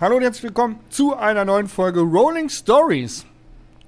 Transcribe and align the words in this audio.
Hallo 0.00 0.14
und 0.14 0.22
herzlich 0.22 0.44
willkommen 0.44 0.78
zu 0.90 1.16
einer 1.16 1.44
neuen 1.44 1.66
Folge 1.66 1.98
Rolling 1.98 2.48
Stories. 2.48 3.26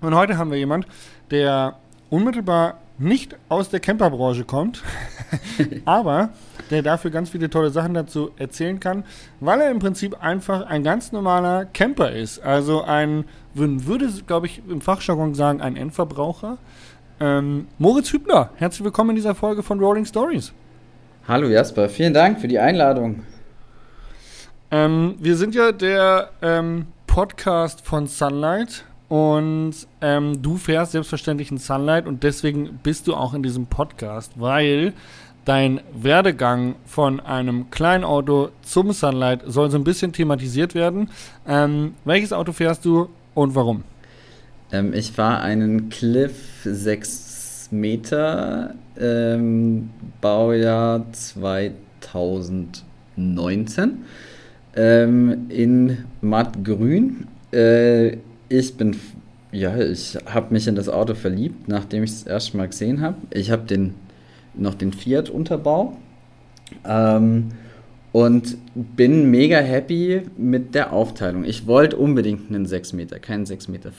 Und 0.00 0.12
heute 0.12 0.36
haben 0.38 0.50
wir 0.50 0.58
jemand, 0.58 0.84
der 1.30 1.76
unmittelbar 2.10 2.78
nicht 2.98 3.36
aus 3.48 3.68
der 3.68 3.78
Camperbranche 3.78 4.42
kommt, 4.42 4.82
aber 5.84 6.30
der 6.68 6.82
dafür 6.82 7.12
ganz 7.12 7.30
viele 7.30 7.48
tolle 7.48 7.70
Sachen 7.70 7.94
dazu 7.94 8.32
erzählen 8.38 8.80
kann, 8.80 9.04
weil 9.38 9.60
er 9.60 9.70
im 9.70 9.78
Prinzip 9.78 10.20
einfach 10.20 10.66
ein 10.66 10.82
ganz 10.82 11.12
normaler 11.12 11.66
Camper 11.66 12.10
ist. 12.10 12.40
Also 12.40 12.82
ein, 12.82 13.24
würde, 13.54 14.08
glaube 14.26 14.46
ich, 14.46 14.62
im 14.68 14.80
Fachjargon 14.80 15.36
sagen, 15.36 15.60
ein 15.60 15.76
Endverbraucher. 15.76 16.58
Ähm, 17.20 17.68
Moritz 17.78 18.12
Hübner, 18.12 18.50
herzlich 18.56 18.82
willkommen 18.82 19.10
in 19.10 19.16
dieser 19.16 19.36
Folge 19.36 19.62
von 19.62 19.78
Rolling 19.78 20.06
Stories. 20.06 20.52
Hallo 21.28 21.46
Jasper, 21.46 21.88
vielen 21.88 22.14
Dank 22.14 22.40
für 22.40 22.48
die 22.48 22.58
Einladung. 22.58 23.22
Ähm, 24.72 25.16
wir 25.18 25.36
sind 25.36 25.56
ja 25.56 25.72
der 25.72 26.30
ähm, 26.42 26.86
Podcast 27.08 27.80
von 27.80 28.06
Sunlight 28.06 28.84
und 29.08 29.74
ähm, 30.00 30.40
du 30.40 30.56
fährst 30.56 30.92
selbstverständlich 30.92 31.50
in 31.50 31.58
Sunlight 31.58 32.06
und 32.06 32.22
deswegen 32.22 32.78
bist 32.84 33.08
du 33.08 33.14
auch 33.14 33.34
in 33.34 33.42
diesem 33.42 33.66
Podcast, 33.66 34.30
weil 34.36 34.92
dein 35.44 35.80
Werdegang 35.92 36.76
von 36.86 37.18
einem 37.18 37.68
kleinen 37.72 38.04
Auto 38.04 38.50
zum 38.62 38.92
Sunlight 38.92 39.40
soll 39.44 39.72
so 39.72 39.76
ein 39.76 39.82
bisschen 39.82 40.12
thematisiert 40.12 40.76
werden. 40.76 41.10
Ähm, 41.48 41.96
welches 42.04 42.32
Auto 42.32 42.52
fährst 42.52 42.84
du 42.84 43.08
und 43.34 43.56
warum? 43.56 43.82
Ähm, 44.70 44.94
ich 44.94 45.10
fahre 45.10 45.40
einen 45.40 45.88
Cliff 45.88 46.60
6 46.62 47.70
Meter, 47.72 48.76
ähm, 48.96 49.90
Baujahr 50.20 51.12
2019 51.12 54.04
ähm, 54.76 55.46
in 55.48 56.04
mattgrün. 56.20 57.26
Äh, 57.52 58.18
ich 58.48 58.76
bin, 58.76 58.96
ja, 59.52 59.76
ich 59.78 60.18
habe 60.26 60.52
mich 60.52 60.66
in 60.66 60.74
das 60.74 60.88
Auto 60.88 61.14
verliebt, 61.14 61.68
nachdem 61.68 62.04
ich 62.04 62.10
es 62.10 62.24
das 62.24 62.32
erste 62.32 62.56
Mal 62.56 62.68
gesehen 62.68 63.00
habe. 63.00 63.16
Ich 63.30 63.50
habe 63.50 63.62
den 63.62 63.94
noch 64.54 64.74
den 64.74 64.92
Fiat-Unterbau 64.92 65.96
ähm, 66.84 67.52
und 68.12 68.56
bin 68.74 69.30
mega 69.30 69.58
happy 69.58 70.22
mit 70.36 70.74
der 70.74 70.92
Aufteilung. 70.92 71.44
Ich 71.44 71.66
wollte 71.66 71.96
unbedingt 71.96 72.50
einen 72.50 72.66
6 72.66 72.92
Meter, 72.92 73.18
keinen 73.18 73.44
6,40 73.44 73.70
Meter. 73.70 73.92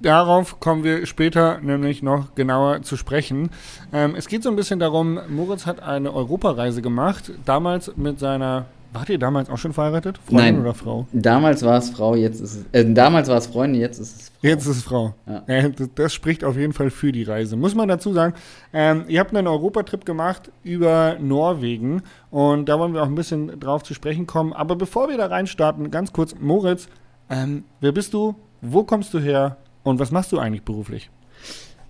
Darauf 0.00 0.58
kommen 0.58 0.84
wir 0.84 1.04
später 1.04 1.60
nämlich 1.60 2.02
noch 2.02 2.34
genauer 2.34 2.80
zu 2.82 2.96
sprechen. 2.96 3.50
Ähm, 3.92 4.14
es 4.16 4.26
geht 4.26 4.42
so 4.42 4.48
ein 4.48 4.56
bisschen 4.56 4.78
darum, 4.78 5.20
Moritz 5.28 5.66
hat 5.66 5.82
eine 5.82 6.14
Europareise 6.14 6.80
gemacht, 6.80 7.32
damals 7.44 7.94
mit 7.96 8.18
seiner 8.18 8.66
Wart 8.96 9.10
ihr 9.10 9.18
damals 9.18 9.50
auch 9.50 9.58
schon 9.58 9.74
verheiratet? 9.74 10.16
Freundin 10.16 10.54
Nein, 10.54 10.60
oder 10.62 10.72
Frau? 10.72 11.06
Damals 11.12 11.62
war 11.62 11.76
es 11.76 11.90
Frau, 11.90 12.14
jetzt 12.14 12.40
ist 12.40 12.54
es. 12.54 12.64
Äh, 12.72 12.94
damals 12.94 13.28
war 13.28 13.36
es 13.36 13.46
Freundin, 13.46 13.78
jetzt 13.78 13.98
ist 13.98 14.16
es 14.16 14.28
Frau. 14.30 14.48
Jetzt 14.48 14.66
ist 14.66 14.76
es 14.78 14.82
Frau. 14.84 15.14
Ja. 15.26 15.42
Äh, 15.46 15.70
das, 15.70 15.90
das, 15.94 16.14
spricht 16.14 16.42
auf 16.44 16.56
jeden 16.56 16.72
Fall 16.72 16.88
für 16.88 17.12
die 17.12 17.22
Reise. 17.22 17.56
Muss 17.56 17.74
man 17.74 17.88
dazu 17.88 18.14
sagen, 18.14 18.32
ähm, 18.72 19.04
ihr 19.08 19.20
habt 19.20 19.36
einen 19.36 19.48
Europatrip 19.48 20.06
gemacht 20.06 20.50
über 20.62 21.18
Norwegen 21.20 22.04
und 22.30 22.70
da 22.70 22.78
wollen 22.78 22.94
wir 22.94 23.02
auch 23.02 23.06
ein 23.06 23.14
bisschen 23.14 23.60
drauf 23.60 23.82
zu 23.82 23.92
sprechen 23.92 24.26
kommen. 24.26 24.54
Aber 24.54 24.76
bevor 24.76 25.10
wir 25.10 25.18
da 25.18 25.26
reinstarten, 25.26 25.90
ganz 25.90 26.14
kurz, 26.14 26.34
Moritz, 26.40 26.88
ähm, 27.28 27.64
wer 27.82 27.92
bist 27.92 28.14
du? 28.14 28.34
Wo 28.62 28.84
kommst 28.84 29.12
du 29.12 29.18
her? 29.18 29.58
Und 29.82 30.00
was 30.00 30.10
machst 30.10 30.32
du 30.32 30.38
eigentlich 30.38 30.62
beruflich? 30.62 31.10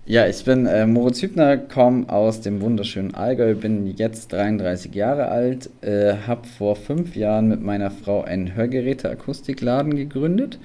Ja, 0.08 0.28
ich 0.28 0.44
bin 0.44 0.66
äh, 0.66 0.86
Moritz 0.86 1.20
Hübner, 1.20 1.56
komme 1.56 2.08
aus 2.08 2.40
dem 2.40 2.60
wunderschönen 2.60 3.16
Allgäu, 3.16 3.56
bin 3.56 3.88
jetzt 3.96 4.32
33 4.32 4.94
Jahre 4.94 5.26
alt, 5.26 5.68
äh, 5.82 6.14
habe 6.28 6.46
vor 6.46 6.76
fünf 6.76 7.16
Jahren 7.16 7.48
mit 7.48 7.60
meiner 7.60 7.90
Frau 7.90 8.22
einen 8.22 8.54
Hörgeräte-Akustikladen 8.54 9.96
gegründet 9.96 10.60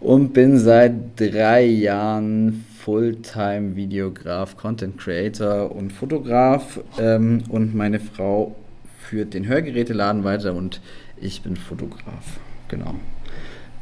und 0.00 0.32
bin 0.32 0.56
seit 0.56 0.94
drei 1.16 1.66
Jahren 1.66 2.64
Fulltime-Videograf, 2.78 4.56
Content 4.56 4.96
Creator 4.96 5.70
und 5.70 5.92
Fotograf 5.92 6.80
ähm, 6.98 7.42
und 7.50 7.74
meine 7.74 8.00
Frau 8.00 8.56
führt 9.02 9.34
den 9.34 9.46
Hörgeräteladen 9.46 10.24
weiter 10.24 10.54
und 10.54 10.80
ich 11.20 11.42
bin 11.42 11.56
Fotograf, 11.56 12.40
genau. 12.68 12.94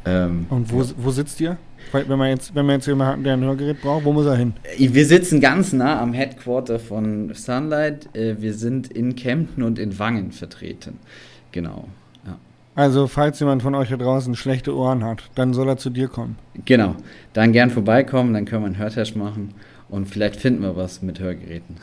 Ähm, 0.07 0.45
und 0.49 0.71
wo, 0.71 0.81
ja. 0.81 0.87
wo 0.97 1.11
sitzt 1.11 1.41
ihr? 1.41 1.57
Wenn 1.91 2.17
man 2.17 2.29
jetzt, 2.29 2.53
wenn 2.53 2.65
man 2.65 2.75
jetzt 2.75 2.87
jemanden 2.87 3.19
hat, 3.19 3.25
der 3.25 3.33
ein 3.33 3.43
Hörgerät 3.43 3.81
braucht, 3.81 4.05
wo 4.05 4.11
muss 4.13 4.25
er 4.25 4.35
hin? 4.35 4.53
Äh, 4.77 4.93
wir 4.93 5.05
sitzen 5.05 5.39
ganz 5.39 5.73
nah 5.73 6.01
am 6.01 6.13
Headquarter 6.13 6.79
von 6.79 7.33
Sunlight. 7.33 8.15
Äh, 8.15 8.41
wir 8.41 8.53
sind 8.53 8.91
in 8.91 9.15
Kempten 9.15 9.63
und 9.63 9.79
in 9.79 9.97
Wangen 9.99 10.31
vertreten. 10.31 10.99
Genau. 11.51 11.87
Ja. 12.25 12.37
Also, 12.75 13.07
falls 13.07 13.39
jemand 13.39 13.63
von 13.63 13.75
euch 13.75 13.89
da 13.89 13.97
draußen 13.97 14.35
schlechte 14.35 14.75
Ohren 14.75 15.03
hat, 15.03 15.23
dann 15.35 15.53
soll 15.53 15.67
er 15.69 15.77
zu 15.77 15.89
dir 15.89 16.07
kommen. 16.07 16.37
Genau. 16.65 16.95
Dann 17.33 17.51
gern 17.51 17.69
vorbeikommen, 17.69 18.33
dann 18.33 18.45
können 18.45 18.63
wir 18.63 18.67
einen 18.67 18.77
Hörtest 18.77 19.15
machen 19.15 19.53
und 19.89 20.07
vielleicht 20.07 20.37
finden 20.37 20.61
wir 20.61 20.75
was 20.75 21.01
mit 21.01 21.19
Hörgeräten. 21.19 21.77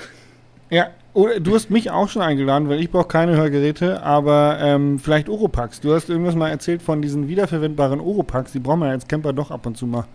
Ja, 0.71 0.89
du 1.15 1.55
hast 1.55 1.71
mich 1.71 1.91
auch 1.91 2.09
schon 2.09 2.23
eingeladen, 2.23 2.69
weil 2.69 2.81
ich 2.81 2.91
brauche 2.91 3.07
keine 3.07 3.37
Hörgeräte, 3.37 4.03
aber 4.03 4.59
ähm, 4.61 4.99
vielleicht 4.99 5.29
Oropax. 5.29 5.81
Du 5.81 5.95
hast 5.95 6.09
irgendwas 6.09 6.35
mal 6.35 6.51
erzählt 6.51 6.83
von 6.83 7.03
diesen 7.03 7.29
wiederverwendbaren 7.29 8.01
Oropax. 8.01 8.53
Die 8.53 8.59
brauchen 8.59 8.81
wir 8.81 8.89
als 8.89 9.07
Camper 9.07 9.33
doch 9.33 9.51
ab 9.51 9.67
und 9.67 9.77
zu 9.77 9.87
mal. 9.87 10.07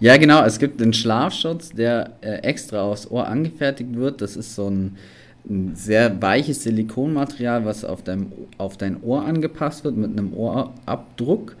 Ja, 0.00 0.16
genau. 0.16 0.44
Es 0.44 0.58
gibt 0.58 0.80
einen 0.80 0.92
Schlafschutz, 0.92 1.70
der 1.70 2.12
äh, 2.20 2.42
extra 2.42 2.82
aufs 2.82 3.10
Ohr 3.10 3.26
angefertigt 3.26 3.96
wird. 3.96 4.20
Das 4.20 4.36
ist 4.36 4.54
so 4.54 4.68
ein, 4.68 4.96
ein 5.48 5.74
sehr 5.74 6.20
weiches 6.20 6.62
Silikonmaterial, 6.62 7.64
was 7.64 7.84
auf, 7.84 8.02
deinem, 8.02 8.32
auf 8.58 8.76
dein 8.76 9.02
Ohr 9.02 9.24
angepasst 9.24 9.84
wird 9.84 9.96
mit 9.96 10.10
einem 10.10 10.34
Ohrabdruck. 10.34 11.56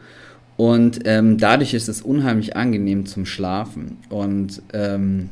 Und 0.56 1.00
ähm, 1.04 1.38
dadurch 1.38 1.72
ist 1.72 1.88
es 1.88 2.02
unheimlich 2.02 2.56
angenehm 2.56 3.06
zum 3.06 3.26
Schlafen. 3.26 3.98
Und 4.08 4.62
ähm, 4.72 5.30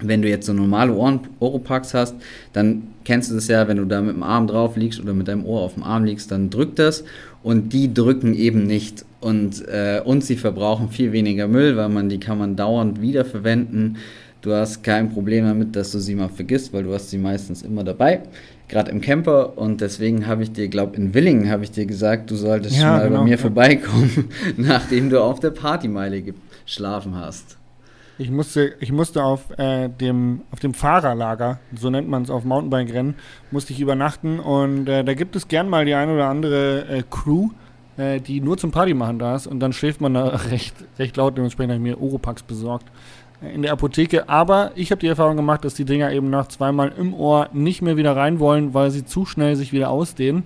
wenn 0.00 0.22
du 0.22 0.28
jetzt 0.28 0.46
so 0.46 0.52
normale 0.52 0.92
Ohren, 0.92 1.20
Oropax 1.40 1.94
hast, 1.94 2.16
dann 2.52 2.88
kennst 3.04 3.30
du 3.30 3.34
das 3.34 3.48
ja, 3.48 3.68
wenn 3.68 3.76
du 3.76 3.84
da 3.84 4.00
mit 4.00 4.16
dem 4.16 4.22
Arm 4.22 4.46
drauf 4.46 4.76
liegst 4.76 5.00
oder 5.00 5.14
mit 5.14 5.28
deinem 5.28 5.44
Ohr 5.46 5.60
auf 5.62 5.74
dem 5.74 5.82
Arm 5.82 6.04
liegst, 6.04 6.30
dann 6.30 6.50
drückt 6.50 6.78
das 6.78 7.04
und 7.42 7.72
die 7.72 7.92
drücken 7.92 8.34
eben 8.34 8.66
nicht 8.66 9.04
und, 9.20 9.66
äh, 9.68 10.00
und 10.04 10.24
sie 10.24 10.36
verbrauchen 10.36 10.88
viel 10.90 11.12
weniger 11.12 11.48
Müll, 11.48 11.76
weil 11.76 11.88
man 11.88 12.08
die 12.08 12.18
kann 12.18 12.38
man 12.38 12.56
dauernd 12.56 13.00
wiederverwenden. 13.00 13.98
Du 14.42 14.52
hast 14.52 14.82
kein 14.82 15.10
Problem 15.10 15.46
damit, 15.46 15.74
dass 15.74 15.92
du 15.92 15.98
sie 15.98 16.14
mal 16.14 16.28
vergisst, 16.28 16.72
weil 16.72 16.82
du 16.82 16.92
hast 16.92 17.10
sie 17.10 17.16
meistens 17.16 17.62
immer 17.62 17.84
dabei, 17.84 18.20
gerade 18.68 18.90
im 18.90 19.00
Camper 19.00 19.56
und 19.56 19.80
deswegen 19.80 20.26
habe 20.26 20.42
ich 20.42 20.52
dir, 20.52 20.68
glaube 20.68 20.96
in 20.96 21.14
Willingen 21.14 21.50
habe 21.50 21.64
ich 21.64 21.70
dir 21.70 21.86
gesagt, 21.86 22.30
du 22.30 22.36
solltest 22.36 22.76
ja, 22.76 22.98
mal 22.98 23.08
genau. 23.08 23.20
bei 23.20 23.24
mir 23.24 23.38
vorbeikommen, 23.38 24.28
nachdem 24.56 25.08
du 25.08 25.22
auf 25.22 25.40
der 25.40 25.50
Partymeile 25.50 26.22
geschlafen 26.22 27.14
hast. 27.14 27.56
Ich 28.16 28.30
musste, 28.30 28.74
ich 28.78 28.92
musste 28.92 29.24
auf, 29.24 29.50
äh, 29.58 29.88
dem, 29.88 30.42
auf 30.52 30.60
dem 30.60 30.72
Fahrerlager, 30.72 31.58
so 31.74 31.90
nennt 31.90 32.08
man 32.08 32.22
es 32.22 32.30
auf 32.30 32.44
Mountainbike-Rennen, 32.44 33.16
musste 33.50 33.72
ich 33.72 33.80
übernachten 33.80 34.38
und 34.38 34.88
äh, 34.88 35.02
da 35.02 35.14
gibt 35.14 35.34
es 35.34 35.48
gern 35.48 35.68
mal 35.68 35.84
die 35.84 35.94
eine 35.94 36.14
oder 36.14 36.28
andere 36.28 36.86
äh, 36.88 37.02
Crew, 37.10 37.48
äh, 37.96 38.20
die 38.20 38.40
nur 38.40 38.56
zum 38.56 38.70
Party 38.70 38.94
machen 38.94 39.18
da 39.18 39.34
ist 39.34 39.46
und 39.46 39.60
dann 39.60 39.72
schläft 39.72 40.00
man 40.00 40.14
da 40.14 40.26
recht, 40.50 40.74
recht 40.98 41.16
laut. 41.16 41.36
Dementsprechend 41.36 41.72
habe 41.72 41.78
ich 41.78 41.96
mir 41.96 42.00
Oropax 42.00 42.44
besorgt 42.44 42.86
äh, 43.42 43.52
in 43.52 43.62
der 43.62 43.72
Apotheke. 43.72 44.28
Aber 44.28 44.70
ich 44.76 44.90
habe 44.90 45.00
die 45.00 45.08
Erfahrung 45.08 45.36
gemacht, 45.36 45.64
dass 45.64 45.74
die 45.74 45.84
Dinger 45.84 46.12
eben 46.12 46.30
nach 46.30 46.48
zweimal 46.48 46.92
im 46.96 47.14
Ohr 47.14 47.48
nicht 47.52 47.82
mehr 47.82 47.96
wieder 47.96 48.16
rein 48.16 48.38
wollen, 48.38 48.74
weil 48.74 48.90
sie 48.90 49.04
zu 49.04 49.26
schnell 49.26 49.56
sich 49.56 49.72
wieder 49.72 49.90
ausdehnen. 49.90 50.44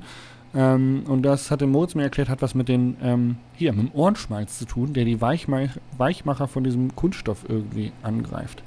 Ähm, 0.59 1.05
und 1.07 1.23
das 1.23 1.53
hatte 1.53 1.69
Moritz 1.69 1.95
mir 1.95 2.03
erklärt, 2.03 2.29
hat 2.29 2.43
was 2.43 2.57
mit 2.57 2.69
den, 2.69 2.97
ähm, 3.01 3.37
hier, 3.55 3.73
mit 3.73 3.93
dem 3.93 3.95
Ohrenschmalz 3.95 4.59
zu 4.59 4.65
tun, 4.65 4.93
der 4.93 5.05
die 5.05 5.21
Weichma 5.21 5.67
Weichmacher 5.97 6.49
von 6.49 6.65
diesem 6.65 6.97
Kunststoff 6.97 7.45
irgendwie 7.49 7.93
angreift. 8.03 8.65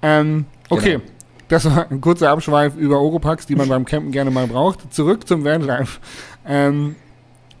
Ähm, 0.00 0.46
okay, 0.70 0.92
genau. 0.92 1.04
das 1.48 1.66
war 1.66 1.90
ein 1.90 2.00
kurzer 2.00 2.30
Abschweif 2.30 2.74
über 2.74 2.98
Oropax, 2.98 3.44
die 3.44 3.54
man 3.54 3.68
beim 3.68 3.84
Campen 3.84 4.12
gerne 4.12 4.30
mal 4.30 4.46
braucht. 4.46 4.94
Zurück 4.94 5.28
zum 5.28 5.44
Vanlife. 5.44 6.00
Ähm, 6.46 6.96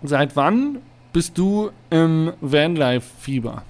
seit 0.02 0.36
wann 0.36 0.78
bist 1.12 1.36
du 1.36 1.68
im 1.90 2.32
Vanlife-Fieber? 2.40 3.64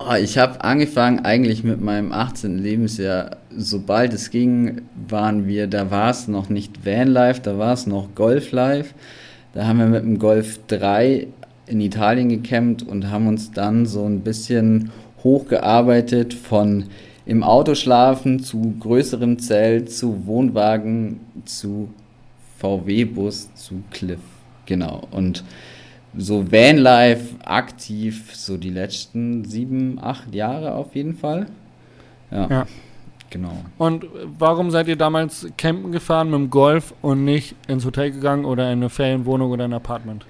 Oh, 0.00 0.14
ich 0.14 0.38
habe 0.38 0.62
angefangen 0.62 1.24
eigentlich 1.24 1.64
mit 1.64 1.80
meinem 1.80 2.12
18. 2.12 2.58
Lebensjahr. 2.58 3.36
Sobald 3.56 4.12
es 4.12 4.30
ging, 4.30 4.82
waren 5.08 5.48
wir, 5.48 5.66
da 5.66 5.90
war 5.90 6.10
es 6.10 6.28
noch 6.28 6.48
nicht 6.48 6.86
Vanlife, 6.86 7.40
da 7.40 7.58
war 7.58 7.72
es 7.72 7.88
noch 7.88 8.14
Golflife. 8.14 8.94
Da 9.54 9.66
haben 9.66 9.78
wir 9.80 9.86
mit 9.86 10.04
dem 10.04 10.20
Golf 10.20 10.60
3 10.68 11.26
in 11.66 11.80
Italien 11.80 12.28
gecampt 12.28 12.84
und 12.84 13.10
haben 13.10 13.26
uns 13.26 13.50
dann 13.50 13.86
so 13.86 14.04
ein 14.04 14.20
bisschen 14.20 14.92
hochgearbeitet 15.24 16.32
von 16.32 16.84
im 17.26 17.42
Auto 17.42 17.74
schlafen 17.74 18.38
zu 18.38 18.76
größerem 18.78 19.40
Zelt, 19.40 19.92
zu 19.92 20.26
Wohnwagen, 20.26 21.18
zu 21.44 21.88
VW-Bus, 22.58 23.52
zu 23.54 23.82
Cliff. 23.90 24.20
Genau. 24.66 25.08
Und 25.10 25.42
so 26.16 26.50
Vanlife 26.50 27.34
aktiv, 27.44 28.34
so 28.34 28.56
die 28.56 28.70
letzten 28.70 29.44
sieben, 29.44 29.98
acht 30.00 30.34
Jahre 30.34 30.74
auf 30.74 30.94
jeden 30.94 31.14
Fall. 31.14 31.46
Ja. 32.30 32.48
ja. 32.48 32.66
Genau. 33.30 33.52
Und 33.76 34.06
warum 34.38 34.70
seid 34.70 34.88
ihr 34.88 34.96
damals 34.96 35.46
campen 35.58 35.92
gefahren 35.92 36.30
mit 36.30 36.38
dem 36.38 36.50
Golf 36.50 36.94
und 37.02 37.24
nicht 37.24 37.54
ins 37.66 37.84
Hotel 37.84 38.10
gegangen 38.10 38.46
oder 38.46 38.72
in 38.72 38.78
eine 38.78 38.88
Ferienwohnung 38.88 39.50
oder 39.50 39.64
ein 39.64 39.72
Apartment? 39.74 40.24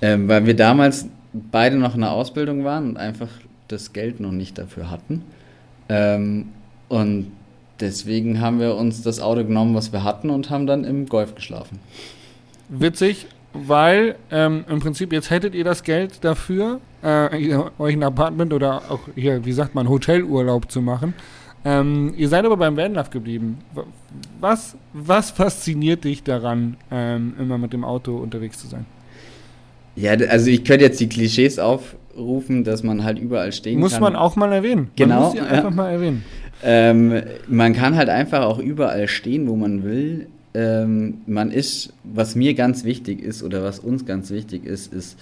Ähm, 0.00 0.28
weil 0.28 0.46
wir 0.46 0.54
damals 0.54 1.08
beide 1.32 1.76
noch 1.76 1.94
in 1.94 2.02
der 2.02 2.12
Ausbildung 2.12 2.64
waren 2.64 2.90
und 2.90 2.96
einfach 2.96 3.28
das 3.68 3.92
Geld 3.92 4.20
noch 4.20 4.32
nicht 4.32 4.58
dafür 4.58 4.90
hatten. 4.90 5.24
Ähm, 5.88 6.48
und 6.88 7.32
deswegen 7.80 8.40
haben 8.40 8.60
wir 8.60 8.76
uns 8.76 9.02
das 9.02 9.20
Auto 9.20 9.44
genommen, 9.44 9.74
was 9.74 9.92
wir 9.92 10.04
hatten 10.04 10.30
und 10.30 10.50
haben 10.50 10.66
dann 10.66 10.84
im 10.84 11.06
Golf 11.06 11.34
geschlafen. 11.34 11.80
Witzig, 12.68 13.26
weil 13.52 14.16
ähm, 14.30 14.64
im 14.68 14.80
Prinzip 14.80 15.12
jetzt 15.12 15.30
hättet 15.30 15.54
ihr 15.54 15.64
das 15.64 15.82
Geld 15.82 16.24
dafür, 16.24 16.80
äh, 17.02 17.56
euch 17.78 17.94
ein 17.94 18.02
Apartment 18.02 18.52
oder 18.52 18.82
auch 18.88 19.00
hier, 19.14 19.44
wie 19.44 19.52
sagt 19.52 19.74
man, 19.74 19.88
Hotelurlaub 19.88 20.70
zu 20.70 20.80
machen. 20.80 21.14
Ähm, 21.64 22.14
ihr 22.16 22.28
seid 22.28 22.44
aber 22.44 22.56
beim 22.56 22.76
Vanlife 22.76 23.10
geblieben. 23.10 23.58
Was, 24.40 24.76
was 24.92 25.30
fasziniert 25.30 26.04
dich 26.04 26.22
daran, 26.22 26.76
ähm, 26.90 27.34
immer 27.38 27.58
mit 27.58 27.72
dem 27.72 27.84
Auto 27.84 28.16
unterwegs 28.16 28.58
zu 28.58 28.66
sein? 28.66 28.86
Ja, 29.94 30.12
also 30.12 30.50
ich 30.50 30.64
könnte 30.64 30.84
jetzt 30.84 31.00
die 31.00 31.08
Klischees 31.08 31.58
aufrufen, 31.58 32.64
dass 32.64 32.82
man 32.82 33.04
halt 33.04 33.18
überall 33.18 33.52
stehen 33.52 33.78
muss 33.78 33.92
kann. 33.92 34.00
Muss 34.00 34.10
man 34.10 34.16
auch 34.16 34.36
mal 34.36 34.52
erwähnen. 34.52 34.90
Genau. 34.96 35.14
Man 35.14 35.24
muss 35.24 35.32
sie 35.32 35.40
einfach 35.40 35.70
mal 35.70 35.90
erwähnen. 35.90 36.24
Ähm, 36.62 37.22
man 37.48 37.74
kann 37.74 37.96
halt 37.96 38.08
einfach 38.08 38.44
auch 38.44 38.58
überall 38.58 39.08
stehen, 39.08 39.48
wo 39.48 39.56
man 39.56 39.82
will. 39.82 40.28
Ähm, 40.52 41.18
man 41.26 41.50
ist, 41.50 41.92
was 42.02 42.34
mir 42.34 42.54
ganz 42.54 42.84
wichtig 42.84 43.22
ist 43.22 43.42
oder 43.42 43.62
was 43.62 43.78
uns 43.78 44.04
ganz 44.04 44.30
wichtig 44.30 44.64
ist, 44.64 44.92
ist, 44.92 45.18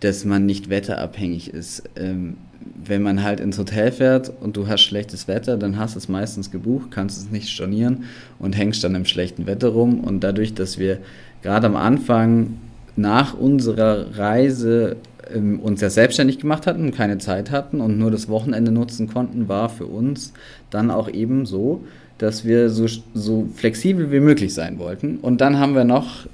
dass 0.00 0.24
man 0.24 0.46
nicht 0.46 0.70
wetterabhängig 0.70 1.52
ist. 1.52 1.82
Ähm, 1.96 2.38
wenn 2.82 3.02
man 3.02 3.22
halt 3.22 3.40
ins 3.40 3.58
Hotel 3.58 3.92
fährt 3.92 4.32
und 4.40 4.56
du 4.56 4.68
hast 4.68 4.82
schlechtes 4.82 5.28
Wetter, 5.28 5.56
dann 5.56 5.78
hast 5.78 5.94
du 5.94 5.98
es 5.98 6.08
meistens 6.08 6.50
gebucht, 6.50 6.90
kannst 6.90 7.18
es 7.18 7.30
nicht 7.30 7.48
stornieren 7.48 8.04
und 8.38 8.56
hängst 8.56 8.82
dann 8.84 8.94
im 8.94 9.04
schlechten 9.04 9.46
Wetter 9.46 9.68
rum. 9.68 10.00
Und 10.00 10.20
dadurch, 10.20 10.54
dass 10.54 10.78
wir 10.78 10.98
gerade 11.42 11.66
am 11.66 11.76
Anfang 11.76 12.58
nach 12.96 13.34
unserer 13.34 14.16
Reise 14.16 14.96
ähm, 15.34 15.60
uns 15.60 15.80
ja 15.80 15.90
selbstständig 15.90 16.38
gemacht 16.38 16.66
hatten 16.66 16.86
und 16.86 16.94
keine 16.94 17.18
Zeit 17.18 17.50
hatten 17.50 17.80
und 17.80 17.98
nur 17.98 18.10
das 18.10 18.28
Wochenende 18.28 18.72
nutzen 18.72 19.08
konnten, 19.08 19.48
war 19.48 19.68
für 19.68 19.86
uns 19.86 20.32
dann 20.70 20.90
auch 20.90 21.08
eben 21.08 21.46
so, 21.46 21.84
dass 22.20 22.44
wir 22.44 22.68
so, 22.68 22.86
so 23.14 23.48
flexibel 23.54 24.12
wie 24.12 24.20
möglich 24.20 24.52
sein 24.52 24.78
wollten. 24.78 25.16
Und 25.18 25.40
dann 25.40 25.58
haben 25.58 25.74
wir 25.74 25.84
noch 25.84 26.26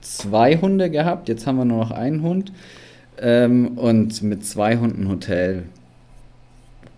zwei 0.00 0.56
Hunde 0.56 0.90
gehabt, 0.90 1.28
jetzt 1.28 1.46
haben 1.46 1.56
wir 1.56 1.64
nur 1.64 1.78
noch 1.78 1.90
einen 1.90 2.22
Hund. 2.22 2.52
Ähm, 3.18 3.76
und 3.76 4.22
mit 4.22 4.46
zwei 4.46 4.76
Hunden 4.76 5.08
Hotel 5.08 5.64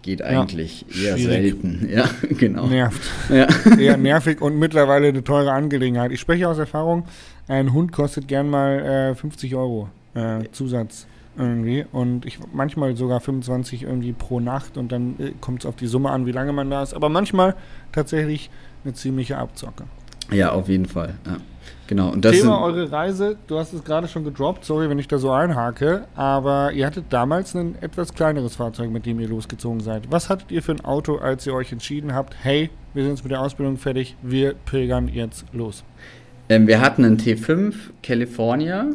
geht 0.03 0.23
eigentlich 0.23 0.85
ja, 0.91 1.11
eher 1.11 1.19
schwierig. 1.19 1.43
selten. 1.43 1.89
Ja, 1.93 2.11
genau. 2.39 2.67
Nervt. 2.67 3.03
Ja. 3.29 3.49
Eher 3.79 3.97
nervig 3.97 4.41
und 4.41 4.59
mittlerweile 4.59 5.09
eine 5.09 5.25
teure 5.25 5.53
Angelegenheit. 5.53 6.13
Ich 6.13 6.21
spreche 6.21 6.49
aus 6.49 6.59
Erfahrung, 6.59 7.05
ein 7.49 7.73
Hund 7.73 7.91
kostet 7.91 8.29
gern 8.29 8.49
mal 8.49 9.13
äh, 9.13 9.15
50 9.15 9.55
Euro 9.57 9.89
äh, 10.15 10.45
Zusatz 10.53 11.07
irgendwie 11.39 11.85
und 11.93 12.27
ich 12.27 12.39
manchmal 12.53 12.97
sogar 12.97 13.21
25 13.21 13.83
irgendwie 13.83 14.13
pro 14.13 14.41
Nacht 14.41 14.77
und 14.77 14.93
dann 14.93 15.17
äh, 15.19 15.33
kommt 15.41 15.61
es 15.61 15.67
auf 15.67 15.77
die 15.77 15.87
Summe 15.87 16.11
an, 16.11 16.27
wie 16.27 16.33
lange 16.33 16.53
man 16.53 16.71
da 16.71 16.83
ist. 16.83 16.95
Aber 16.95 17.09
manchmal 17.09 17.55
tatsächlich 17.93 18.51
eine 18.85 18.95
ziemliche 18.95 19.39
Abzocke. 19.39 19.85
Ja, 20.33 20.53
auf 20.53 20.69
jeden 20.69 20.87
Fall. 20.87 21.15
Ja. 21.27 21.37
Genau. 21.87 22.11
Und 22.11 22.25
das 22.25 22.33
Thema 22.33 22.61
eure 22.63 22.91
Reise, 22.91 23.37
du 23.47 23.59
hast 23.59 23.73
es 23.73 23.85
gerade 23.85 24.09
schon 24.09 24.25
gedroppt, 24.25 24.65
sorry, 24.65 24.89
wenn 24.89 24.99
ich 24.99 25.09
da 25.09 25.19
so 25.19 25.31
einhake, 25.31 26.07
aber 26.17 26.73
ihr 26.73 26.87
hattet 26.87 27.07
damals 27.11 27.55
ein 27.55 27.77
etwas 27.81 28.13
kleineres 28.13 28.57
Fahrzeug, 28.57 28.91
mit 28.91 29.07
dem 29.07 29.21
ihr 29.21 29.29
losgezogen 29.29 29.81
seid. 29.81 30.11
Was 30.11 30.29
hattet 30.29 30.51
ihr 30.51 30.63
für 30.63 30.73
ein 30.73 30.85
Auto, 30.85 31.17
als 31.17 31.47
ihr 31.47 31.55
euch 31.55 31.71
entschieden 31.73 32.13
habt, 32.13 32.35
hey, 32.43 32.71
wir 32.95 33.05
sind 33.05 33.13
jetzt 33.13 33.23
mit 33.23 33.31
der 33.31 33.41
Ausbildung 33.41 33.77
fertig, 33.77 34.17
wir 34.23 34.55
pilgern 34.55 35.09
jetzt 35.09 35.45
los? 35.53 35.85
Ähm, 36.49 36.67
wir 36.67 36.81
hatten 36.81 37.05
einen 37.05 37.19
T5 37.19 37.75
California 38.03 38.87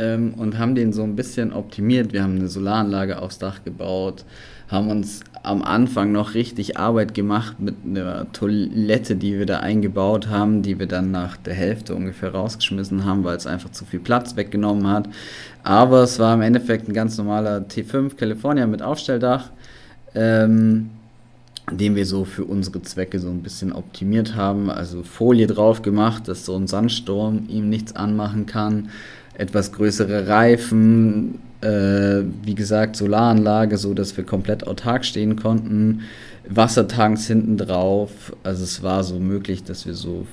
ähm, 0.00 0.34
und 0.34 0.58
haben 0.58 0.74
den 0.74 0.92
so 0.92 1.02
ein 1.02 1.14
bisschen 1.14 1.52
optimiert. 1.52 2.12
Wir 2.12 2.22
haben 2.22 2.36
eine 2.36 2.48
Solaranlage 2.48 3.20
aufs 3.20 3.38
Dach 3.38 3.62
gebaut, 3.64 4.24
haben 4.68 4.88
uns 4.88 5.20
am 5.42 5.62
Anfang 5.62 6.12
noch 6.12 6.34
richtig 6.34 6.78
Arbeit 6.78 7.12
gemacht 7.14 7.60
mit 7.60 7.74
einer 7.84 8.30
Toilette, 8.32 9.16
die 9.16 9.38
wir 9.38 9.46
da 9.46 9.60
eingebaut 9.60 10.28
haben, 10.28 10.62
die 10.62 10.78
wir 10.78 10.86
dann 10.86 11.10
nach 11.10 11.36
der 11.36 11.54
Hälfte 11.54 11.94
ungefähr 11.94 12.32
rausgeschmissen 12.32 13.04
haben, 13.04 13.24
weil 13.24 13.36
es 13.36 13.46
einfach 13.46 13.70
zu 13.72 13.84
viel 13.84 14.00
Platz 14.00 14.36
weggenommen 14.36 14.86
hat. 14.86 15.08
Aber 15.62 16.02
es 16.02 16.18
war 16.18 16.34
im 16.34 16.42
Endeffekt 16.42 16.88
ein 16.88 16.94
ganz 16.94 17.18
normaler 17.18 17.58
T5 17.58 18.16
California 18.16 18.66
mit 18.66 18.82
Aufstelldach. 18.82 19.50
Ähm, 20.14 20.90
den 21.70 21.94
wir 21.94 22.04
so 22.04 22.24
für 22.24 22.44
unsere 22.44 22.82
Zwecke 22.82 23.20
so 23.20 23.28
ein 23.28 23.42
bisschen 23.42 23.72
optimiert 23.72 24.34
haben. 24.34 24.70
Also 24.70 25.02
Folie 25.04 25.46
drauf 25.46 25.82
gemacht, 25.82 26.26
dass 26.26 26.44
so 26.44 26.56
ein 26.56 26.66
Sandsturm 26.66 27.44
ihm 27.48 27.68
nichts 27.68 27.94
anmachen 27.94 28.46
kann. 28.46 28.88
Etwas 29.40 29.72
größere 29.72 30.28
Reifen, 30.28 31.38
äh, 31.62 32.22
wie 32.44 32.54
gesagt, 32.54 32.96
Solaranlage, 32.96 33.78
so 33.78 33.94
dass 33.94 34.16
wir 34.16 34.24
komplett 34.24 34.66
autark 34.66 35.04
stehen 35.04 35.36
konnten. 35.36 36.02
Wassertanks 36.48 37.26
hinten 37.26 37.56
drauf. 37.56 38.10
Also 38.42 38.64
es 38.64 38.82
war 38.82 39.02
so 39.04 39.18
möglich, 39.18 39.64
dass 39.64 39.86
wir 39.86 39.94
so, 39.94 40.26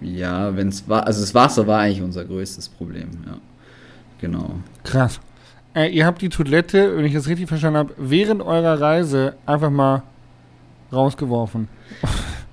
ja, 0.00 0.56
wenn 0.56 0.68
es 0.68 0.88
war, 0.88 1.06
also 1.06 1.20
das 1.20 1.34
Wasser 1.34 1.66
war 1.66 1.80
eigentlich 1.80 2.02
unser 2.02 2.24
größtes 2.24 2.68
Problem, 2.68 3.08
ja. 3.26 3.36
Genau. 4.20 4.50
Krass. 4.84 5.20
Äh, 5.74 5.88
ihr 5.88 6.06
habt 6.06 6.22
die 6.22 6.28
Toilette, 6.28 6.96
wenn 6.96 7.04
ich 7.04 7.14
das 7.14 7.28
richtig 7.28 7.48
verstanden 7.48 7.78
habe, 7.78 7.94
während 7.98 8.42
eurer 8.42 8.80
Reise 8.80 9.34
einfach 9.44 9.70
mal 9.70 10.02
rausgeworfen. 10.92 11.68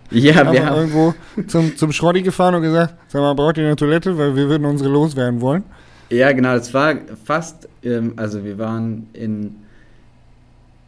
Ja, 0.09 0.51
wir 0.51 0.65
haben 0.65 0.75
irgendwo 0.77 1.13
zum, 1.47 1.77
zum 1.77 1.93
Schrotti 1.93 2.21
gefahren 2.21 2.55
und 2.55 2.63
gesagt, 2.63 2.95
sag 3.07 3.21
mal, 3.21 3.33
braucht 3.33 3.57
ihr 3.57 3.65
eine 3.65 3.77
Toilette, 3.77 4.17
weil 4.17 4.35
wir 4.35 4.49
würden 4.49 4.65
unsere 4.65 4.89
loswerden 4.89 5.39
wollen. 5.39 5.63
Ja, 6.11 6.33
genau, 6.33 6.55
das 6.55 6.73
war 6.73 6.95
fast, 7.23 7.69
ähm, 7.83 8.13
also 8.17 8.43
wir 8.43 8.57
waren 8.57 9.07
in 9.13 9.55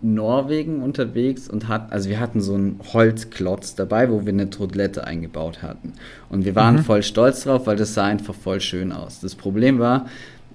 Norwegen 0.01 0.83
unterwegs 0.83 1.47
und 1.47 1.69
hatten, 1.69 1.93
also 1.93 2.09
wir 2.09 2.19
hatten 2.19 2.41
so 2.41 2.55
einen 2.55 2.81
Holzklotz 2.91 3.75
dabei, 3.75 4.11
wo 4.11 4.25
wir 4.25 4.33
eine 4.33 4.49
Toilette 4.49 5.07
eingebaut 5.07 5.63
hatten. 5.63 5.93
Und 6.29 6.43
wir 6.43 6.55
waren 6.55 6.75
mhm. 6.75 6.79
voll 6.79 7.03
stolz 7.03 7.45
drauf, 7.45 7.67
weil 7.67 7.77
das 7.77 7.93
sah 7.93 8.03
einfach 8.03 8.35
voll 8.35 8.59
schön 8.59 8.91
aus. 8.91 9.21
Das 9.21 9.35
Problem 9.35 9.79
war, 9.79 10.07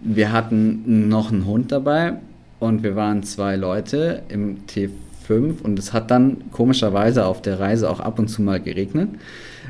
wir 0.03 0.33
hatten 0.33 1.09
noch 1.09 1.33
einen 1.33 1.47
Hund 1.47 1.73
dabei 1.73 2.19
und 2.61 2.83
wir 2.83 2.95
waren 2.95 3.23
zwei 3.23 3.57
Leute 3.57 4.23
im 4.29 4.59
T5 4.67 5.63
und 5.63 5.79
es 5.79 5.95
hat 5.95 6.11
dann 6.11 6.51
komischerweise 6.53 7.25
auf 7.25 7.41
der 7.41 7.59
Reise 7.59 7.89
auch 7.89 8.01
ab 8.01 8.19
und 8.19 8.29
zu 8.29 8.43
mal 8.43 8.61
geregnet, 8.61 9.09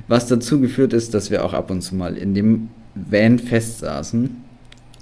was 0.09 0.27
dazu 0.27 0.61
geführt 0.61 0.93
ist, 0.93 1.15
dass 1.15 1.31
wir 1.31 1.45
auch 1.45 1.55
ab 1.55 1.71
und 1.71 1.83
zu 1.83 1.95
mal 1.95 2.17
in 2.17 2.35
dem 2.35 2.71
Van 2.97 3.39
festsaßen 3.39 4.48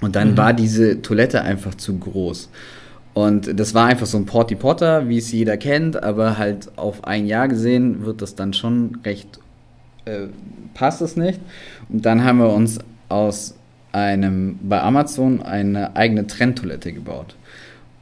und 0.01 0.15
dann 0.15 0.31
mhm. 0.31 0.37
war 0.37 0.53
diese 0.53 1.01
Toilette 1.01 1.41
einfach 1.41 1.75
zu 1.75 1.97
groß. 1.97 2.49
Und 3.13 3.59
das 3.59 3.73
war 3.73 3.87
einfach 3.87 4.05
so 4.05 4.17
ein 4.17 4.27
Porty 4.27 4.55
Potter, 4.55 5.09
wie 5.09 5.17
es 5.17 5.31
jeder 5.31 5.57
kennt, 5.57 6.03
aber 6.03 6.37
halt 6.37 6.69
auf 6.77 7.03
ein 7.03 7.25
Jahr 7.25 7.47
gesehen 7.47 8.05
wird 8.05 8.21
das 8.21 8.35
dann 8.35 8.53
schon 8.53 8.99
recht, 9.03 9.39
äh, 10.05 10.27
passt 10.75 11.01
es 11.01 11.15
nicht. 11.15 11.39
Und 11.89 12.05
dann 12.05 12.23
haben 12.23 12.37
wir 12.37 12.49
uns 12.53 12.77
aus 13.09 13.55
einem, 13.91 14.59
bei 14.61 14.81
Amazon 14.81 15.41
eine 15.41 15.95
eigene 15.95 16.27
Trenntoilette 16.27 16.93
gebaut. 16.93 17.35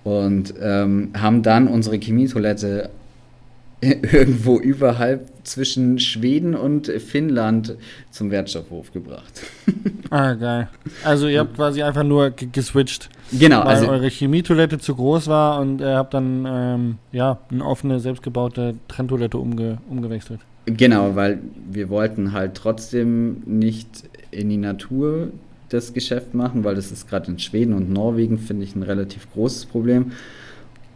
Und 0.03 0.53
ähm, 0.61 1.11
haben 1.17 1.43
dann 1.43 1.69
unsere 1.69 1.97
Chemietoilette 1.97 2.89
irgendwo 3.81 4.59
überhalb 4.59 5.29
zwischen 5.45 5.99
Schweden 5.99 6.55
und 6.55 6.87
Finnland 6.87 7.75
zum 8.11 8.31
Wertstoffhof 8.31 8.91
gebracht. 8.91 9.41
ah, 10.09 10.33
geil. 10.33 10.69
Also 11.03 11.27
ihr 11.27 11.39
habt 11.39 11.55
quasi 11.55 11.83
einfach 11.83 12.03
nur 12.03 12.31
geswitcht. 12.31 13.09
Genau. 13.31 13.59
Weil 13.59 13.67
also 13.67 13.87
eure 13.87 14.07
Chemietoilette 14.09 14.79
zu 14.79 14.95
groß 14.95 15.27
war 15.27 15.59
und 15.59 15.81
ihr 15.81 15.95
habt 15.95 16.13
dann 16.13 16.45
ähm, 16.47 16.97
ja, 17.11 17.39
eine 17.51 17.65
offene, 17.65 17.99
selbstgebaute 17.99 18.75
Trenntoilette 18.87 19.37
umge 19.37 19.77
umgewechselt. 19.89 20.39
Genau, 20.65 21.15
weil 21.15 21.39
wir 21.69 21.89
wollten 21.89 22.33
halt 22.33 22.55
trotzdem 22.55 23.43
nicht 23.45 23.87
in 24.31 24.49
die 24.49 24.57
Natur 24.57 25.29
das 25.69 25.93
Geschäft 25.93 26.33
machen, 26.33 26.63
weil 26.63 26.75
das 26.75 26.91
ist 26.91 27.07
gerade 27.07 27.31
in 27.31 27.39
Schweden 27.39 27.73
und 27.73 27.91
Norwegen, 27.91 28.37
finde 28.39 28.63
ich, 28.63 28.75
ein 28.75 28.83
relativ 28.83 29.31
großes 29.33 29.65
Problem. 29.65 30.11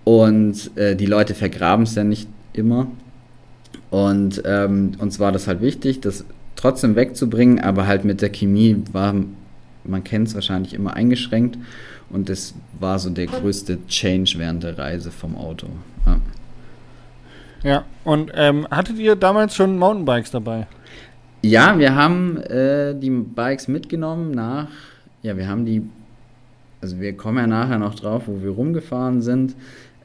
Und 0.03 0.75
äh, 0.75 0.95
die 0.95 1.05
Leute 1.05 1.35
vergraben 1.35 1.83
es 1.83 1.95
ja 1.95 2.03
nicht 2.03 2.27
immer. 2.53 2.87
Und 3.89 4.43
ähm, 4.45 4.91
uns 4.99 5.19
war 5.19 5.31
das 5.31 5.47
halt 5.47 5.61
wichtig, 5.61 6.01
das 6.01 6.25
trotzdem 6.55 6.95
wegzubringen, 6.95 7.59
aber 7.59 7.87
halt 7.87 8.05
mit 8.05 8.21
der 8.21 8.29
Chemie 8.29 8.83
war, 8.91 9.15
man 9.83 10.03
kennt 10.03 10.27
es 10.27 10.35
wahrscheinlich 10.35 10.73
immer 10.73 10.93
eingeschränkt. 10.93 11.57
Und 12.09 12.29
das 12.29 12.55
war 12.79 12.99
so 12.99 13.09
der 13.09 13.27
größte 13.27 13.85
Change 13.87 14.35
während 14.37 14.63
der 14.63 14.77
Reise 14.77 15.11
vom 15.11 15.35
Auto. 15.35 15.67
Ja, 16.05 16.19
ja 17.63 17.85
und 18.03 18.31
ähm, 18.35 18.67
hattet 18.69 18.97
ihr 18.97 19.15
damals 19.15 19.55
schon 19.55 19.77
Mountainbikes 19.77 20.31
dabei? 20.31 20.67
Ja, 21.41 21.77
wir 21.77 21.95
haben 21.95 22.37
äh, 22.37 22.93
die 22.95 23.09
Bikes 23.09 23.67
mitgenommen 23.67 24.31
nach, 24.31 24.67
ja, 25.21 25.37
wir 25.37 25.47
haben 25.47 25.65
die, 25.65 25.83
also 26.81 26.99
wir 26.99 27.15
kommen 27.15 27.37
ja 27.37 27.47
nachher 27.47 27.79
noch 27.79 27.95
drauf, 27.95 28.23
wo 28.25 28.41
wir 28.41 28.51
rumgefahren 28.51 29.21
sind. 29.21 29.55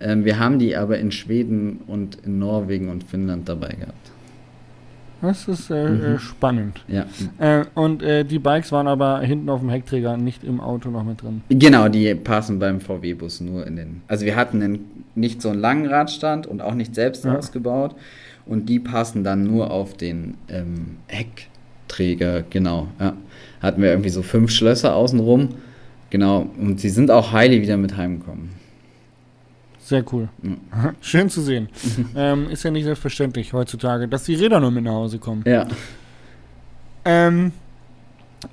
Ähm, 0.04 0.24
wir 0.26 0.38
haben 0.38 0.58
die 0.58 0.76
aber 0.76 0.98
in 0.98 1.10
Schweden 1.10 1.80
und 1.86 2.18
in 2.26 2.38
Norwegen 2.38 2.90
und 2.90 3.04
Finnland 3.04 3.48
dabei 3.48 3.70
gehabt. 3.70 4.10
Das 5.22 5.48
ist 5.48 5.70
äh, 5.70 5.88
mhm. 5.88 6.18
spannend. 6.18 6.84
Ja. 6.86 7.06
Äh, 7.38 7.64
und 7.74 8.02
äh, 8.02 8.24
die 8.24 8.38
Bikes 8.38 8.70
waren 8.72 8.86
aber 8.86 9.20
hinten 9.20 9.48
auf 9.48 9.60
dem 9.60 9.70
Heckträger, 9.70 10.18
nicht 10.18 10.44
im 10.44 10.60
Auto 10.60 10.90
noch 10.90 11.04
mit 11.04 11.22
drin. 11.22 11.40
Genau, 11.48 11.88
die 11.88 12.14
passen 12.14 12.58
beim 12.58 12.80
VW-Bus 12.80 13.40
nur 13.40 13.66
in 13.66 13.76
den. 13.76 14.02
Also 14.06 14.26
wir 14.26 14.36
hatten 14.36 14.62
einen, 14.62 15.06
nicht 15.14 15.40
so 15.40 15.48
einen 15.48 15.60
langen 15.60 15.86
Radstand 15.86 16.46
und 16.46 16.60
auch 16.60 16.74
nicht 16.74 16.94
selbst 16.94 17.24
ja. 17.24 17.38
ausgebaut. 17.38 17.94
Und 18.44 18.68
die 18.68 18.78
passen 18.78 19.24
dann 19.24 19.44
nur 19.44 19.70
auf 19.70 19.96
den 19.96 20.34
ähm, 20.50 20.98
Heckträger, 21.06 22.42
genau. 22.50 22.88
Ja. 23.00 23.14
Hatten 23.62 23.80
wir 23.80 23.88
irgendwie 23.88 24.10
so 24.10 24.20
fünf 24.20 24.50
Schlösser 24.50 24.94
außenrum. 24.94 25.48
Genau. 26.10 26.50
Und 26.60 26.78
sie 26.78 26.90
sind 26.90 27.10
auch 27.10 27.32
heile 27.32 27.62
wieder 27.62 27.78
mit 27.78 27.96
heimgekommen. 27.96 28.50
Sehr 29.84 30.02
cool. 30.12 30.28
Mhm. 30.40 30.60
Schön 31.02 31.28
zu 31.28 31.42
sehen. 31.42 31.68
ähm, 32.16 32.48
ist 32.48 32.62
ja 32.62 32.70
nicht 32.70 32.84
selbstverständlich 32.84 33.52
heutzutage, 33.52 34.08
dass 34.08 34.24
die 34.24 34.34
Räder 34.34 34.58
nur 34.58 34.70
mit 34.70 34.84
nach 34.84 34.92
Hause 34.92 35.18
kommen. 35.18 35.44
Ja. 35.46 35.66
Ähm, 37.04 37.52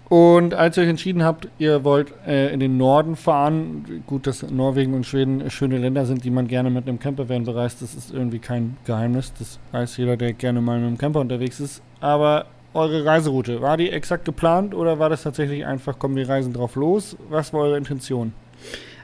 und 0.09 0.53
als 0.53 0.75
ihr 0.75 0.83
euch 0.83 0.89
entschieden 0.89 1.23
habt, 1.23 1.47
ihr 1.57 1.85
wollt 1.85 2.13
äh, 2.27 2.53
in 2.53 2.59
den 2.59 2.75
Norden 2.75 3.15
fahren, 3.15 4.03
gut, 4.07 4.27
dass 4.27 4.43
Norwegen 4.43 4.93
und 4.93 5.05
Schweden 5.05 5.49
schöne 5.49 5.77
Länder 5.77 6.05
sind, 6.05 6.25
die 6.25 6.31
man 6.31 6.49
gerne 6.49 6.69
mit 6.69 6.87
einem 6.87 6.99
Campervan 6.99 7.45
bereist, 7.45 7.81
das 7.81 7.95
ist 7.95 8.11
irgendwie 8.11 8.39
kein 8.39 8.75
Geheimnis. 8.85 9.31
Das 9.39 9.57
weiß 9.71 9.95
jeder, 9.97 10.17
der 10.17 10.33
gerne 10.33 10.59
mal 10.59 10.79
mit 10.79 10.87
einem 10.87 10.97
Camper 10.97 11.21
unterwegs 11.21 11.61
ist. 11.61 11.81
Aber 12.01 12.47
eure 12.73 13.05
Reiseroute, 13.05 13.61
war 13.61 13.77
die 13.77 13.89
exakt 13.89 14.25
geplant 14.25 14.73
oder 14.73 14.99
war 14.99 15.09
das 15.09 15.23
tatsächlich 15.23 15.65
einfach, 15.65 15.97
kommen 15.97 16.17
die 16.17 16.23
Reisen 16.23 16.51
drauf 16.51 16.75
los? 16.75 17.15
Was 17.29 17.53
war 17.53 17.61
eure 17.61 17.77
Intention? 17.77 18.33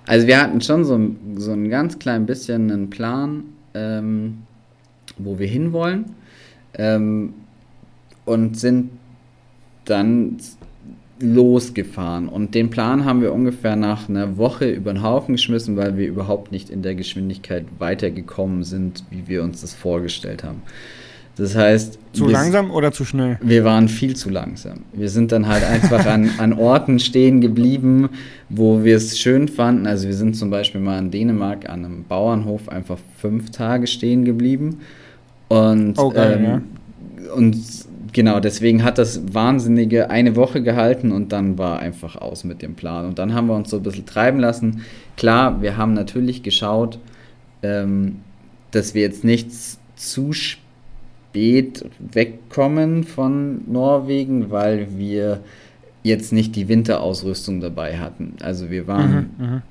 Also 0.07 0.25
wir 0.25 0.41
hatten 0.41 0.61
schon 0.61 0.85
so, 0.85 0.99
so 1.35 1.51
ein 1.51 1.69
ganz 1.69 1.99
klein 1.99 2.25
bisschen 2.25 2.71
einen 2.71 2.89
Plan, 2.89 3.43
ähm, 3.73 4.39
wo 5.17 5.37
wir 5.37 5.47
hinwollen 5.47 6.05
ähm, 6.73 7.33
und 8.25 8.57
sind 8.57 8.89
dann 9.85 10.37
losgefahren. 11.19 12.29
Und 12.29 12.55
den 12.55 12.69
Plan 12.69 13.03
haben 13.03 13.21
wir 13.21 13.33
ungefähr 13.33 13.75
nach 13.75 14.07
einer 14.07 14.37
Woche 14.37 14.69
über 14.69 14.93
den 14.93 15.03
Haufen 15.03 15.33
geschmissen, 15.33 15.75
weil 15.75 15.97
wir 15.97 16.07
überhaupt 16.07 16.51
nicht 16.51 16.69
in 16.69 16.83
der 16.83 16.95
Geschwindigkeit 16.95 17.65
weitergekommen 17.79 18.63
sind, 18.63 19.03
wie 19.09 19.27
wir 19.27 19.43
uns 19.43 19.61
das 19.61 19.73
vorgestellt 19.73 20.43
haben. 20.43 20.61
Das 21.37 21.55
heißt. 21.55 21.99
Zu 22.13 22.27
langsam 22.27 22.71
oder 22.71 22.91
zu 22.91 23.05
schnell? 23.05 23.37
Wir 23.41 23.63
waren 23.63 23.89
viel 23.89 24.15
zu 24.15 24.29
langsam. 24.29 24.79
Wir 24.91 25.09
sind 25.09 25.31
dann 25.31 25.47
halt 25.47 25.63
einfach 25.63 26.05
an, 26.07 26.31
an 26.39 26.53
Orten 26.53 26.99
stehen 26.99 27.41
geblieben, 27.41 28.09
wo 28.49 28.83
wir 28.83 28.97
es 28.97 29.19
schön 29.19 29.47
fanden. 29.47 29.85
Also 29.85 30.07
wir 30.07 30.15
sind 30.15 30.35
zum 30.35 30.49
Beispiel 30.49 30.81
mal 30.81 30.97
in 30.97 31.11
Dänemark 31.11 31.69
an 31.69 31.85
einem 31.85 32.03
Bauernhof 32.05 32.69
einfach 32.69 32.97
fünf 33.17 33.51
Tage 33.51 33.85
stehen 33.85 34.25
geblieben. 34.25 34.79
Und, 35.47 35.97
oh, 35.99 36.09
geil, 36.09 36.37
ähm, 36.39 36.45
ja. 36.45 37.33
und 37.33 37.55
genau, 38.13 38.39
deswegen 38.39 38.83
hat 38.83 38.97
das 38.97 39.33
wahnsinnige 39.33 40.09
eine 40.09 40.35
Woche 40.35 40.63
gehalten 40.63 41.11
und 41.11 41.31
dann 41.31 41.57
war 41.57 41.79
einfach 41.79 42.15
aus 42.15 42.43
mit 42.43 42.63
dem 42.63 42.73
Plan. 42.73 43.05
Und 43.05 43.19
dann 43.19 43.33
haben 43.35 43.47
wir 43.47 43.55
uns 43.55 43.69
so 43.69 43.77
ein 43.77 43.83
bisschen 43.83 44.07
treiben 44.07 44.39
lassen. 44.39 44.81
Klar, 45.17 45.61
wir 45.61 45.77
haben 45.77 45.93
natürlich 45.93 46.41
geschaut, 46.41 46.97
ähm, 47.61 48.17
dass 48.71 48.95
wir 48.95 49.03
jetzt 49.03 49.23
nichts 49.23 49.79
zu 49.95 50.33
spät 50.33 50.66
spät 51.29 51.85
wegkommen 51.99 53.03
von 53.03 53.61
Norwegen, 53.71 54.49
weil 54.49 54.87
wir 54.97 55.41
jetzt 56.03 56.31
nicht 56.31 56.55
die 56.55 56.67
Winterausrüstung 56.67 57.59
dabei 57.59 57.97
hatten. 57.97 58.33
Also 58.41 58.69
wir 58.69 58.87
waren, 58.87 59.31
mhm, 59.37 59.45
mhm, 59.45 59.61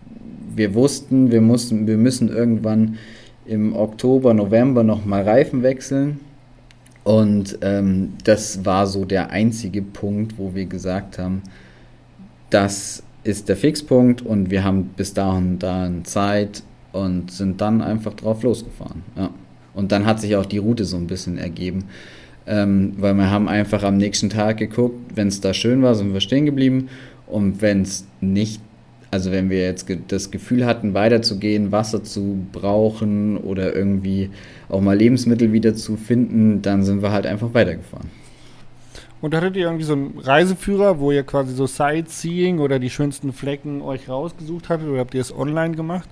wir 0.54 0.74
wussten, 0.74 1.30
wir 1.30 1.40
mussten, 1.40 1.86
wir 1.86 1.96
müssen 1.96 2.28
irgendwann 2.28 2.98
im 3.46 3.74
Oktober, 3.74 4.34
November 4.34 4.82
nochmal 4.82 5.22
Reifen 5.22 5.62
wechseln. 5.62 6.20
Und 7.04 7.58
ähm, 7.62 8.14
das 8.24 8.64
war 8.64 8.86
so 8.86 9.04
der 9.04 9.30
einzige 9.30 9.80
Punkt, 9.80 10.38
wo 10.38 10.54
wir 10.54 10.66
gesagt 10.66 11.18
haben, 11.18 11.42
das 12.50 13.02
ist 13.22 13.48
der 13.48 13.56
Fixpunkt 13.56 14.22
und 14.22 14.50
wir 14.50 14.62
haben 14.62 14.90
bis 14.96 15.14
dahin 15.14 15.58
da 15.58 15.90
Zeit 16.04 16.62
und 16.92 17.30
sind 17.30 17.60
dann 17.60 17.80
einfach 17.80 18.14
drauf 18.14 18.42
losgefahren. 18.42 19.02
Ja. 19.16 19.30
Und 19.76 19.92
dann 19.92 20.06
hat 20.06 20.20
sich 20.20 20.34
auch 20.36 20.46
die 20.46 20.58
Route 20.58 20.84
so 20.84 20.96
ein 20.96 21.06
bisschen 21.06 21.38
ergeben. 21.38 21.84
Ähm, 22.46 22.94
weil 22.96 23.14
wir 23.14 23.30
haben 23.30 23.46
einfach 23.46 23.82
am 23.82 23.98
nächsten 23.98 24.30
Tag 24.30 24.56
geguckt, 24.56 24.98
wenn 25.14 25.28
es 25.28 25.40
da 25.40 25.52
schön 25.52 25.82
war, 25.82 25.94
sind 25.94 26.14
wir 26.14 26.20
stehen 26.20 26.46
geblieben. 26.46 26.88
Und 27.26 27.60
wenn 27.60 27.82
es 27.82 28.06
nicht, 28.20 28.60
also 29.10 29.30
wenn 29.32 29.50
wir 29.50 29.62
jetzt 29.62 29.86
das 30.08 30.30
Gefühl 30.30 30.64
hatten, 30.64 30.94
weiterzugehen, 30.94 31.72
Wasser 31.72 32.02
zu 32.02 32.46
brauchen 32.52 33.36
oder 33.36 33.76
irgendwie 33.76 34.30
auch 34.68 34.80
mal 34.80 34.96
Lebensmittel 34.96 35.52
wieder 35.52 35.74
zu 35.74 35.96
finden, 35.96 36.62
dann 36.62 36.82
sind 36.82 37.02
wir 37.02 37.12
halt 37.12 37.26
einfach 37.26 37.52
weitergefahren. 37.52 38.08
Und 39.20 39.34
hattet 39.34 39.56
ihr 39.56 39.64
irgendwie 39.64 39.84
so 39.84 39.94
einen 39.94 40.18
Reiseführer, 40.18 41.00
wo 41.00 41.10
ihr 41.10 41.22
quasi 41.22 41.52
so 41.52 41.66
Sightseeing 41.66 42.60
oder 42.60 42.78
die 42.78 42.90
schönsten 42.90 43.32
Flecken 43.32 43.82
euch 43.82 44.08
rausgesucht 44.08 44.68
hattet 44.70 44.88
oder 44.88 45.00
habt 45.00 45.14
ihr 45.14 45.20
es 45.20 45.36
online 45.36 45.74
gemacht? 45.74 46.08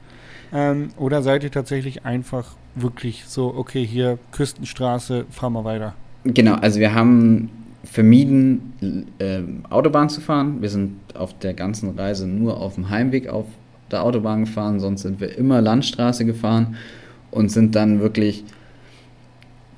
Ähm, 0.55 0.91
oder 0.97 1.23
seid 1.23 1.43
ihr 1.43 1.51
tatsächlich 1.51 2.05
einfach 2.05 2.53
wirklich 2.77 3.25
so, 3.27 3.53
okay, 3.57 3.85
hier 3.85 4.19
Küstenstraße, 4.31 5.27
fahren 5.31 5.53
wir 5.53 5.65
weiter? 5.65 5.95
Genau, 6.25 6.55
also 6.55 6.79
wir 6.79 6.95
haben 6.95 7.51
vermieden, 7.83 9.11
äh, 9.19 9.41
Autobahn 9.69 10.09
zu 10.09 10.21
fahren. 10.21 10.63
Wir 10.63 10.71
sind 10.71 10.95
auf 11.15 11.37
der 11.39 11.55
ganzen 11.55 11.99
Reise 11.99 12.27
nur 12.27 12.61
auf 12.61 12.77
dem 12.77 12.89
Heimweg 12.89 13.29
auf 13.29 13.47
der 13.91 14.05
Autobahn 14.05 14.45
gefahren, 14.45 14.81
sonst 14.81 15.03
sind 15.03 15.21
wir 15.21 15.37
immer 15.37 15.61
Landstraße 15.61 16.25
gefahren 16.25 16.77
und 17.31 17.51
sind 17.51 17.75
dann 17.75 18.01
wirklich 18.01 18.45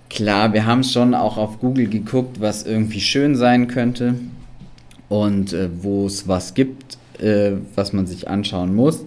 klar, 0.08 0.52
wir 0.52 0.66
haben 0.66 0.84
schon 0.84 1.14
auch 1.14 1.36
auf 1.36 1.58
Google 1.58 1.88
geguckt, 1.88 2.40
was 2.40 2.64
irgendwie 2.64 3.00
schön 3.00 3.34
sein 3.34 3.66
könnte 3.66 4.14
und 5.08 5.52
äh, 5.52 5.68
wo 5.82 6.06
es 6.06 6.28
was 6.28 6.54
gibt, 6.54 6.98
äh, 7.18 7.52
was 7.74 7.92
man 7.92 8.06
sich 8.06 8.28
anschauen 8.28 8.74
muss. 8.74 9.04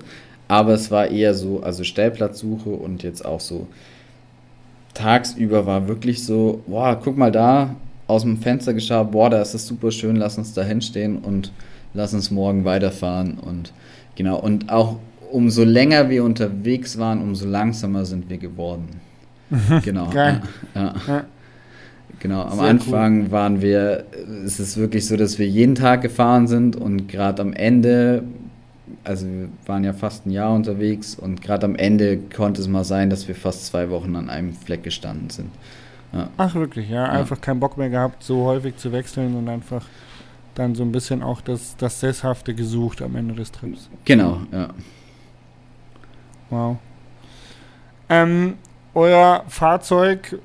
Aber 0.49 0.73
es 0.73 0.89
war 0.89 1.07
eher 1.07 1.35
so, 1.35 1.61
also 1.61 1.83
Stellplatzsuche 1.83 2.71
und 2.71 3.03
jetzt 3.03 3.23
auch 3.23 3.39
so 3.39 3.67
tagsüber 4.95 5.65
war 5.67 5.87
wirklich 5.87 6.25
so, 6.25 6.63
boah, 6.65 6.99
guck 7.01 7.17
mal 7.17 7.31
da, 7.31 7.75
aus 8.07 8.23
dem 8.23 8.37
Fenster 8.37 8.73
geschaut, 8.73 9.11
boah, 9.11 9.29
da 9.29 9.41
ist 9.41 9.53
es 9.53 9.67
super 9.67 9.91
schön, 9.91 10.15
lass 10.15 10.39
uns 10.39 10.53
da 10.53 10.63
hinstehen 10.63 11.19
und 11.19 11.51
lass 11.93 12.15
uns 12.15 12.31
morgen 12.31 12.65
weiterfahren. 12.65 13.37
Und 13.37 13.71
genau, 14.15 14.39
und 14.39 14.71
auch 14.71 14.97
umso 15.31 15.63
länger 15.63 16.09
wir 16.09 16.23
unterwegs 16.23 16.97
waren, 16.97 17.21
umso 17.21 17.45
langsamer 17.45 18.05
sind 18.05 18.27
wir 18.31 18.39
geworden. 18.39 18.87
genau. 19.83 20.09
Geil. 20.09 20.41
Ja, 20.73 20.95
ja. 21.07 21.23
Genau, 22.19 22.41
am 22.41 22.57
Sehr 22.57 22.67
Anfang 22.67 23.21
cool. 23.21 23.31
waren 23.31 23.61
wir, 23.61 24.03
es 24.45 24.59
ist 24.59 24.77
wirklich 24.77 25.05
so, 25.05 25.15
dass 25.15 25.37
wir 25.37 25.47
jeden 25.47 25.75
Tag 25.75 26.01
gefahren 26.01 26.47
sind 26.47 26.75
und 26.75 27.07
gerade 27.07 27.41
am 27.41 27.53
Ende 27.53 28.23
also 29.03 29.25
wir 29.25 29.49
waren 29.65 29.83
ja 29.83 29.93
fast 29.93 30.25
ein 30.25 30.31
Jahr 30.31 30.53
unterwegs 30.53 31.15
und 31.15 31.41
gerade 31.41 31.65
am 31.65 31.75
Ende 31.75 32.17
konnte 32.17 32.61
es 32.61 32.67
mal 32.67 32.83
sein, 32.83 33.09
dass 33.09 33.27
wir 33.27 33.35
fast 33.35 33.65
zwei 33.65 33.89
Wochen 33.89 34.15
an 34.15 34.29
einem 34.29 34.53
Fleck 34.53 34.83
gestanden 34.83 35.29
sind. 35.29 35.49
Ja. 36.13 36.29
Ach 36.37 36.55
wirklich, 36.55 36.89
ja, 36.89 37.05
einfach 37.05 37.37
ja. 37.37 37.41
keinen 37.41 37.59
Bock 37.59 37.77
mehr 37.77 37.89
gehabt, 37.89 38.23
so 38.23 38.45
häufig 38.45 38.77
zu 38.77 38.91
wechseln 38.91 39.35
und 39.35 39.47
einfach 39.47 39.85
dann 40.55 40.75
so 40.75 40.83
ein 40.83 40.91
bisschen 40.91 41.23
auch 41.23 41.41
das, 41.41 41.77
das 41.77 41.99
Sesshafte 41.99 42.53
gesucht 42.53 43.01
am 43.01 43.15
Ende 43.15 43.35
des 43.35 43.51
Trips. 43.51 43.89
Genau, 44.05 44.41
ja. 44.51 44.69
Wow. 46.49 46.77
Ähm, 48.09 48.55
euer 48.93 49.43
Fahrzeug 49.47 50.39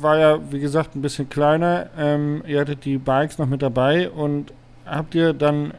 war 0.00 0.18
ja, 0.18 0.52
wie 0.52 0.60
gesagt, 0.60 0.94
ein 0.94 1.02
bisschen 1.02 1.28
kleiner. 1.28 1.90
Ähm, 1.98 2.42
ihr 2.46 2.60
hattet 2.60 2.84
die 2.84 2.98
Bikes 2.98 3.38
noch 3.38 3.46
mit 3.46 3.62
dabei 3.62 4.08
und 4.10 4.52
habt 4.86 5.14
ihr 5.14 5.32
dann 5.32 5.74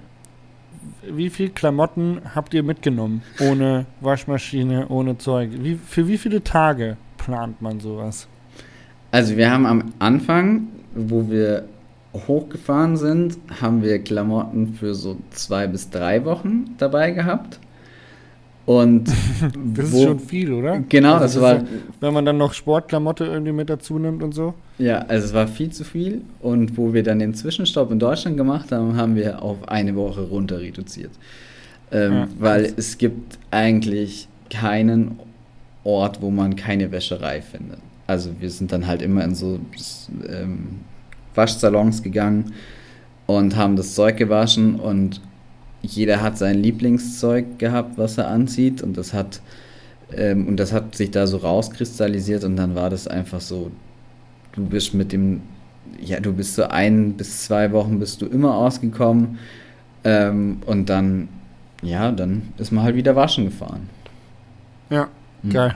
wie 1.09 1.29
viel 1.29 1.49
Klamotten 1.49 2.21
habt 2.35 2.53
ihr 2.53 2.63
mitgenommen? 2.63 3.21
Ohne 3.39 3.85
Waschmaschine, 4.01 4.87
ohne 4.89 5.17
Zeug. 5.17 5.49
Wie, 5.59 5.75
für 5.75 6.07
wie 6.07 6.17
viele 6.17 6.43
Tage 6.43 6.97
plant 7.17 7.61
man 7.61 7.79
sowas? 7.79 8.27
Also 9.11 9.37
wir 9.37 9.51
haben 9.51 9.65
am 9.65 9.93
Anfang, 9.99 10.67
wo 10.95 11.29
wir 11.29 11.65
hochgefahren 12.13 12.97
sind, 12.97 13.37
haben 13.61 13.81
wir 13.83 13.99
Klamotten 13.99 14.73
für 14.73 14.93
so 14.95 15.17
zwei 15.31 15.67
bis 15.67 15.89
drei 15.89 16.25
Wochen 16.25 16.75
dabei 16.77 17.11
gehabt. 17.11 17.59
Und 18.65 19.09
das 19.75 19.91
wo, 19.91 19.97
ist 19.97 20.03
schon 20.03 20.19
viel, 20.19 20.53
oder? 20.53 20.79
Genau, 20.87 21.15
also 21.15 21.41
das 21.41 21.41
war. 21.41 21.55
Ja, 21.55 21.63
wenn 21.99 22.13
man 22.13 22.25
dann 22.25 22.37
noch 22.37 22.53
Sportklamotte 22.53 23.25
irgendwie 23.25 23.51
mit 23.51 23.69
dazu 23.69 23.99
nimmt 23.99 24.23
und 24.23 24.33
so. 24.33 24.53
Ja, 24.77 24.99
also 24.99 25.27
es 25.27 25.33
war 25.33 25.47
viel 25.47 25.71
zu 25.71 25.83
viel. 25.83 26.21
Und 26.41 26.77
wo 26.77 26.93
wir 26.93 27.03
dann 27.03 27.19
den 27.19 27.33
Zwischenstopp 27.33 27.91
in 27.91 27.99
Deutschland 27.99 28.37
gemacht 28.37 28.71
haben, 28.71 28.95
haben 28.95 29.15
wir 29.15 29.41
auf 29.41 29.67
eine 29.67 29.95
Woche 29.95 30.21
runter 30.21 30.59
reduziert. 30.59 31.11
Ähm, 31.91 32.13
ja, 32.13 32.27
weil 32.39 32.73
es 32.77 32.97
gibt 32.97 33.37
eigentlich 33.51 34.27
keinen 34.49 35.19
Ort, 35.83 36.21
wo 36.21 36.31
man 36.31 36.55
keine 36.55 36.91
Wäscherei 36.91 37.41
findet. 37.41 37.79
Also 38.07 38.31
wir 38.39 38.49
sind 38.49 38.71
dann 38.71 38.87
halt 38.87 39.01
immer 39.01 39.23
in 39.23 39.35
so 39.35 39.59
ähm, 40.27 40.79
Waschsalons 41.35 42.01
gegangen 42.01 42.53
und 43.25 43.55
haben 43.55 43.75
das 43.75 43.95
Zeug 43.95 44.17
gewaschen 44.17 44.75
und 44.79 45.21
jeder 45.83 46.21
hat 46.21 46.37
sein 46.37 46.57
Lieblingszeug 46.63 47.59
gehabt, 47.59 47.97
was 47.97 48.17
er 48.17 48.27
anzieht 48.29 48.81
und 48.81 48.97
das 48.97 49.13
hat 49.13 49.41
ähm, 50.15 50.47
und 50.47 50.57
das 50.57 50.73
hat 50.73 50.95
sich 50.95 51.11
da 51.11 51.27
so 51.27 51.37
rauskristallisiert 51.37 52.43
und 52.43 52.55
dann 52.55 52.75
war 52.75 52.89
das 52.89 53.07
einfach 53.07 53.41
so, 53.41 53.71
du 54.53 54.65
bist 54.65 54.93
mit 54.93 55.11
dem 55.11 55.41
ja, 56.01 56.19
du 56.19 56.33
bist 56.33 56.55
so 56.55 56.63
ein 56.63 57.13
bis 57.13 57.45
zwei 57.45 57.71
Wochen 57.71 57.99
bist 57.99 58.21
du 58.21 58.25
immer 58.25 58.55
ausgekommen 58.55 59.37
ähm, 60.03 60.61
und 60.65 60.89
dann, 60.89 61.29
ja, 61.81 62.11
dann 62.11 62.53
ist 62.57 62.71
man 62.71 62.83
halt 62.83 62.95
wieder 62.95 63.15
waschen 63.15 63.45
gefahren. 63.45 63.89
Ja, 64.89 65.09
hm. 65.41 65.49
geil. 65.51 65.75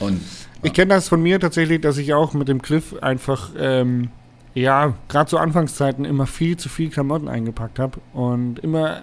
Und 0.00 0.20
ich 0.62 0.72
kenne 0.72 0.94
das 0.94 1.08
von 1.08 1.22
mir 1.22 1.40
tatsächlich, 1.40 1.80
dass 1.80 1.96
ich 1.96 2.12
auch 2.12 2.34
mit 2.34 2.48
dem 2.48 2.60
Cliff 2.60 2.94
einfach, 3.00 3.50
ähm, 3.58 4.08
ja, 4.56 4.94
gerade 5.08 5.28
zu 5.28 5.36
Anfangszeiten 5.36 6.06
immer 6.06 6.26
viel 6.26 6.56
zu 6.56 6.70
viel 6.70 6.88
Klamotten 6.88 7.28
eingepackt 7.28 7.78
habe 7.78 8.00
und 8.14 8.58
immer 8.60 9.02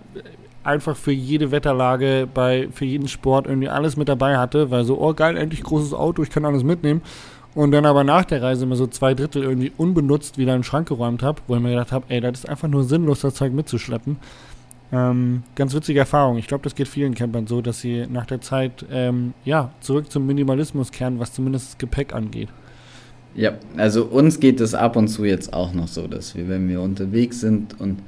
einfach 0.63 0.98
für 0.98 1.12
jede 1.12 1.51
Wetterlage, 1.51 2.27
bei, 2.33 2.69
für 2.72 2.86
jeden 2.86 3.07
Sport 3.07 3.45
irgendwie 3.45 3.69
alles 3.69 3.95
mit 3.95 4.10
dabei 4.10 4.38
hatte, 4.38 4.72
weil 4.72 4.83
so, 4.83 5.00
oh 5.00 5.13
geil, 5.13 5.38
endlich 5.38 5.62
großes 5.62 5.93
Auto, 5.93 6.24
ich 6.24 6.31
kann 6.31 6.45
alles 6.45 6.63
mitnehmen. 6.63 7.03
Und 7.53 7.72
dann 7.72 7.86
aber 7.86 8.03
nach 8.03 8.25
der 8.25 8.41
Reise 8.41 8.65
immer 8.65 8.75
so 8.75 8.88
zwei 8.88 9.13
Drittel 9.13 9.43
irgendwie 9.43 9.72
unbenutzt 9.77 10.39
wieder 10.39 10.55
in 10.55 10.60
den 10.60 10.63
Schrank 10.63 10.88
geräumt 10.88 11.22
habe, 11.22 11.39
wo 11.45 11.55
ich 11.55 11.62
mir 11.62 11.69
gedacht 11.69 11.91
habe, 11.91 12.05
ey, 12.10 12.19
das 12.19 12.39
ist 12.39 12.50
einfach 12.50 12.67
nur 12.67 12.83
sinnlos, 12.83 13.22
das 13.22 13.36
Zeug 13.36 13.53
mitzuschleppen. 13.53 14.17
Ähm, 14.91 15.43
ganz 15.53 15.75
witzige 15.75 16.00
Erfahrung. 16.00 16.38
Ich 16.38 16.48
glaube, 16.48 16.63
das 16.63 16.74
geht 16.74 16.88
vielen 16.88 17.13
Campern 17.13 17.45
so, 17.45 17.62
dass 17.62 17.79
sie 17.79 18.07
nach 18.10 18.25
der 18.25 18.41
Zeit 18.41 18.83
ähm, 18.91 19.36
ja, 19.45 19.69
zurück 19.81 20.12
zum 20.12 20.25
Minimalismus 20.25 20.91
kehren, 20.91 21.19
was 21.19 21.31
zumindest 21.31 21.67
das 21.67 21.77
Gepäck 21.77 22.15
angeht. 22.15 22.50
Ja, 23.35 23.53
also 23.77 24.05
uns 24.05 24.39
geht 24.39 24.59
es 24.59 24.75
ab 24.75 24.95
und 24.95 25.07
zu 25.07 25.25
jetzt 25.25 25.53
auch 25.53 25.73
noch 25.73 25.87
so, 25.87 26.07
dass 26.07 26.35
wir, 26.35 26.47
wenn 26.49 26.69
wir 26.69 26.81
unterwegs 26.81 27.39
sind 27.39 27.79
und 27.79 27.99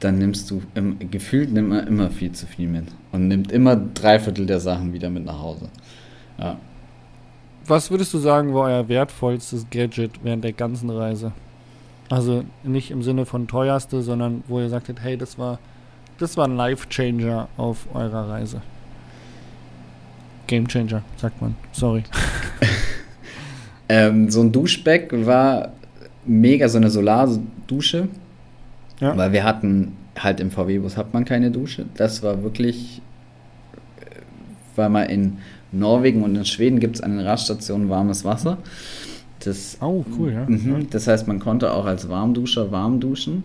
dann 0.00 0.18
nimmst 0.18 0.50
du 0.50 0.62
im, 0.74 0.98
gefühlt 1.10 1.52
nimmt 1.52 1.68
man 1.68 1.86
immer 1.86 2.10
viel 2.10 2.32
zu 2.32 2.46
viel 2.46 2.68
mit 2.68 2.86
und 3.12 3.28
nimmt 3.28 3.52
immer 3.52 3.76
drei 3.76 4.18
Viertel 4.18 4.46
der 4.46 4.58
Sachen 4.58 4.92
wieder 4.92 5.10
mit 5.10 5.24
nach 5.24 5.38
Hause. 5.38 5.68
Ja. 6.38 6.56
Was 7.66 7.90
würdest 7.90 8.12
du 8.14 8.18
sagen, 8.18 8.54
war 8.54 8.64
euer 8.64 8.88
wertvollstes 8.88 9.66
Gadget 9.70 10.12
während 10.24 10.42
der 10.42 10.52
ganzen 10.52 10.90
Reise? 10.90 11.32
Also 12.08 12.44
nicht 12.64 12.90
im 12.90 13.02
Sinne 13.02 13.26
von 13.26 13.46
teuerste, 13.46 14.02
sondern 14.02 14.42
wo 14.48 14.58
ihr 14.58 14.68
sagtet, 14.68 15.00
hey, 15.00 15.16
das 15.16 15.38
war 15.38 15.60
das 16.20 16.36
war 16.36 16.46
ein 16.46 16.54
Life 16.54 16.86
Changer 16.90 17.48
auf 17.56 17.86
eurer 17.94 18.28
Reise. 18.28 18.60
Game 20.46 20.68
Changer, 20.68 21.02
sagt 21.16 21.40
man. 21.40 21.56
Sorry. 21.72 22.04
ähm, 23.90 24.30
so 24.30 24.40
ein 24.40 24.52
Duschbeck 24.52 25.10
war 25.26 25.72
mega, 26.24 26.68
so 26.68 26.78
eine 26.78 26.90
Solardusche. 26.90 28.06
Ja. 29.00 29.16
Weil 29.16 29.32
wir 29.32 29.42
hatten 29.42 29.96
halt 30.16 30.38
im 30.38 30.52
VW-Bus 30.52 30.96
hat 30.96 31.12
man 31.12 31.24
keine 31.24 31.50
Dusche. 31.50 31.86
Das 31.96 32.22
war 32.22 32.44
wirklich, 32.44 33.02
äh, 34.00 34.20
weil 34.76 34.90
man 34.90 35.08
in 35.08 35.38
Norwegen 35.72 36.22
und 36.22 36.36
in 36.36 36.44
Schweden 36.44 36.78
gibt 36.78 36.96
es 36.96 37.02
an 37.02 37.16
den 37.16 37.26
Radstationen 37.26 37.88
warmes 37.88 38.24
Wasser. 38.24 38.58
Das, 39.40 39.78
oh, 39.80 40.04
cool, 40.16 40.32
ja. 40.34 40.44
Mh, 40.46 40.86
das 40.90 41.08
heißt, 41.08 41.26
man 41.26 41.40
konnte 41.40 41.72
auch 41.72 41.86
als 41.86 42.08
Warmduscher 42.08 42.70
warm 42.70 43.00
duschen. 43.00 43.44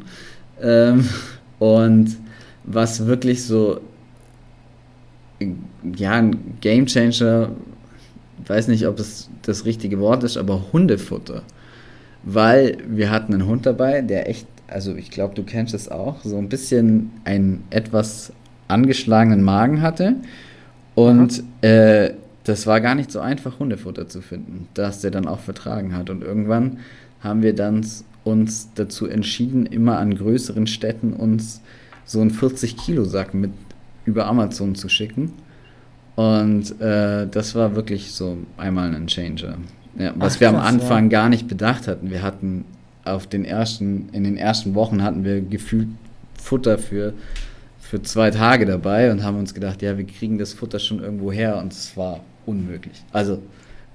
Ähm, 0.61 1.09
und 1.57 2.17
was 2.65 3.07
wirklich 3.07 3.43
so, 3.43 3.79
ja, 5.95 6.11
ein 6.11 6.57
Game 6.61 6.85
Changer, 6.85 7.49
weiß 8.45 8.67
nicht, 8.67 8.87
ob 8.87 8.99
es 8.99 9.29
das 9.43 9.65
richtige 9.65 9.99
Wort 9.99 10.23
ist, 10.23 10.37
aber 10.37 10.73
Hundefutter. 10.73 11.43
Weil 12.23 12.77
wir 12.87 13.11
hatten 13.11 13.33
einen 13.33 13.45
Hund 13.45 13.65
dabei, 13.65 14.01
der 14.01 14.29
echt, 14.29 14.47
also 14.67 14.95
ich 14.95 15.11
glaube, 15.11 15.35
du 15.35 15.43
kennst 15.43 15.73
es 15.73 15.89
auch, 15.89 16.23
so 16.23 16.37
ein 16.37 16.49
bisschen 16.49 17.11
einen 17.23 17.63
etwas 17.69 18.33
angeschlagenen 18.67 19.43
Magen 19.43 19.81
hatte. 19.81 20.15
Und 20.95 21.43
äh, 21.61 22.11
das 22.45 22.67
war 22.67 22.81
gar 22.81 22.95
nicht 22.95 23.11
so 23.11 23.19
einfach, 23.19 23.59
Hundefutter 23.59 24.07
zu 24.07 24.21
finden, 24.21 24.67
das 24.73 25.01
der 25.01 25.11
dann 25.11 25.27
auch 25.27 25.39
vertragen 25.39 25.95
hat. 25.95 26.09
Und 26.09 26.23
irgendwann 26.23 26.79
haben 27.21 27.41
wir 27.41 27.53
dann 27.53 27.85
uns 28.23 28.69
dazu 28.75 29.07
entschieden, 29.07 29.65
immer 29.65 29.97
an 29.99 30.15
größeren 30.15 30.67
Städten 30.67 31.13
uns 31.13 31.61
so 32.05 32.21
einen 32.21 32.31
40-Kilo-Sack 32.31 33.33
mit 33.33 33.51
über 34.05 34.27
Amazon 34.27 34.75
zu 34.75 34.89
schicken. 34.89 35.33
Und 36.15 36.79
äh, 36.79 37.27
das 37.27 37.55
war 37.55 37.75
wirklich 37.75 38.11
so 38.13 38.37
einmal 38.57 38.93
ein 38.95 39.07
Changer. 39.07 39.57
Ja, 39.97 40.13
was 40.15 40.35
Ach, 40.35 40.39
wir 40.41 40.49
am 40.49 40.55
Anfang 40.55 41.05
ja. 41.05 41.21
gar 41.21 41.29
nicht 41.29 41.47
bedacht 41.47 41.87
hatten. 41.87 42.09
Wir 42.09 42.21
hatten 42.21 42.65
auf 43.03 43.27
den 43.27 43.45
ersten, 43.45 44.09
in 44.11 44.23
den 44.23 44.37
ersten 44.37 44.75
Wochen 44.75 45.03
hatten 45.03 45.23
wir 45.23 45.41
gefühlt 45.41 45.87
Futter 46.41 46.77
für, 46.77 47.13
für 47.79 48.01
zwei 48.01 48.31
Tage 48.31 48.65
dabei 48.65 49.11
und 49.11 49.23
haben 49.23 49.37
uns 49.37 49.53
gedacht, 49.53 49.81
ja, 49.81 49.97
wir 49.97 50.05
kriegen 50.05 50.37
das 50.37 50.53
Futter 50.53 50.79
schon 50.79 51.01
irgendwo 51.01 51.31
her 51.31 51.57
und 51.57 51.71
es 51.71 51.95
war 51.95 52.21
unmöglich. 52.45 53.03
Also, 53.11 53.41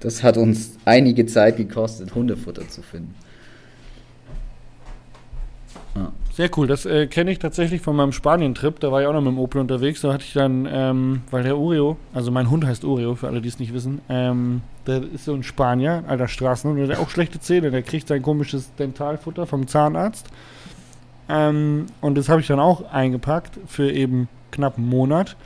das 0.01 0.23
hat 0.23 0.37
uns 0.37 0.73
einige 0.85 1.27
Zeit 1.27 1.57
gekostet, 1.57 2.15
Hundefutter 2.15 2.67
zu 2.69 2.83
finden. 2.83 3.15
Ja. 5.95 6.13
Sehr 6.33 6.49
cool, 6.57 6.67
das 6.67 6.87
äh, 6.87 7.07
kenne 7.09 7.33
ich 7.33 7.39
tatsächlich 7.39 7.81
von 7.81 7.97
meinem 7.97 8.13
Spanien-Trip. 8.13 8.79
Da 8.79 8.93
war 8.93 9.01
ich 9.03 9.07
auch 9.07 9.13
noch 9.13 9.21
mit 9.21 9.33
dem 9.33 9.39
Opel 9.39 9.61
unterwegs. 9.61 10.01
Da 10.01 10.13
hatte 10.13 10.25
ich 10.25 10.33
dann, 10.33 10.69
ähm, 10.71 11.23
weil 11.31 11.43
der 11.43 11.59
Oreo, 11.59 11.97
also 12.15 12.31
mein 12.31 12.49
Hund 12.49 12.65
heißt 12.65 12.85
Oreo, 12.85 13.17
für 13.17 13.27
alle, 13.27 13.41
die 13.41 13.49
es 13.49 13.59
nicht 13.59 13.75
wissen, 13.75 14.01
ähm, 14.09 14.63
der 14.87 15.03
ist 15.03 15.25
so 15.25 15.35
ein 15.35 15.43
Spanier, 15.43 16.05
alter 16.07 16.29
Straßenhund, 16.29 16.81
der 16.81 16.97
hat 16.97 17.05
auch 17.05 17.11
schlechte 17.11 17.41
Zähne. 17.41 17.71
Der 17.71 17.83
kriegt 17.83 18.09
sein 18.09 18.23
komisches 18.23 18.75
Dentalfutter 18.77 19.47
vom 19.47 19.67
Zahnarzt. 19.67 20.29
Ähm, 21.29 21.87
und 22.01 22.17
das 22.17 22.29
habe 22.29 22.41
ich 22.41 22.47
dann 22.47 22.61
auch 22.61 22.91
eingepackt 22.93 23.59
für 23.67 23.91
eben 23.91 24.29
knapp 24.51 24.79
einen 24.79 24.89
Monat. 24.89 25.37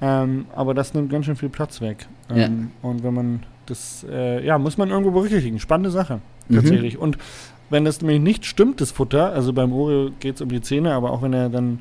Ähm, 0.00 0.46
aber 0.54 0.74
das 0.74 0.94
nimmt 0.94 1.10
ganz 1.10 1.26
schön 1.26 1.36
viel 1.36 1.48
Platz 1.48 1.80
weg. 1.80 2.06
Ja. 2.28 2.46
Ähm, 2.46 2.70
und 2.82 3.02
wenn 3.02 3.14
man 3.14 3.42
das, 3.66 4.06
äh, 4.08 4.44
ja, 4.44 4.58
muss 4.58 4.78
man 4.78 4.90
irgendwo 4.90 5.10
berücksichtigen. 5.10 5.58
Spannende 5.58 5.90
Sache, 5.90 6.20
mhm. 6.48 6.56
tatsächlich. 6.56 6.94
Mhm. 6.96 7.02
Und 7.02 7.18
wenn 7.70 7.84
das 7.84 8.00
nämlich 8.00 8.20
nicht 8.20 8.46
stimmt, 8.46 8.80
das 8.80 8.90
Futter, 8.90 9.32
also 9.32 9.52
beim 9.52 9.72
Oreo 9.72 10.10
geht 10.20 10.36
es 10.36 10.40
um 10.40 10.48
die 10.48 10.60
Zähne, 10.60 10.92
aber 10.92 11.10
auch 11.10 11.22
wenn 11.22 11.32
er 11.32 11.48
dann 11.48 11.80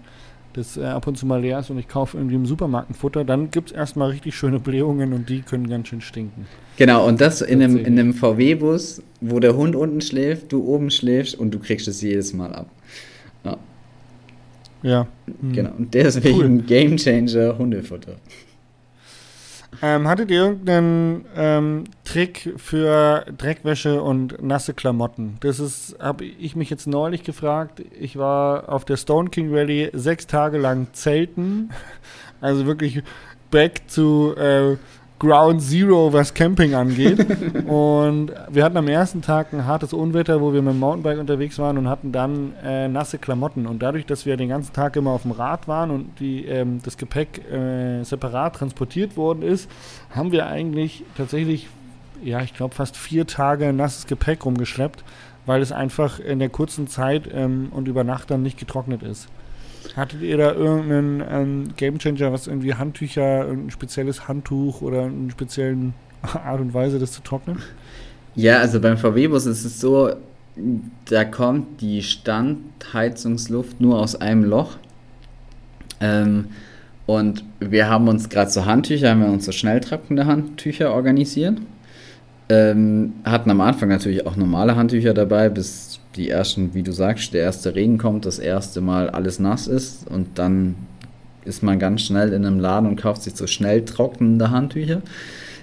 das 0.54 0.78
äh, 0.78 0.84
ab 0.84 1.06
und 1.08 1.17
zu 1.17 1.26
mal 1.26 1.41
leer 1.41 1.60
ist 1.60 1.69
und 1.69 1.78
ich 1.78 1.88
kaufe 1.88 2.17
irgendwie 2.17 2.36
im 2.36 2.45
Supermarkt 2.45 2.89
ein 2.89 2.93
Futter, 2.93 3.26
dann 3.26 3.52
gibt 3.52 3.71
es 3.71 3.76
erstmal 3.76 4.12
richtig 4.12 4.36
schöne 4.36 4.60
Blähungen 4.60 5.13
und 5.13 5.30
die 5.30 5.41
können 5.41 5.69
ganz 5.69 5.89
schön 5.89 6.02
stinken. 6.02 6.48
Genau, 6.78 7.06
und 7.06 7.19
das 7.19 7.41
in 7.41 7.62
einem, 7.62 7.78
in 7.78 8.00
einem 8.00 8.13
VW-Bus, 8.13 9.04
wo 9.21 9.39
der 9.39 9.56
Hund 9.56 9.76
unten 9.76 10.02
schläft, 10.02 10.52
du 10.52 10.63
oben 10.63 10.91
schläfst 10.91 11.36
und 11.36 11.54
du 11.54 11.60
kriegst 11.60 11.88
es 11.88 12.02
jedes 12.02 12.34
Mal 12.34 12.54
ab. 12.54 12.69
Ja. 13.43 13.58
Ja. 14.82 15.08
Genau, 15.52 15.71
und 15.78 15.93
deswegen 15.93 16.38
cool. 16.38 16.62
Game 16.62 16.98
Changer 16.98 17.58
Hundefutter. 17.58 18.15
Ähm, 19.82 20.08
hattet 20.08 20.32
ihr 20.32 20.40
irgendeinen 20.40 21.26
ähm, 21.36 21.84
Trick 22.04 22.54
für 22.58 23.26
Dreckwäsche 23.38 24.02
und 24.02 24.42
nasse 24.42 24.74
Klamotten? 24.74 25.38
Das 25.42 25.60
ist, 25.60 25.98
habe 26.00 26.26
ich 26.26 26.56
mich 26.56 26.70
jetzt 26.70 26.88
neulich 26.88 27.24
gefragt. 27.24 27.84
Ich 28.00 28.18
war 28.18 28.70
auf 28.70 28.86
der 28.86 28.98
Stone 28.98 29.30
King 29.30 29.54
Rally 29.54 29.90
sechs 29.94 30.28
Tage 30.28 30.58
lang 30.58 30.88
zelten. 30.94 31.72
Also 32.42 32.66
wirklich 32.66 33.02
back 33.50 33.88
to 33.88 34.34
äh, 34.34 34.78
Ground 35.17 35.62
Zero, 35.62 36.12
was 36.12 36.34
Camping 36.34 36.75
angeht. 36.75 37.19
und 37.67 38.32
wir 38.49 38.63
hatten 38.63 38.75
am 38.75 38.88
ersten 38.88 39.21
Tag 39.21 39.54
ein 39.54 39.65
hartes 39.65 39.93
Unwetter, 39.93 40.41
wo 40.41 40.54
wir 40.54 40.62
mit 40.62 40.73
dem 40.73 40.80
Mountainbike 40.80 41.19
unterwegs 41.19 41.58
waren 41.58 41.78
und 41.78 41.88
hatten 41.88 42.12
dann 42.12 42.54
äh, 42.63 42.88
nasse 42.89 43.17
Klamotten. 43.17 43.65
Und 43.65 43.82
dadurch, 43.82 44.06
dass 44.06 44.25
wir 44.25 44.36
den 44.36 44.49
ganzen 44.49 44.73
Tag 44.73 44.95
immer 44.97 45.12
auf 45.12 45.21
dem 45.21 45.32
Rad 45.32 45.67
waren 45.67 45.91
und 45.91 46.19
die, 46.19 46.45
ähm, 46.45 46.82
das 46.84 46.97
Gepäck 46.97 47.49
äh, 47.49 48.04
separat 48.04 48.58
transportiert 48.58 49.15
worden 49.15 49.41
ist, 49.41 49.71
haben 50.12 50.34
wir 50.34 50.47
eigentlich 50.47 51.04
tatsächlich, 51.15 51.67
ja, 52.21 52.41
ich 52.41 52.54
glaube, 52.54 52.75
fast 52.75 52.97
vier 52.97 53.25
Tage 53.25 53.71
nasses 53.71 54.08
Gepäck 54.08 54.43
rumgeschleppt, 54.43 55.06
weil 55.45 55.62
es 55.62 55.71
einfach 55.71 56.19
in 56.19 56.39
der 56.39 56.49
kurzen 56.49 56.88
Zeit 56.88 57.30
ähm, 57.34 57.69
und 57.71 57.88
über 57.88 58.04
Nacht 58.04 58.32
dann 58.32 58.41
nicht 58.41 58.58
getrocknet 58.58 59.01
ist. 59.01 59.30
Hattet 59.96 60.22
ihr 60.22 60.38
da 60.38 60.52
irgendeinen 60.54 61.24
ähm, 61.30 61.64
Gamechanger, 61.78 62.34
was 62.34 62.48
irgendwie 62.48 62.74
Handtücher, 62.74 63.48
ein 63.48 63.72
spezielles 63.72 64.28
Handtuch 64.28 64.82
oder 64.82 65.04
eine 65.04 65.32
spezielle 65.32 65.94
Art 66.22 66.60
und 66.60 66.74
Weise, 66.74 67.00
das 67.00 67.14
zu 67.14 67.22
trocknen? 67.22 67.60
Ja, 68.36 68.60
also 68.60 68.82
beim 68.82 68.98
VW-Bus 68.98 69.46
ist 69.46 69.64
es 69.64 69.80
so, 69.80 70.12
da 71.06 71.24
kommt 71.24 71.80
die 71.82 72.04
Standheizungsluft 72.04 73.80
nur 73.80 74.00
aus 74.00 74.16
einem 74.16 74.44
Loch. 74.44 74.78
Ähm, 76.02 76.48
und 77.06 77.44
wir 77.60 77.90
haben 77.90 78.08
uns 78.10 78.30
gerade 78.30 78.50
so 78.50 78.66
Handtücher, 78.66 79.12
haben 79.12 79.22
wir 79.22 79.30
uns 79.30 79.46
so 79.46 79.52
schnell 79.54 79.80
trockene 79.80 80.26
Handtücher 80.26 80.94
organisiert. 80.94 81.58
Ähm, 82.50 83.14
hatten 83.24 83.50
am 83.50 83.62
Anfang 83.62 83.90
natürlich 83.90 84.26
auch 84.28 84.36
normale 84.36 84.76
Handtücher 84.76 85.14
dabei, 85.14 85.50
bis 85.50 85.85
die 86.15 86.30
ersten, 86.30 86.73
wie 86.73 86.84
du 86.84 86.91
sagst, 86.91 87.34
der 87.34 87.41
erste 87.41 87.75
Regen 87.75 87.97
kommt, 87.97 88.25
das 88.25 88.39
erste 88.39 88.82
Mal 88.82 89.10
alles 89.10 89.39
nass 89.39 89.67
ist 89.67 90.08
und 90.10 90.38
dann 90.39 90.75
ist 91.43 91.62
man 91.62 91.78
ganz 91.78 92.01
schnell 92.01 92.34
in 92.34 92.45
einem 92.45 92.60
Laden 92.60 92.89
und 92.89 92.95
kauft 92.95 93.23
sich 93.23 93.36
so 93.36 93.47
schnell 93.47 93.86
trocknende 93.86 94.49
Handtücher. 94.49 95.01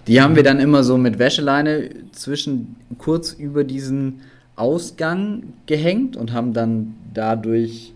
Die 0.06 0.20
haben 0.20 0.36
wir 0.36 0.42
dann 0.42 0.58
immer 0.58 0.84
so 0.84 0.98
mit 0.98 1.18
Wäscheleine 1.18 1.90
zwischen 2.12 2.76
kurz 2.98 3.32
über 3.32 3.64
diesen 3.64 4.20
Ausgang 4.56 5.44
gehängt 5.66 6.16
und 6.16 6.32
haben 6.32 6.52
dann 6.52 6.94
dadurch 7.14 7.92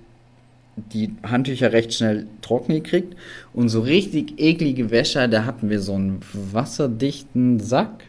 die 0.92 1.12
Handtücher 1.22 1.72
recht 1.72 1.94
schnell 1.94 2.26
trocken 2.42 2.74
gekriegt. 2.74 3.16
Und 3.54 3.68
so 3.68 3.80
richtig 3.80 4.38
eklige 4.38 4.90
Wäsche, 4.90 5.28
da 5.28 5.44
hatten 5.44 5.70
wir 5.70 5.80
so 5.80 5.94
einen 5.94 6.20
wasserdichten 6.52 7.60
Sack 7.60 8.04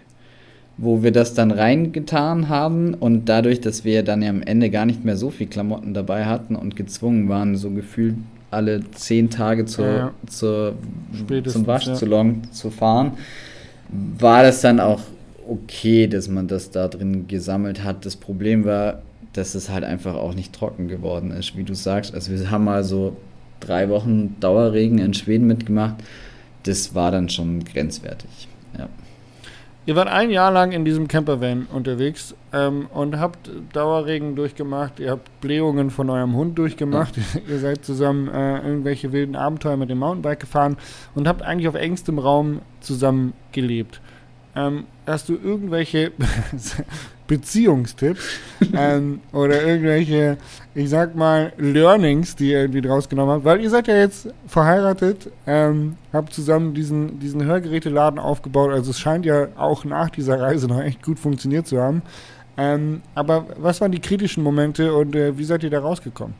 wo 0.78 1.02
wir 1.02 1.12
das 1.12 1.34
dann 1.34 1.52
reingetan 1.52 2.50
haben 2.50 2.94
und 2.94 3.26
dadurch, 3.26 3.62
dass 3.62 3.84
wir 3.84 4.04
dann 4.04 4.22
ja 4.22 4.30
am 4.30 4.44
Ende 4.44 4.70
gar 4.70 4.86
nicht 4.86 5.04
mehr 5.04 5.18
so 5.18 5.32
viel 5.32 5.48
Klamotten 5.48 5.94
dabei 5.94 6.26
hatten 6.26 6.56
und 6.56 6.76
gezwungen 6.76 7.30
waren, 7.30 7.56
so 7.56 7.72
gefühlt 7.72 8.16
alle 8.52 8.82
zehn 8.92 9.30
Tage 9.30 9.66
zur, 9.66 9.88
ja, 9.88 10.14
zur, 10.28 10.76
zum 11.48 11.68
Waschsalon 11.68 12.42
ja. 12.44 12.52
zu 12.52 12.70
fahren, 12.70 13.14
war 13.90 14.44
das 14.44 14.62
dann 14.62 14.80
auch 14.80 15.02
okay, 15.48 16.08
dass 16.08 16.28
man 16.28 16.48
das 16.48 16.72
da 16.72 16.88
drin 16.88 17.28
gesammelt 17.28 17.84
hat. 17.84 18.06
Das 18.06 18.16
Problem 18.16 18.66
war, 18.66 19.02
dass 19.34 19.56
es 19.56 19.70
halt 19.70 19.84
einfach 19.84 20.16
auch 20.16 20.34
nicht 20.34 20.54
trocken 20.54 20.88
geworden 20.88 21.32
ist, 21.32 21.58
wie 21.58 21.64
du 21.64 21.74
sagst. 21.74 22.14
Also 22.14 22.32
wir 22.32 22.52
haben 22.52 22.66
mal 22.66 22.84
so 22.84 23.18
drei 23.60 23.90
Wochen 23.90 24.36
Dauerregen 24.40 25.00
in 25.00 25.14
Schweden 25.14 25.48
mitgemacht. 25.48 25.96
Das 26.64 26.96
war 26.96 27.12
dann 27.12 27.30
schon 27.30 27.64
grenzwertig. 27.64 28.48
Ja. 28.78 28.90
Ihr 29.88 29.96
wart 29.96 30.10
ein 30.10 30.32
Jahr 30.32 30.52
lang 30.52 30.74
in 30.74 30.84
diesem 30.84 31.08
Campervan 31.08 31.66
unterwegs 31.72 32.36
ähm, 32.52 32.88
und 32.94 33.20
habt 33.20 33.50
Dauerregen 33.72 34.36
durchgemacht. 34.36 35.00
Ihr 35.00 35.12
habt 35.12 35.40
Blähungen 35.40 35.92
von 35.92 36.10
eurem 36.10 36.36
Hund 36.36 36.58
durchgemacht. 36.58 37.16
Ja. 37.16 37.24
ihr 37.48 37.60
seid 37.60 37.86
zusammen 37.86 38.28
äh, 38.28 38.58
irgendwelche 38.58 39.14
wilden 39.14 39.38
Abenteuer 39.38 39.78
mit 39.78 39.90
dem 39.90 40.00
Mountainbike 40.00 40.42
gefahren 40.42 40.76
und 41.16 41.26
habt 41.26 41.42
eigentlich 41.42 41.70
auf 41.70 41.76
engstem 41.76 42.20
Raum 42.20 42.60
zusammen 42.82 43.32
gelebt. 43.54 44.02
Ähm, 44.58 44.86
hast 45.06 45.30
du 45.30 45.36
irgendwelche 45.36 46.12
Beziehungstipps 47.28 48.40
ähm, 48.74 49.20
oder 49.32 49.62
irgendwelche, 49.62 50.38
ich 50.74 50.90
sag 50.90 51.16
mal, 51.16 51.54
Learnings, 51.58 52.36
die 52.36 52.52
ihr 52.52 52.62
irgendwie 52.62 52.82
draus 52.82 53.08
genommen 53.08 53.34
habt? 53.34 53.46
Weil 53.46 53.62
ihr 53.62 53.70
seid 53.70 53.88
ja 53.88 53.96
jetzt 53.96 54.30
verheiratet, 54.48 55.30
ähm, 55.46 55.96
habt 56.12 56.34
zusammen 56.34 56.74
diesen, 56.74 57.20
diesen 57.20 57.44
Hörgeräteladen 57.44 58.18
aufgebaut. 58.18 58.72
Also 58.72 58.90
es 58.90 59.00
scheint 59.00 59.26
ja 59.26 59.50
auch 59.58 59.86
nach 59.86 60.10
dieser 60.10 60.40
Reise 60.42 60.68
noch 60.68 60.82
echt 60.82 61.04
gut 61.04 61.20
funktioniert 61.20 61.68
zu 61.68 61.80
haben. 61.80 62.02
Ähm, 62.58 63.04
aber 63.14 63.46
was 63.58 63.80
waren 63.80 63.92
die 63.92 64.02
kritischen 64.02 64.42
Momente 64.42 64.92
und 64.92 65.16
äh, 65.16 65.38
wie 65.38 65.44
seid 65.44 65.64
ihr 65.64 65.70
da 65.70 65.80
rausgekommen? 65.80 66.34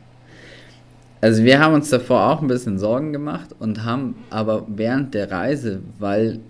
Also 1.20 1.44
wir 1.44 1.60
haben 1.60 1.74
uns 1.74 1.90
davor 1.90 2.30
auch 2.30 2.42
ein 2.42 2.48
bisschen 2.48 2.78
Sorgen 2.78 3.12
gemacht 3.12 3.54
und 3.58 3.84
haben 3.84 4.16
aber 4.30 4.64
während 4.68 5.14
der 5.14 5.30
Reise, 5.30 5.82
weil 5.98 6.40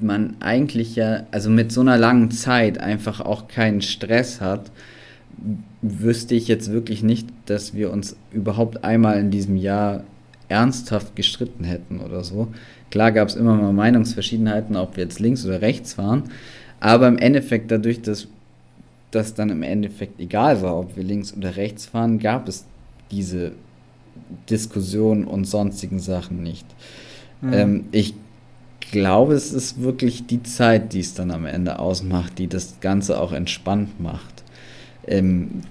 man 0.00 0.36
eigentlich 0.40 0.96
ja, 0.96 1.24
also 1.30 1.50
mit 1.50 1.72
so 1.72 1.80
einer 1.80 1.98
langen 1.98 2.30
Zeit 2.30 2.78
einfach 2.78 3.20
auch 3.20 3.48
keinen 3.48 3.82
Stress 3.82 4.40
hat, 4.40 4.70
wüsste 5.82 6.34
ich 6.34 6.48
jetzt 6.48 6.72
wirklich 6.72 7.02
nicht, 7.02 7.28
dass 7.46 7.74
wir 7.74 7.92
uns 7.92 8.16
überhaupt 8.32 8.84
einmal 8.84 9.18
in 9.18 9.30
diesem 9.30 9.56
Jahr 9.56 10.04
ernsthaft 10.48 11.14
gestritten 11.14 11.64
hätten 11.64 12.00
oder 12.00 12.24
so. 12.24 12.48
Klar 12.90 13.12
gab 13.12 13.28
es 13.28 13.36
immer 13.36 13.54
mal 13.54 13.72
Meinungsverschiedenheiten, 13.72 14.76
ob 14.76 14.96
wir 14.96 15.04
jetzt 15.04 15.20
links 15.20 15.44
oder 15.44 15.60
rechts 15.60 15.98
waren, 15.98 16.24
aber 16.80 17.08
im 17.08 17.18
Endeffekt 17.18 17.70
dadurch, 17.70 18.00
dass 18.02 18.28
das 19.10 19.34
dann 19.34 19.50
im 19.50 19.62
Endeffekt 19.62 20.20
egal 20.20 20.62
war, 20.62 20.78
ob 20.78 20.96
wir 20.96 21.04
links 21.04 21.34
oder 21.34 21.56
rechts 21.56 21.86
fahren, 21.86 22.18
gab 22.18 22.48
es 22.48 22.64
diese 23.10 23.52
Diskussion 24.50 25.24
und 25.24 25.46
sonstigen 25.46 25.98
Sachen 25.98 26.42
nicht. 26.42 26.66
Mhm. 27.40 27.52
Ähm, 27.52 27.84
ich 27.92 28.14
glaube, 28.90 29.34
es 29.34 29.52
ist 29.52 29.82
wirklich 29.82 30.26
die 30.26 30.42
Zeit, 30.42 30.92
die 30.92 31.00
es 31.00 31.14
dann 31.14 31.30
am 31.30 31.46
Ende 31.46 31.78
ausmacht, 31.78 32.38
die 32.38 32.46
das 32.46 32.80
Ganze 32.80 33.20
auch 33.20 33.32
entspannt 33.32 34.00
macht. 34.00 34.42
Ähm, 35.06 35.62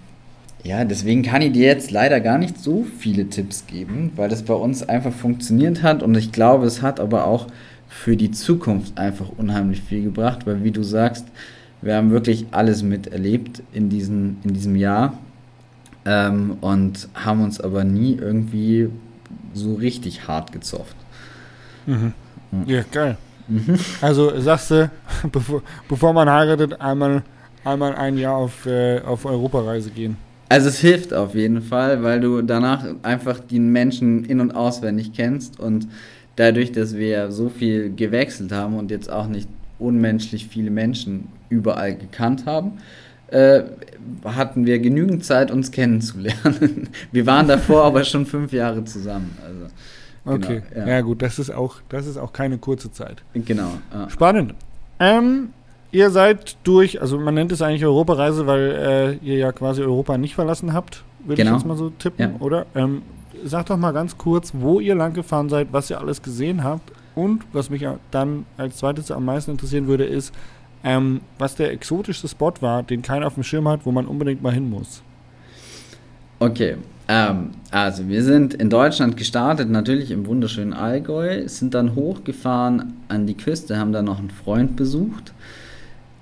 ja, 0.64 0.84
deswegen 0.84 1.22
kann 1.22 1.42
ich 1.42 1.54
dir 1.54 1.66
jetzt 1.66 1.92
leider 1.92 2.20
gar 2.20 2.38
nicht 2.38 2.58
so 2.60 2.86
viele 3.00 3.30
Tipps 3.30 3.68
geben, 3.68 4.12
weil 4.16 4.30
das 4.30 4.44
bei 4.44 4.54
uns 4.54 4.88
einfach 4.88 5.14
funktioniert 5.14 5.84
hat 5.84 6.04
und 6.04 6.16
ich 6.16 6.32
glaube, 6.32 6.66
es 6.66 6.82
hat 6.82 7.00
aber 7.00 7.26
auch 7.26 7.48
für 7.88 8.18
die 8.18 8.32
Zukunft 8.32 8.98
einfach 8.98 9.30
unheimlich 9.38 9.82
viel 9.82 10.04
gebracht, 10.04 10.46
weil 10.46 10.64
wie 10.64 10.72
du 10.72 10.84
sagst, 10.84 11.26
wir 11.82 11.96
haben 11.96 12.12
wirklich 12.12 12.48
alles 12.52 12.84
miterlebt 12.84 13.62
in, 13.72 13.90
diesen, 13.90 14.38
in 14.44 14.54
diesem 14.54 14.76
Jahr 14.76 15.18
ähm, 16.06 16.58
und 16.60 17.08
haben 17.14 17.44
uns 17.44 17.62
aber 17.62 17.84
nie 17.84 18.16
irgendwie 18.16 18.90
so 19.54 19.76
richtig 19.76 20.28
hart 20.28 20.52
gezofft. 20.52 20.96
Mhm. 21.86 22.14
Ja, 22.66 22.84
geil. 22.92 23.18
Mhm. 23.48 23.76
Also 24.02 24.40
sagst 24.40 24.72
du, 24.72 24.92
bevor, 25.32 25.62
bevor 25.88 26.14
man 26.14 26.30
heiratet, 26.30 26.80
einmal, 26.80 27.24
einmal 27.64 27.96
ein 27.96 28.18
Jahr 28.18 28.36
auf, 28.36 28.66
äh, 28.66 29.00
auf 29.02 29.26
Europareise 29.26 29.90
gehen. 29.90 30.18
Also 30.50 30.70
es 30.70 30.80
hilft 30.80 31.14
auf 31.14 31.36
jeden 31.36 31.62
Fall, 31.62 32.04
weil 32.04 32.22
du 32.22 32.42
danach 32.42 32.86
einfach 33.04 33.40
die 33.40 33.60
Menschen 33.60 34.24
in- 34.26 34.40
und 34.40 34.52
auswendig 34.52 35.12
kennst 35.14 35.60
und 35.60 35.88
dadurch, 36.38 36.72
dass 36.72 36.96
wir 36.96 37.32
so 37.32 37.50
viel 37.50 37.94
gewechselt 37.94 38.52
haben 38.54 38.78
und 38.78 38.90
jetzt 38.90 39.12
auch 39.12 39.28
nicht 39.28 39.50
unmenschlich 39.80 40.48
viele 40.48 40.72
Menschen 40.72 41.28
überall 41.50 41.96
gekannt 41.96 42.46
haben, 42.46 42.74
äh, 43.28 43.64
hatten 44.24 44.66
wir 44.66 44.80
genügend 44.80 45.26
Zeit, 45.26 45.52
uns 45.52 45.72
kennenzulernen. 45.72 46.88
Wir 47.12 47.26
waren 47.26 47.48
davor 47.48 47.84
aber 47.84 48.06
schon 48.06 48.26
fünf 48.26 48.54
Jahre 48.54 48.86
zusammen. 48.86 49.38
Also. 49.44 49.74
Okay, 50.28 50.62
genau, 50.70 50.88
ja. 50.88 50.94
ja. 50.94 51.02
gut, 51.02 51.22
das 51.22 51.40
ist 51.40 51.52
auch, 51.52 51.78
das 51.90 52.08
ist 52.08 52.18
auch 52.18 52.34
keine 52.34 52.58
kurze 52.58 52.92
Zeit. 52.92 53.24
Genau. 53.34 53.72
Ja. 53.94 54.10
Spannend. 54.10 54.54
Ähm, 55.00 55.50
ihr 55.92 56.10
seid 56.10 56.58
durch, 56.64 57.02
also 57.02 57.20
man 57.20 57.34
nennt 57.34 57.52
es 57.52 57.62
eigentlich 57.62 57.86
Europareise, 57.86 58.48
weil 58.48 59.20
äh, 59.24 59.26
ihr 59.26 59.38
ja 59.38 59.52
quasi 59.52 59.82
Europa 59.82 60.18
nicht 60.18 60.36
verlassen 60.36 60.74
habt, 60.74 61.04
würde 61.26 61.42
genau. 61.42 61.52
ich 61.52 61.58
jetzt 61.58 61.68
mal 61.68 61.78
so 61.78 61.90
tippen, 61.90 62.34
ja. 62.34 62.40
oder? 62.40 62.66
Ähm, 62.76 63.04
sagt 63.44 63.70
doch 63.70 63.78
mal 63.78 63.92
ganz 63.92 64.18
kurz, 64.18 64.52
wo 64.54 64.80
ihr 64.80 64.96
lang 64.96 65.14
gefahren 65.14 65.50
seid, 65.50 65.68
was 65.72 65.90
ihr 65.90 66.00
alles 66.00 66.22
gesehen 66.22 66.64
habt 66.64 66.92
und 67.16 67.44
was 67.54 67.70
mich 67.70 67.86
dann 68.12 68.46
als 68.58 68.78
zweites 68.78 69.12
am 69.12 69.26
meisten 69.26 69.52
interessieren 69.52 69.88
würde, 69.88 70.06
ist, 70.06 70.34
ähm, 70.84 71.22
was 71.38 71.56
der 71.56 71.72
exotischste 71.72 72.28
Spot 72.28 72.54
war, 72.62 72.84
den 72.84 73.02
keiner 73.02 73.28
auf 73.28 73.34
dem 73.34 73.44
Schirm 73.44 73.68
hat, 73.68 73.86
wo 73.86 73.92
man 73.92 74.06
unbedingt 74.06 74.42
mal 74.42 74.54
hin 74.54 74.70
muss. 74.70 75.02
Okay, 76.40 76.78
ähm, 77.08 77.52
also 77.72 78.10
wir 78.10 78.24
sind 78.24 78.54
in 78.54 78.70
Deutschland 78.70 79.16
gestartet, 79.16 79.70
natürlich 79.70 80.12
im 80.12 80.26
wunderschönen 80.26 80.74
Allgäu, 80.74 81.48
sind 81.48 81.74
dann 81.74 81.96
hochgefahren 81.96 82.94
an 83.08 83.26
die 83.26 83.36
Küste, 83.36 83.78
haben 83.78 83.94
da 83.94 84.02
noch 84.02 84.20
einen 84.20 84.30
Freund 84.30 84.76
besucht, 84.76 85.34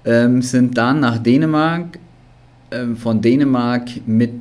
ähm, 0.06 0.44
sind 0.44 0.78
dann 0.78 1.00
nach 1.00 1.18
Dänemark, 1.18 1.98
ähm, 2.72 2.98
von 2.98 3.22
Dänemark 3.22 3.90
mit, 4.06 4.32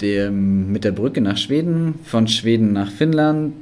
dem, 0.00 0.72
mit 0.72 0.82
der 0.82 0.92
Brücke 0.92 1.20
nach 1.20 1.36
Schweden, 1.36 1.94
von 2.02 2.26
Schweden 2.26 2.72
nach 2.72 2.90
Finnland, 2.90 3.54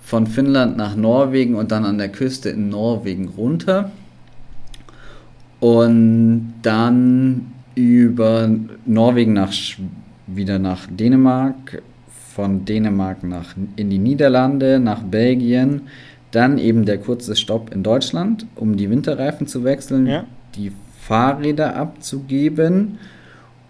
von 0.00 0.28
Finnland 0.28 0.76
nach 0.76 0.94
Norwegen 0.94 1.56
und 1.56 1.72
dann 1.72 1.84
an 1.84 1.98
der 1.98 2.10
Küste 2.10 2.50
in 2.50 2.68
Norwegen 2.68 3.28
runter. 3.28 3.90
Und 5.58 6.54
dann 6.62 7.52
über 7.74 8.48
Norwegen 8.86 9.32
nach 9.32 9.52
Schweden 9.52 10.07
wieder 10.28 10.58
nach 10.58 10.86
Dänemark, 10.90 11.82
von 12.34 12.64
Dänemark 12.64 13.24
nach, 13.24 13.56
in 13.76 13.90
die 13.90 13.98
Niederlande, 13.98 14.78
nach 14.78 15.02
Belgien, 15.02 15.82
dann 16.30 16.58
eben 16.58 16.84
der 16.84 16.98
kurze 16.98 17.34
Stopp 17.34 17.74
in 17.74 17.82
Deutschland, 17.82 18.46
um 18.54 18.76
die 18.76 18.90
Winterreifen 18.90 19.46
zu 19.46 19.64
wechseln, 19.64 20.06
ja. 20.06 20.24
die 20.54 20.72
Fahrräder 21.00 21.74
abzugeben, 21.74 22.98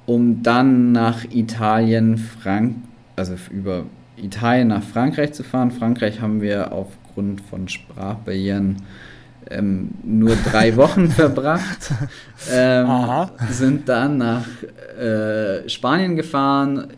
um 0.06 0.42
dann 0.42 0.92
nach 0.92 1.24
Italien, 1.30 2.18
Frank 2.18 2.74
also 3.18 3.34
über 3.50 3.84
Italien 4.16 4.68
nach 4.68 4.82
Frankreich 4.82 5.32
zu 5.32 5.42
fahren. 5.42 5.70
Frankreich 5.70 6.20
haben 6.20 6.40
wir 6.40 6.72
aufgrund 6.72 7.40
von 7.40 7.68
Sprachbarrieren 7.68 8.76
ähm, 9.50 9.90
nur 10.02 10.36
drei 10.36 10.76
Wochen 10.76 11.10
verbracht, 11.10 11.92
ähm, 12.52 12.88
sind 13.50 13.88
dann 13.88 14.18
nach 14.18 14.46
äh, 14.98 15.68
Spanien 15.68 16.16
gefahren 16.16 16.88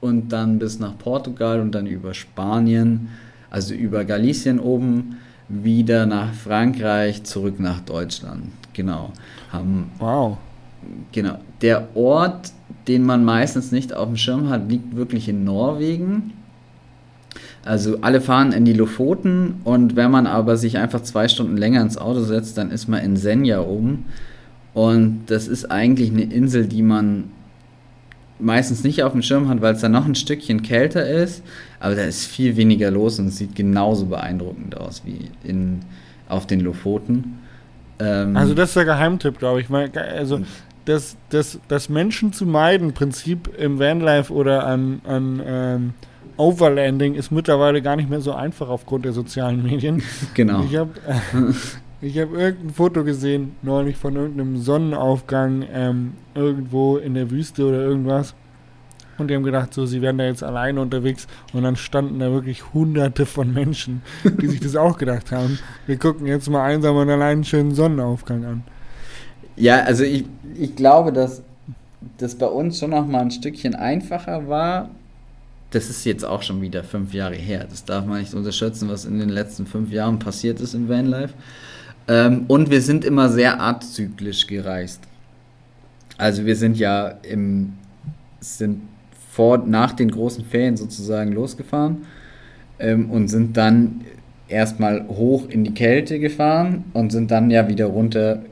und 0.00 0.32
dann 0.32 0.58
bis 0.58 0.78
nach 0.78 0.98
Portugal 0.98 1.60
und 1.60 1.72
dann 1.74 1.86
über 1.86 2.14
Spanien, 2.14 3.08
also 3.50 3.74
über 3.74 4.04
Galicien 4.04 4.58
oben, 4.58 5.18
wieder 5.48 6.06
nach 6.06 6.32
Frankreich, 6.32 7.22
zurück 7.24 7.60
nach 7.60 7.80
Deutschland. 7.80 8.46
Genau. 8.72 9.12
Haben, 9.50 9.90
wow. 9.98 10.36
Genau. 11.12 11.38
Der 11.62 11.96
Ort, 11.96 12.52
den 12.88 13.04
man 13.04 13.24
meistens 13.24 13.72
nicht 13.72 13.94
auf 13.94 14.08
dem 14.08 14.16
Schirm 14.16 14.50
hat, 14.50 14.68
liegt 14.68 14.96
wirklich 14.96 15.28
in 15.28 15.44
Norwegen. 15.44 16.32
Also 17.64 17.98
alle 18.02 18.20
fahren 18.20 18.52
in 18.52 18.64
die 18.64 18.72
Lofoten 18.72 19.60
und 19.64 19.96
wenn 19.96 20.10
man 20.10 20.26
aber 20.26 20.56
sich 20.56 20.76
einfach 20.78 21.02
zwei 21.02 21.28
Stunden 21.28 21.56
länger 21.56 21.80
ins 21.80 21.96
Auto 21.96 22.20
setzt, 22.20 22.58
dann 22.58 22.70
ist 22.70 22.88
man 22.88 23.02
in 23.02 23.16
Senja 23.16 23.60
oben. 23.60 24.06
Und 24.74 25.26
das 25.26 25.48
ist 25.48 25.70
eigentlich 25.70 26.10
eine 26.10 26.24
Insel, 26.24 26.66
die 26.66 26.82
man 26.82 27.30
meistens 28.38 28.84
nicht 28.84 29.02
auf 29.02 29.12
dem 29.12 29.22
Schirm 29.22 29.48
hat, 29.48 29.62
weil 29.62 29.74
es 29.74 29.80
da 29.80 29.88
noch 29.88 30.04
ein 30.04 30.14
Stückchen 30.14 30.62
kälter 30.62 31.08
ist. 31.08 31.42
Aber 31.80 31.94
da 31.94 32.02
ist 32.02 32.26
viel 32.26 32.56
weniger 32.56 32.90
los 32.90 33.18
und 33.18 33.28
es 33.28 33.38
sieht 33.38 33.54
genauso 33.54 34.06
beeindruckend 34.06 34.76
aus 34.76 35.02
wie 35.04 35.30
in, 35.44 35.80
auf 36.28 36.46
den 36.46 36.60
Lofoten. 36.60 37.38
Ähm 37.98 38.36
also 38.36 38.52
das 38.54 38.70
ist 38.70 38.76
der 38.76 38.84
Geheimtipp, 38.84 39.38
glaube 39.38 39.60
ich. 39.60 39.70
Also 39.70 40.40
das, 40.84 41.16
das, 41.30 41.60
das 41.68 41.88
Menschen 41.88 42.32
zu 42.32 42.44
meiden 42.44 42.92
Prinzip 42.92 43.48
im 43.56 43.78
Vanlife 43.78 44.32
oder 44.32 44.66
an, 44.66 45.00
an 45.04 45.42
ähm 45.44 45.94
Overlanding 46.36 47.14
ist 47.14 47.30
mittlerweile 47.30 47.82
gar 47.82 47.96
nicht 47.96 48.10
mehr 48.10 48.20
so 48.20 48.32
einfach 48.32 48.68
aufgrund 48.68 49.04
der 49.04 49.12
sozialen 49.12 49.62
Medien. 49.62 50.02
Genau. 50.34 50.64
Ich 50.64 50.76
habe 50.76 50.90
Ich 52.04 52.18
habe 52.18 52.36
irgendein 52.36 52.74
Foto 52.74 53.02
gesehen, 53.02 53.56
neulich 53.62 53.96
von 53.96 54.14
irgendeinem 54.14 54.58
Sonnenaufgang 54.58 55.64
ähm, 55.72 56.12
irgendwo 56.34 56.98
in 56.98 57.14
der 57.14 57.30
Wüste 57.30 57.66
oder 57.66 57.78
irgendwas. 57.78 58.34
Und 59.16 59.28
die 59.30 59.34
haben 59.34 59.42
gedacht, 59.42 59.72
so, 59.72 59.86
sie 59.86 60.02
wären 60.02 60.18
da 60.18 60.24
jetzt 60.24 60.42
alleine 60.42 60.82
unterwegs. 60.82 61.26
Und 61.54 61.62
dann 61.62 61.76
standen 61.76 62.18
da 62.18 62.30
wirklich 62.30 62.74
hunderte 62.74 63.24
von 63.24 63.54
Menschen, 63.54 64.02
die 64.22 64.48
sich 64.48 64.60
das 64.60 64.76
auch 64.76 64.98
gedacht 64.98 65.32
haben. 65.32 65.58
Wir 65.86 65.96
gucken 65.96 66.26
jetzt 66.26 66.50
mal 66.50 66.64
einsam 66.64 66.94
und 66.94 67.08
allein 67.08 67.36
einen 67.36 67.44
schönen 67.44 67.74
Sonnenaufgang 67.74 68.44
an. 68.44 68.64
Ja, 69.56 69.80
also 69.84 70.04
ich, 70.04 70.26
ich 70.58 70.76
glaube, 70.76 71.10
dass 71.10 71.42
das 72.18 72.34
bei 72.34 72.48
uns 72.48 72.78
schon 72.78 72.90
noch 72.90 73.06
mal 73.06 73.22
ein 73.22 73.30
Stückchen 73.30 73.74
einfacher 73.74 74.46
war. 74.46 74.90
Das 75.74 75.90
ist 75.90 76.04
jetzt 76.04 76.24
auch 76.24 76.42
schon 76.42 76.62
wieder 76.62 76.84
fünf 76.84 77.12
Jahre 77.12 77.34
her. 77.34 77.66
Das 77.68 77.84
darf 77.84 78.06
man 78.06 78.20
nicht 78.20 78.32
unterschätzen, 78.32 78.88
was 78.88 79.04
in 79.04 79.18
den 79.18 79.28
letzten 79.28 79.66
fünf 79.66 79.90
Jahren 79.90 80.20
passiert 80.20 80.60
ist 80.60 80.72
im 80.72 80.88
Vanlife. 80.88 81.34
Ähm, 82.06 82.44
und 82.46 82.70
wir 82.70 82.80
sind 82.80 83.04
immer 83.04 83.28
sehr 83.28 83.58
artzyklisch 83.58 84.46
gereist. 84.46 85.02
Also 86.16 86.46
wir 86.46 86.54
sind 86.54 86.78
ja 86.78 87.08
im, 87.28 87.72
sind 88.38 88.82
vor, 89.32 89.58
nach 89.58 89.92
den 89.92 90.12
großen 90.12 90.44
Ferien 90.44 90.76
sozusagen 90.76 91.32
losgefahren 91.32 92.06
ähm, 92.78 93.10
und 93.10 93.26
sind 93.26 93.56
dann 93.56 94.02
erstmal 94.46 95.08
hoch 95.08 95.48
in 95.48 95.64
die 95.64 95.74
Kälte 95.74 96.20
gefahren 96.20 96.84
und 96.92 97.10
sind 97.10 97.32
dann 97.32 97.50
ja 97.50 97.66
wieder 97.66 97.86
runter. 97.86 98.44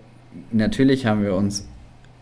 Natürlich 0.50 1.06
haben 1.06 1.22
wir 1.22 1.36
uns 1.36 1.68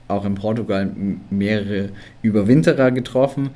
auch 0.08 0.26
in 0.26 0.34
Portugal 0.34 0.90
mehrere 1.30 1.88
Überwinterer 2.20 2.90
getroffen, 2.90 3.48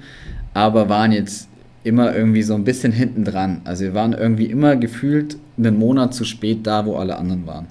aber 0.55 0.89
waren 0.89 1.13
jetzt 1.13 1.49
immer 1.83 2.15
irgendwie 2.15 2.43
so 2.43 2.55
ein 2.55 2.65
bisschen 2.65 2.93
hinten 2.93 3.25
dran. 3.25 3.61
Also 3.65 3.85
wir 3.85 3.95
waren 3.95 4.15
irgendwie 4.15 4.47
immer 4.47 4.77
gefühlt 4.77 5.37
einen 5.59 5.79
Monat 5.79 6.15
zu 6.15 6.25
spät 6.25 6.67
da, 6.67 6.87
wo 6.87 6.97
alle 6.97 7.17
anderen 7.17 7.47
waren. 7.47 7.67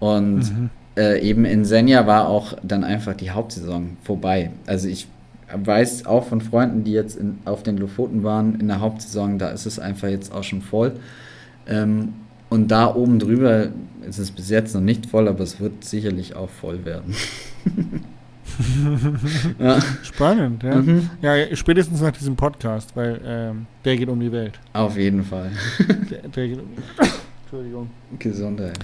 Und 0.00 0.40
mhm. 0.40 0.70
äh, 0.96 1.20
eben 1.20 1.44
in 1.44 1.64
Senja 1.64 2.06
war 2.06 2.28
auch 2.28 2.54
dann 2.62 2.82
einfach 2.82 3.14
die 3.14 3.30
Hauptsaison 3.30 3.96
vorbei. 4.02 4.50
Also 4.66 4.88
ich 4.88 5.06
weiß 5.54 6.06
auch 6.06 6.26
von 6.26 6.40
Freunden, 6.40 6.84
die 6.84 6.92
jetzt 6.92 7.16
in, 7.16 7.38
auf 7.44 7.62
den 7.62 7.78
Lofoten 7.78 8.24
waren 8.24 8.58
in 8.60 8.68
der 8.68 8.80
Hauptsaison, 8.80 9.38
da 9.38 9.48
ist 9.48 9.66
es 9.66 9.78
einfach 9.78 10.08
jetzt 10.08 10.32
auch 10.32 10.44
schon 10.44 10.60
voll. 10.60 10.92
Ähm, 11.68 12.14
und 12.50 12.70
da 12.70 12.94
oben 12.94 13.18
drüber 13.18 13.68
ist 14.06 14.18
es 14.18 14.30
bis 14.30 14.50
jetzt 14.50 14.74
noch 14.74 14.80
nicht 14.80 15.06
voll, 15.06 15.28
aber 15.28 15.40
es 15.40 15.60
wird 15.60 15.84
sicherlich 15.84 16.34
auch 16.34 16.50
voll 16.50 16.84
werden. 16.84 17.14
ja. 19.58 19.78
Spannend, 20.02 20.62
ja. 20.62 20.76
Mhm. 20.76 21.10
Ja, 21.22 21.56
spätestens 21.56 22.00
nach 22.00 22.12
diesem 22.12 22.36
Podcast, 22.36 22.96
weil 22.96 23.20
ähm, 23.24 23.66
der 23.84 23.96
geht 23.96 24.08
um 24.08 24.20
die 24.20 24.32
Welt. 24.32 24.58
Auf 24.72 24.96
jeden 24.96 25.24
Fall. 25.24 25.50
der, 26.10 26.28
der 26.28 26.48
geht 26.48 26.58
um 26.58 26.68
die 26.74 26.98
Welt. 27.00 27.12
Entschuldigung. 27.42 27.90
Gesundheit. 28.18 28.78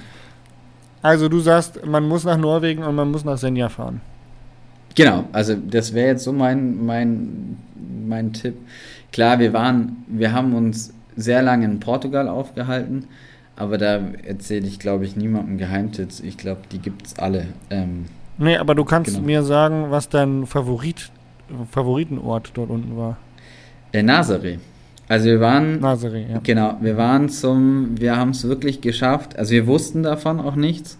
Also 1.03 1.29
du 1.29 1.38
sagst, 1.40 1.85
man 1.85 2.09
muss 2.09 2.24
nach 2.24 2.38
Norwegen 2.38 2.83
und 2.83 2.94
man 2.94 3.11
muss 3.11 3.24
nach 3.24 3.37
Senja 3.37 3.68
fahren. 3.68 4.00
Genau, 4.94 5.24
also 5.33 5.55
das 5.55 5.92
wäre 5.92 6.09
jetzt 6.09 6.24
so 6.24 6.33
mein, 6.33 6.85
mein, 6.85 7.59
mein 8.07 8.33
Tipp. 8.33 8.55
Klar, 9.12 9.38
wir 9.38 9.53
waren, 9.53 10.05
wir 10.07 10.33
haben 10.33 10.55
uns 10.55 10.94
sehr 11.16 11.42
lange 11.42 11.66
in 11.66 11.81
Portugal 11.81 12.29
aufgehalten, 12.29 13.05
aber 13.57 13.77
da 13.77 14.00
erzähle 14.24 14.66
ich, 14.66 14.79
glaube 14.79 15.05
ich, 15.05 15.14
niemandem 15.14 15.59
Geheimtipps. 15.59 16.20
Ich 16.20 16.38
glaube, 16.38 16.62
die 16.72 16.79
gibt 16.79 17.07
es 17.07 17.18
alle. 17.18 17.48
Ähm, 17.70 18.07
nee, 18.38 18.57
aber 18.57 18.75
du 18.75 18.85
kannst 18.85 19.14
genau. 19.14 19.27
mir 19.27 19.42
sagen, 19.42 19.87
was 19.90 20.09
dein 20.09 20.47
Favorit, 20.47 21.11
Favoritenort 21.70 22.51
dort 22.55 22.70
unten 22.70 22.97
war. 22.97 23.16
Der 23.92 24.03
Nazaré. 24.03 24.59
Also 25.07 25.27
wir 25.27 25.40
waren, 25.40 25.81
Nazaré, 25.81 26.31
ja. 26.31 26.40
genau, 26.42 26.79
wir 26.81 26.97
waren 26.97 27.29
zum, 27.29 28.01
wir 28.01 28.16
haben 28.16 28.31
es 28.31 28.49
wirklich 28.49 28.81
geschafft. 28.81 29.38
Also 29.38 29.53
wir 29.53 29.66
wussten 29.66 30.03
davon 30.03 30.40
auch 30.40 30.57
nichts. 30.57 30.99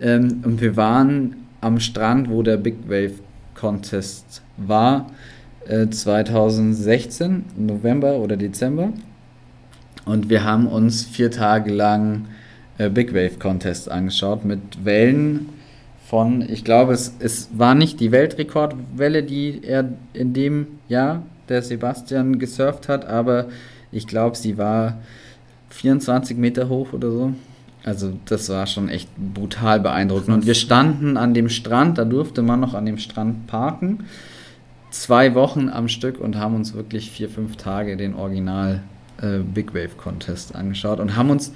Ähm, 0.00 0.42
und 0.44 0.60
wir 0.60 0.76
waren 0.76 1.36
am 1.60 1.80
Strand, 1.80 2.28
wo 2.30 2.42
der 2.42 2.56
Big 2.56 2.88
Wave 2.88 3.14
Contest 3.54 4.42
war, 4.56 5.10
äh, 5.66 5.88
2016, 5.88 7.44
November 7.56 8.16
oder 8.16 8.36
Dezember. 8.36 8.92
Und 10.04 10.30
wir 10.30 10.44
haben 10.44 10.66
uns 10.66 11.04
vier 11.04 11.30
Tage 11.30 11.72
lang 11.72 12.26
äh, 12.78 12.88
Big 12.88 13.12
Wave 13.12 13.38
Contest 13.38 13.90
angeschaut 13.90 14.44
mit 14.44 14.84
Wellen 14.84 15.48
von, 16.08 16.40
ich 16.48 16.64
glaube, 16.64 16.94
es, 16.94 17.14
es 17.18 17.50
war 17.52 17.74
nicht 17.74 18.00
die 18.00 18.12
Weltrekordwelle, 18.12 19.22
die 19.22 19.60
er 19.62 19.92
in 20.14 20.32
dem 20.32 20.66
Jahr, 20.88 21.22
der 21.50 21.60
Sebastian 21.62 22.38
gesurft 22.38 22.88
hat, 22.88 23.04
aber 23.04 23.48
ich 23.92 24.06
glaube, 24.06 24.34
sie 24.36 24.56
war 24.56 24.98
24 25.68 26.38
Meter 26.38 26.70
hoch 26.70 26.94
oder 26.94 27.10
so. 27.10 27.34
Also 27.84 28.14
das 28.24 28.48
war 28.48 28.66
schon 28.66 28.88
echt 28.88 29.08
brutal 29.16 29.80
beeindruckend. 29.80 30.34
Und 30.34 30.46
wir 30.46 30.54
standen 30.54 31.18
an 31.18 31.34
dem 31.34 31.50
Strand, 31.50 31.98
da 31.98 32.06
durfte 32.06 32.40
man 32.40 32.60
noch 32.60 32.72
an 32.72 32.86
dem 32.86 32.98
Strand 32.98 33.46
parken. 33.46 34.04
Zwei 34.90 35.34
Wochen 35.34 35.68
am 35.68 35.88
Stück 35.88 36.18
und 36.20 36.36
haben 36.36 36.54
uns 36.54 36.72
wirklich 36.72 37.10
vier, 37.10 37.28
fünf 37.28 37.56
Tage 37.56 37.98
den 37.98 38.14
Original 38.14 38.82
äh, 39.20 39.40
Big 39.40 39.74
Wave 39.74 39.96
Contest 39.98 40.54
angeschaut 40.54 41.00
und 41.00 41.16
haben 41.16 41.28
uns 41.28 41.52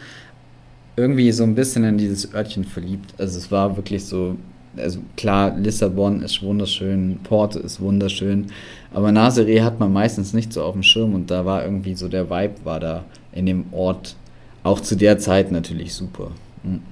irgendwie 0.96 1.32
so 1.32 1.44
ein 1.44 1.54
bisschen 1.54 1.84
in 1.84 1.98
dieses 1.98 2.34
Örtchen 2.34 2.64
verliebt. 2.64 3.14
Also 3.18 3.38
es 3.38 3.50
war 3.50 3.76
wirklich 3.76 4.04
so, 4.04 4.36
also 4.76 5.00
klar, 5.16 5.56
Lissabon 5.56 6.22
ist 6.22 6.42
wunderschön, 6.42 7.18
Porto 7.22 7.58
ist 7.58 7.80
wunderschön, 7.80 8.46
aber 8.92 9.08
Nazaré 9.08 9.62
hat 9.62 9.80
man 9.80 9.92
meistens 9.92 10.32
nicht 10.32 10.52
so 10.52 10.62
auf 10.62 10.74
dem 10.74 10.82
Schirm 10.82 11.14
und 11.14 11.30
da 11.30 11.44
war 11.44 11.64
irgendwie 11.64 11.94
so 11.94 12.08
der 12.08 12.28
Vibe 12.28 12.64
war 12.64 12.80
da 12.80 13.04
in 13.32 13.46
dem 13.46 13.66
Ort 13.72 14.16
auch 14.62 14.80
zu 14.80 14.96
der 14.96 15.18
Zeit 15.18 15.50
natürlich 15.50 15.94
super. 15.94 16.30
Mhm. 16.62 16.82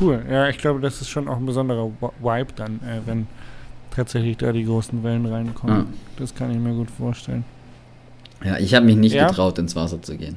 Cool, 0.00 0.24
ja, 0.30 0.48
ich 0.48 0.58
glaube, 0.58 0.80
das 0.80 1.00
ist 1.00 1.08
schon 1.08 1.28
auch 1.28 1.36
ein 1.36 1.46
besonderer 1.46 1.90
Vibe 2.20 2.52
dann, 2.56 2.76
äh, 2.76 3.00
wenn 3.04 3.26
tatsächlich 3.90 4.36
da 4.36 4.52
die 4.52 4.64
großen 4.64 5.02
Wellen 5.02 5.26
reinkommen. 5.26 5.76
Ja. 5.76 5.86
Das 6.16 6.34
kann 6.34 6.50
ich 6.50 6.58
mir 6.58 6.72
gut 6.72 6.90
vorstellen. 6.90 7.44
Ja, 8.44 8.56
ich 8.56 8.74
habe 8.74 8.86
mich 8.86 8.96
nicht 8.96 9.14
ja. 9.14 9.28
getraut, 9.28 9.58
ins 9.58 9.76
Wasser 9.76 10.00
zu 10.00 10.16
gehen. 10.16 10.36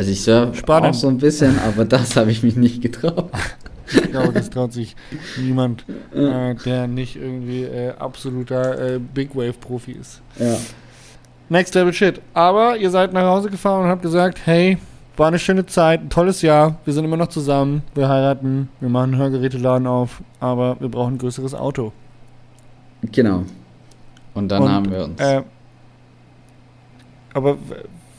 Also 0.00 0.12
ich 0.12 0.22
surfe 0.22 0.66
auch 0.66 0.94
so 0.94 1.08
ein 1.08 1.18
bisschen, 1.18 1.58
aber 1.58 1.84
das 1.84 2.16
habe 2.16 2.30
ich 2.30 2.42
mich 2.42 2.56
nicht 2.56 2.80
getraut. 2.80 3.30
ich 3.92 4.10
glaube, 4.10 4.32
das 4.32 4.48
traut 4.48 4.72
sich 4.72 4.96
niemand, 5.38 5.84
äh, 6.14 6.54
der 6.54 6.86
nicht 6.86 7.16
irgendwie 7.16 7.64
äh, 7.64 7.92
absoluter 7.98 8.94
äh, 8.94 8.98
Big 8.98 9.36
Wave 9.36 9.52
Profi 9.52 9.92
ist. 9.92 10.22
Ja. 10.38 10.56
Next 11.50 11.74
Level 11.74 11.92
Shit. 11.92 12.22
Aber 12.32 12.78
ihr 12.78 12.88
seid 12.88 13.12
nach 13.12 13.24
Hause 13.24 13.50
gefahren 13.50 13.84
und 13.84 13.90
habt 13.90 14.00
gesagt, 14.00 14.38
hey, 14.46 14.78
war 15.18 15.28
eine 15.28 15.38
schöne 15.38 15.66
Zeit, 15.66 16.00
ein 16.00 16.08
tolles 16.08 16.40
Jahr. 16.40 16.76
Wir 16.86 16.94
sind 16.94 17.04
immer 17.04 17.18
noch 17.18 17.28
zusammen. 17.28 17.82
Wir 17.94 18.08
heiraten, 18.08 18.70
wir 18.80 18.88
machen 18.88 19.12
einen 19.12 19.20
Hörgeräteladen 19.20 19.86
auf, 19.86 20.22
aber 20.40 20.80
wir 20.80 20.88
brauchen 20.88 21.16
ein 21.16 21.18
größeres 21.18 21.52
Auto. 21.52 21.92
Genau. 23.02 23.44
Und 24.32 24.48
dann 24.48 24.62
Und, 24.62 24.72
haben 24.72 24.90
wir 24.90 25.04
uns. 25.04 25.20
Äh, 25.20 25.42
aber 27.34 27.58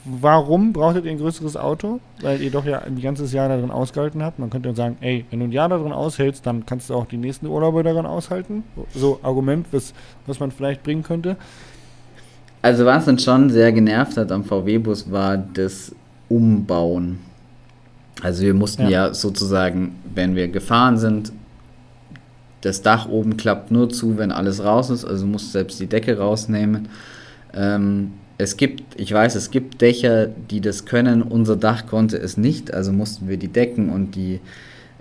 warum 0.04 0.72
brauchtet 0.72 1.04
ihr 1.04 1.10
ein 1.10 1.18
größeres 1.18 1.56
Auto? 1.56 2.00
Weil 2.20 2.40
ihr 2.40 2.50
doch 2.50 2.64
ja 2.64 2.80
ein 2.80 3.00
ganzes 3.00 3.32
Jahr 3.32 3.48
darin 3.48 3.70
ausgehalten 3.70 4.22
habt. 4.22 4.38
Man 4.38 4.50
könnte 4.50 4.68
ja 4.70 4.74
sagen, 4.74 4.96
ey, 5.00 5.24
wenn 5.30 5.40
du 5.40 5.46
ein 5.46 5.52
Jahr 5.52 5.68
darin 5.68 5.92
aushältst, 5.92 6.46
dann 6.46 6.66
kannst 6.66 6.90
du 6.90 6.94
auch 6.94 7.06
die 7.06 7.16
nächsten 7.16 7.46
Urlaube 7.46 7.82
darin 7.82 8.06
aushalten. 8.06 8.64
So 8.94 9.20
Argument, 9.22 9.66
was, 9.72 9.94
was 10.26 10.40
man 10.40 10.50
vielleicht 10.50 10.82
bringen 10.82 11.02
könnte. 11.02 11.36
Also 12.62 12.84
was 12.84 13.08
uns 13.08 13.24
schon 13.24 13.50
sehr 13.50 13.72
genervt 13.72 14.16
hat 14.16 14.30
am 14.30 14.44
VW-Bus 14.44 15.10
war 15.10 15.36
das 15.36 15.94
umbauen. 16.28 17.18
Also 18.22 18.44
wir 18.44 18.54
mussten 18.54 18.82
ja. 18.82 19.06
ja 19.06 19.14
sozusagen, 19.14 19.96
wenn 20.14 20.36
wir 20.36 20.48
gefahren 20.48 20.96
sind, 20.96 21.32
das 22.60 22.82
Dach 22.82 23.08
oben 23.08 23.36
klappt 23.36 23.72
nur 23.72 23.90
zu, 23.90 24.16
wenn 24.18 24.30
alles 24.30 24.64
raus 24.64 24.90
ist, 24.90 25.04
also 25.04 25.26
musst 25.26 25.52
selbst 25.52 25.80
die 25.80 25.88
Decke 25.88 26.18
rausnehmen. 26.18 26.88
Ähm, 27.52 28.12
es 28.38 28.56
gibt, 28.56 29.00
ich 29.00 29.12
weiß, 29.12 29.34
es 29.34 29.50
gibt 29.50 29.80
Dächer, 29.80 30.26
die 30.26 30.60
das 30.60 30.84
können. 30.84 31.22
Unser 31.22 31.56
Dach 31.56 31.86
konnte 31.86 32.16
es 32.16 32.36
nicht, 32.36 32.72
also 32.72 32.92
mussten 32.92 33.28
wir 33.28 33.36
die 33.36 33.48
Decken 33.48 33.90
und 33.90 34.14
die 34.14 34.40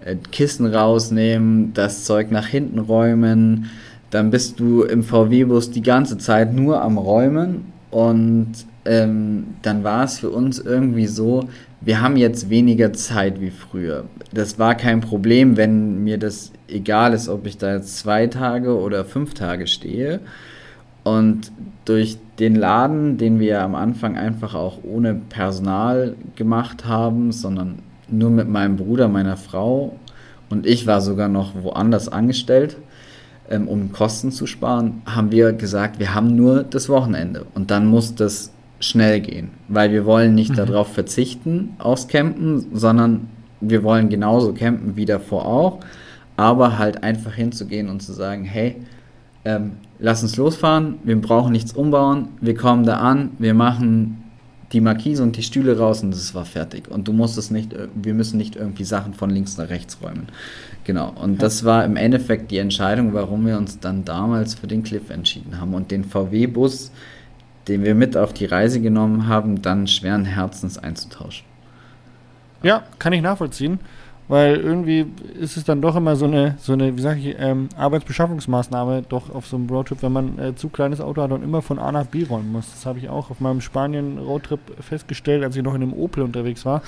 äh, 0.03 0.15
Kissen 0.31 0.65
rausnehmen, 0.65 1.73
das 1.73 2.03
Zeug 2.03 2.31
nach 2.31 2.47
hinten 2.47 2.79
räumen. 2.79 3.69
Dann 4.09 4.29
bist 4.29 4.59
du 4.59 4.83
im 4.83 5.03
VW-Bus 5.03 5.71
die 5.71 5.81
ganze 5.81 6.17
Zeit 6.17 6.53
nur 6.53 6.81
am 6.81 6.97
Räumen 6.97 7.71
und 7.91 8.51
ähm, 8.85 9.45
dann 9.61 9.83
war 9.83 10.03
es 10.03 10.19
für 10.19 10.29
uns 10.29 10.59
irgendwie 10.59 11.07
so, 11.07 11.47
wir 11.81 12.01
haben 12.01 12.17
jetzt 12.17 12.49
weniger 12.49 12.93
Zeit 12.93 13.41
wie 13.41 13.49
früher. 13.49 14.05
Das 14.33 14.59
war 14.59 14.75
kein 14.75 15.01
Problem, 15.01 15.57
wenn 15.57 16.03
mir 16.03 16.17
das 16.17 16.51
egal 16.67 17.13
ist, 17.13 17.27
ob 17.27 17.45
ich 17.45 17.57
da 17.57 17.75
jetzt 17.75 17.97
zwei 17.97 18.27
Tage 18.27 18.77
oder 18.77 19.03
fünf 19.05 19.33
Tage 19.33 19.67
stehe. 19.67 20.19
Und 21.03 21.51
durch 21.85 22.17
den 22.41 22.55
Laden, 22.55 23.17
den 23.17 23.39
wir 23.39 23.61
am 23.61 23.75
Anfang 23.75 24.17
einfach 24.17 24.55
auch 24.55 24.79
ohne 24.83 25.13
Personal 25.13 26.15
gemacht 26.35 26.85
haben, 26.85 27.31
sondern 27.31 27.79
nur 28.09 28.31
mit 28.31 28.49
meinem 28.49 28.77
Bruder, 28.77 29.07
meiner 29.07 29.37
Frau. 29.37 29.95
Und 30.49 30.65
ich 30.65 30.87
war 30.87 31.01
sogar 31.01 31.29
noch 31.29 31.53
woanders 31.61 32.09
angestellt, 32.09 32.77
ähm, 33.47 33.67
um 33.67 33.91
Kosten 33.91 34.31
zu 34.31 34.47
sparen, 34.47 35.03
haben 35.05 35.31
wir 35.31 35.53
gesagt, 35.53 35.99
wir 35.99 36.15
haben 36.15 36.35
nur 36.35 36.63
das 36.63 36.89
Wochenende. 36.89 37.45
Und 37.53 37.69
dann 37.69 37.85
muss 37.85 38.15
das 38.15 38.51
schnell 38.79 39.21
gehen, 39.21 39.51
weil 39.67 39.91
wir 39.91 40.05
wollen 40.07 40.33
nicht 40.33 40.53
mhm. 40.53 40.55
darauf 40.55 40.91
verzichten, 40.91 41.75
aufs 41.77 42.07
Campen, 42.07 42.65
sondern 42.73 43.29
wir 43.59 43.83
wollen 43.83 44.09
genauso 44.09 44.53
campen 44.53 44.95
wie 44.95 45.05
davor 45.05 45.45
auch, 45.45 45.79
aber 46.37 46.79
halt 46.79 47.03
einfach 47.03 47.35
hinzugehen 47.35 47.87
und 47.87 48.01
zu 48.01 48.13
sagen, 48.13 48.45
hey, 48.45 48.77
ähm, 49.45 49.73
lass 49.99 50.23
uns 50.23 50.37
losfahren, 50.37 50.99
wir 51.03 51.19
brauchen 51.19 51.51
nichts 51.51 51.73
umbauen, 51.73 52.29
wir 52.41 52.55
kommen 52.55 52.85
da 52.85 52.97
an, 52.97 53.31
wir 53.39 53.53
machen 53.53 54.17
die 54.71 54.81
Markise 54.81 55.21
und 55.23 55.35
die 55.35 55.43
Stühle 55.43 55.77
raus 55.77 56.01
und 56.01 56.13
es 56.13 56.33
war 56.33 56.45
fertig. 56.45 56.89
Und 56.89 57.07
du 57.07 57.13
musst 57.13 57.37
es 57.37 57.51
nicht, 57.51 57.75
wir 57.93 58.13
müssen 58.13 58.37
nicht 58.37 58.55
irgendwie 58.55 58.85
Sachen 58.85 59.13
von 59.13 59.29
links 59.29 59.57
nach 59.57 59.69
rechts 59.69 59.97
räumen. 60.01 60.27
Genau. 60.85 61.09
Und 61.09 61.33
ja. 61.33 61.39
das 61.39 61.65
war 61.65 61.83
im 61.83 61.97
Endeffekt 61.97 62.51
die 62.51 62.57
Entscheidung, 62.57 63.13
warum 63.13 63.45
wir 63.45 63.57
uns 63.57 63.79
dann 63.79 64.05
damals 64.05 64.53
für 64.53 64.67
den 64.67 64.83
Cliff 64.83 65.09
entschieden 65.09 65.59
haben 65.59 65.73
und 65.73 65.91
den 65.91 66.05
VW-Bus, 66.05 66.91
den 67.67 67.83
wir 67.83 67.95
mit 67.95 68.15
auf 68.15 68.33
die 68.33 68.45
Reise 68.45 68.79
genommen 68.79 69.27
haben, 69.27 69.61
dann 69.61 69.87
schweren 69.87 70.23
Herzens 70.23 70.77
einzutauschen. 70.77 71.45
Ja, 72.63 72.83
kann 72.97 73.11
ich 73.11 73.21
nachvollziehen 73.21 73.79
weil 74.31 74.55
irgendwie 74.55 75.07
ist 75.37 75.57
es 75.57 75.65
dann 75.65 75.81
doch 75.81 75.97
immer 75.97 76.15
so 76.15 76.23
eine, 76.23 76.55
so 76.57 76.71
eine 76.71 76.95
wie 76.95 77.01
sage 77.01 77.19
ich, 77.19 77.35
ähm, 77.37 77.67
Arbeitsbeschaffungsmaßnahme 77.75 79.01
doch 79.01 79.29
auf 79.29 79.45
so 79.45 79.57
einem 79.57 79.67
Roadtrip, 79.69 80.01
wenn 80.03 80.13
man 80.13 80.39
äh, 80.39 80.55
zu 80.55 80.69
kleines 80.69 81.01
Auto 81.01 81.21
hat 81.21 81.33
und 81.33 81.43
immer 81.43 81.61
von 81.61 81.77
A 81.77 81.91
nach 81.91 82.05
B 82.05 82.23
räumen 82.23 82.49
muss. 82.49 82.71
Das 82.71 82.85
habe 82.85 82.97
ich 82.97 83.09
auch 83.09 83.29
auf 83.29 83.41
meinem 83.41 83.59
Spanien-Roadtrip 83.59 84.61
festgestellt, 84.79 85.43
als 85.43 85.57
ich 85.57 85.63
noch 85.63 85.73
in 85.73 85.81
einem 85.81 85.91
Opel 85.91 86.23
unterwegs 86.23 86.65
war. 86.65 86.81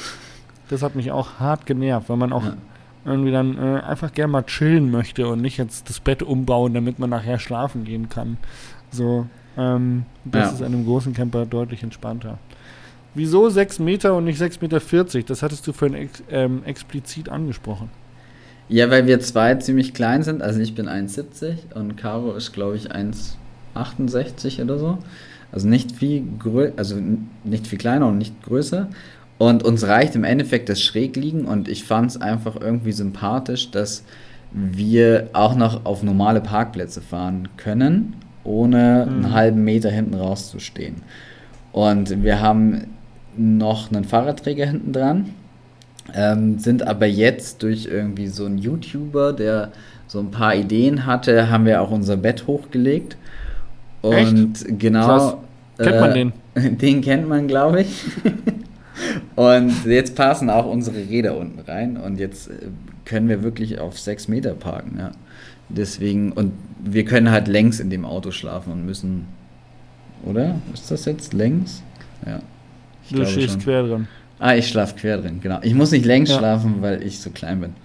Das 0.69 0.83
hat 0.83 0.95
mich 0.95 1.11
auch 1.11 1.41
hart 1.41 1.65
genervt, 1.65 2.07
weil 2.07 2.15
man 2.15 2.31
auch 2.31 2.45
ja. 2.45 2.55
irgendwie 3.03 3.31
dann 3.31 3.57
äh, 3.57 3.81
einfach 3.81 4.13
gerne 4.13 4.31
mal 4.31 4.43
chillen 4.43 4.89
möchte 4.89 5.27
und 5.27 5.41
nicht 5.41 5.57
jetzt 5.57 5.89
das 5.89 5.99
Bett 5.99 6.23
umbauen, 6.23 6.73
damit 6.73 6.97
man 6.97 7.09
nachher 7.09 7.39
schlafen 7.39 7.83
gehen 7.83 8.07
kann. 8.07 8.37
So, 8.89 9.27
ähm, 9.57 10.05
das 10.23 10.45
ja. 10.45 10.51
ist 10.53 10.61
einem 10.61 10.85
großen 10.85 11.13
Camper 11.13 11.45
deutlich 11.45 11.83
entspannter. 11.83 12.37
Wieso 13.15 13.49
6 13.49 13.79
Meter 13.79 14.15
und 14.15 14.25
nicht 14.25 14.41
6,40 14.41 14.61
Meter? 14.61 15.27
Das 15.27 15.43
hattest 15.43 15.67
du 15.67 15.73
vorhin 15.73 15.97
ex, 15.97 16.23
ähm, 16.29 16.63
explizit 16.65 17.29
angesprochen. 17.29 17.89
Ja, 18.69 18.89
weil 18.89 19.05
wir 19.07 19.19
zwei 19.19 19.55
ziemlich 19.55 19.93
klein 19.93 20.23
sind. 20.23 20.41
Also 20.41 20.59
ich 20.59 20.73
bin 20.73 20.87
1,70 20.87 21.75
und 21.75 21.97
Caro 21.97 22.33
ist, 22.33 22.53
glaube 22.53 22.75
ich, 22.75 22.91
1,68 22.91 24.63
oder 24.63 24.79
so. 24.79 24.97
Also 25.51 25.67
nicht 25.67 25.91
viel 25.91 26.23
also 26.77 26.95
nicht 27.43 27.67
viel 27.67 27.77
kleiner 27.77 28.07
und 28.07 28.17
nicht 28.17 28.41
größer. 28.43 28.89
Und 29.37 29.63
uns 29.63 29.85
reicht 29.85 30.15
im 30.15 30.23
Endeffekt 30.23 30.69
das 30.69 30.81
Schrägliegen 30.81 31.45
und 31.45 31.67
ich 31.67 31.83
fand 31.83 32.11
es 32.11 32.21
einfach 32.21 32.55
irgendwie 32.59 32.91
sympathisch, 32.91 33.69
dass 33.71 34.03
wir 34.51 35.29
auch 35.33 35.55
noch 35.55 35.85
auf 35.85 36.03
normale 36.03 36.41
Parkplätze 36.41 37.01
fahren 37.01 37.49
können, 37.57 38.15
ohne 38.43 39.05
mhm. 39.05 39.13
einen 39.13 39.33
halben 39.33 39.63
Meter 39.63 39.89
hinten 39.89 40.13
rauszustehen. 40.13 41.03
Und 41.71 42.23
wir 42.23 42.39
haben 42.39 42.92
noch 43.37 43.91
einen 43.91 44.05
Fahrradträger 44.05 44.65
hinten 44.65 44.93
dran. 44.93 45.29
Ähm, 46.13 46.59
sind 46.59 46.85
aber 46.85 47.05
jetzt 47.05 47.63
durch 47.63 47.85
irgendwie 47.85 48.27
so 48.27 48.45
einen 48.45 48.57
YouTuber, 48.57 49.33
der 49.33 49.71
so 50.07 50.19
ein 50.19 50.31
paar 50.31 50.55
Ideen 50.55 51.05
hatte, 51.05 51.49
haben 51.49 51.65
wir 51.65 51.81
auch 51.81 51.91
unser 51.91 52.17
Bett 52.17 52.45
hochgelegt. 52.45 53.17
Und 54.01 54.61
Echt? 54.61 54.79
genau. 54.79 55.05
Krass. 55.05 55.35
Kennt 55.77 55.99
man 55.99 56.11
äh, 56.11 56.13
den? 56.13 56.33
Den 56.77 57.01
kennt 57.01 57.27
man, 57.27 57.47
glaube 57.47 57.81
ich. 57.81 58.03
und 59.35 59.85
jetzt 59.85 60.15
passen 60.15 60.49
auch 60.49 60.67
unsere 60.67 60.97
Räder 60.97 61.35
unten 61.35 61.59
rein 61.59 61.97
und 61.97 62.19
jetzt 62.19 62.49
äh, 62.49 62.67
können 63.05 63.27
wir 63.27 63.41
wirklich 63.43 63.79
auf 63.79 63.99
sechs 63.99 64.27
Meter 64.27 64.53
parken, 64.53 64.97
ja. 64.99 65.11
Deswegen, 65.69 66.31
und 66.33 66.53
wir 66.83 67.05
können 67.05 67.31
halt 67.31 67.47
längs 67.47 67.79
in 67.79 67.89
dem 67.89 68.05
Auto 68.05 68.31
schlafen 68.31 68.71
und 68.71 68.85
müssen, 68.85 69.25
oder? 70.23 70.55
Ist 70.73 70.91
das 70.91 71.05
jetzt 71.05 71.33
längs? 71.33 71.81
Ja. 72.25 72.41
Ich 73.05 73.15
du 73.15 73.25
schläfst 73.25 73.59
quer 73.61 73.83
drin. 73.83 74.07
Ah, 74.39 74.55
ich 74.55 74.67
schlafe 74.67 74.95
quer 74.95 75.17
drin, 75.17 75.39
genau. 75.41 75.59
Ich 75.61 75.73
muss 75.73 75.91
nicht 75.91 76.05
längs 76.05 76.29
ja. 76.29 76.37
schlafen, 76.37 76.81
weil 76.81 77.01
ich 77.03 77.19
so 77.19 77.29
klein 77.29 77.61
bin. 77.61 77.75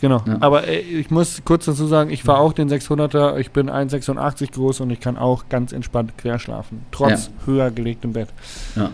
Genau. 0.00 0.22
Ja. 0.26 0.36
Aber 0.40 0.68
äh, 0.68 0.80
ich 0.80 1.10
muss 1.10 1.42
kurz 1.44 1.64
dazu 1.64 1.86
sagen, 1.86 2.10
ich 2.10 2.22
fahre 2.22 2.40
auch 2.40 2.52
den 2.52 2.68
600er, 2.68 3.38
ich 3.38 3.52
bin 3.52 3.70
1,86 3.70 4.52
groß 4.52 4.80
und 4.80 4.90
ich 4.90 5.00
kann 5.00 5.16
auch 5.16 5.48
ganz 5.48 5.72
entspannt 5.72 6.18
quer 6.18 6.38
schlafen, 6.38 6.82
trotz 6.90 7.26
ja. 7.26 7.46
höher 7.46 7.70
gelegtem 7.70 8.12
Bett. 8.12 8.28
Ja. 8.76 8.90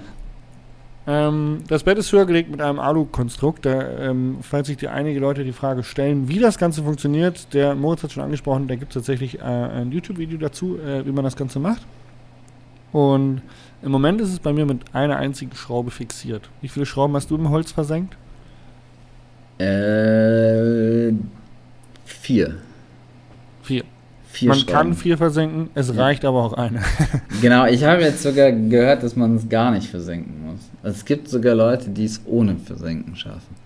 Ähm, 1.06 1.64
das 1.66 1.82
Bett 1.82 1.98
ist 1.98 2.12
höher 2.12 2.26
gelegt 2.26 2.50
mit 2.50 2.60
einem 2.60 2.78
Alu-Konstrukt. 2.78 3.66
Ähm, 3.66 4.38
falls 4.42 4.68
sich 4.68 4.76
die 4.76 4.86
einige 4.86 5.18
Leute 5.18 5.42
die 5.42 5.52
Frage 5.52 5.82
stellen, 5.82 6.28
wie 6.28 6.38
das 6.38 6.58
Ganze 6.58 6.84
funktioniert, 6.84 7.52
der 7.54 7.74
Moritz 7.74 8.04
hat 8.04 8.12
schon 8.12 8.22
angesprochen, 8.22 8.68
da 8.68 8.76
gibt 8.76 8.92
es 8.92 8.94
tatsächlich 8.94 9.40
äh, 9.40 9.42
ein 9.42 9.90
YouTube-Video 9.90 10.38
dazu, 10.38 10.78
äh, 10.78 11.04
wie 11.04 11.10
man 11.10 11.24
das 11.24 11.34
Ganze 11.34 11.58
macht. 11.58 11.82
Und 12.92 13.42
im 13.82 13.92
Moment 13.92 14.20
ist 14.20 14.30
es 14.30 14.38
bei 14.38 14.52
mir 14.52 14.66
mit 14.66 14.94
einer 14.94 15.16
einzigen 15.16 15.54
Schraube 15.54 15.90
fixiert. 15.90 16.48
Wie 16.60 16.68
viele 16.68 16.86
Schrauben 16.86 17.14
hast 17.14 17.30
du 17.30 17.36
im 17.36 17.50
Holz 17.50 17.72
versenkt? 17.72 18.16
Äh, 19.58 21.12
vier. 22.04 22.56
Vier. 23.62 23.84
vier 24.26 24.48
man 24.48 24.58
Schrauben. 24.58 24.72
kann 24.72 24.94
vier 24.94 25.18
versenken, 25.18 25.70
es 25.74 25.88
ja. 25.88 25.94
reicht 25.94 26.24
aber 26.24 26.42
auch 26.42 26.54
eine. 26.54 26.80
genau, 27.42 27.66
ich 27.66 27.84
habe 27.84 28.02
jetzt 28.02 28.22
sogar 28.22 28.52
gehört, 28.52 29.02
dass 29.02 29.16
man 29.16 29.36
es 29.36 29.48
gar 29.48 29.70
nicht 29.70 29.88
versenken 29.88 30.46
muss. 30.46 30.60
Also 30.82 30.96
es 30.96 31.04
gibt 31.04 31.28
sogar 31.28 31.54
Leute, 31.54 31.90
die 31.90 32.04
es 32.04 32.22
ohne 32.26 32.56
Versenken 32.56 33.16
schaffen. 33.16 33.60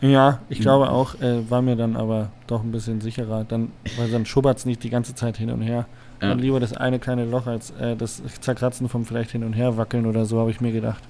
Ja, 0.00 0.40
ich 0.50 0.60
glaube 0.60 0.90
auch, 0.90 1.14
äh, 1.22 1.48
war 1.48 1.62
mir 1.62 1.76
dann 1.76 1.96
aber 1.96 2.30
doch 2.46 2.62
ein 2.62 2.72
bisschen 2.72 3.00
sicherer, 3.00 3.44
dann, 3.44 3.72
weil 3.96 4.10
dann 4.10 4.26
schubbert 4.26 4.58
es 4.58 4.66
nicht 4.66 4.82
die 4.82 4.90
ganze 4.90 5.14
Zeit 5.14 5.38
hin 5.38 5.50
und 5.50 5.62
her. 5.62 5.86
Ja. 6.24 6.32
Und 6.32 6.40
lieber 6.40 6.60
das 6.60 6.72
eine 6.72 6.98
kleine 6.98 7.24
Loch 7.24 7.46
als 7.46 7.70
äh, 7.72 7.96
das 7.96 8.22
Zerkratzen 8.40 8.88
vom 8.88 9.04
vielleicht 9.04 9.30
hin 9.32 9.44
und 9.44 9.52
her 9.52 9.76
wackeln 9.76 10.06
oder 10.06 10.24
so, 10.24 10.40
habe 10.40 10.50
ich 10.50 10.60
mir 10.60 10.72
gedacht. 10.72 11.02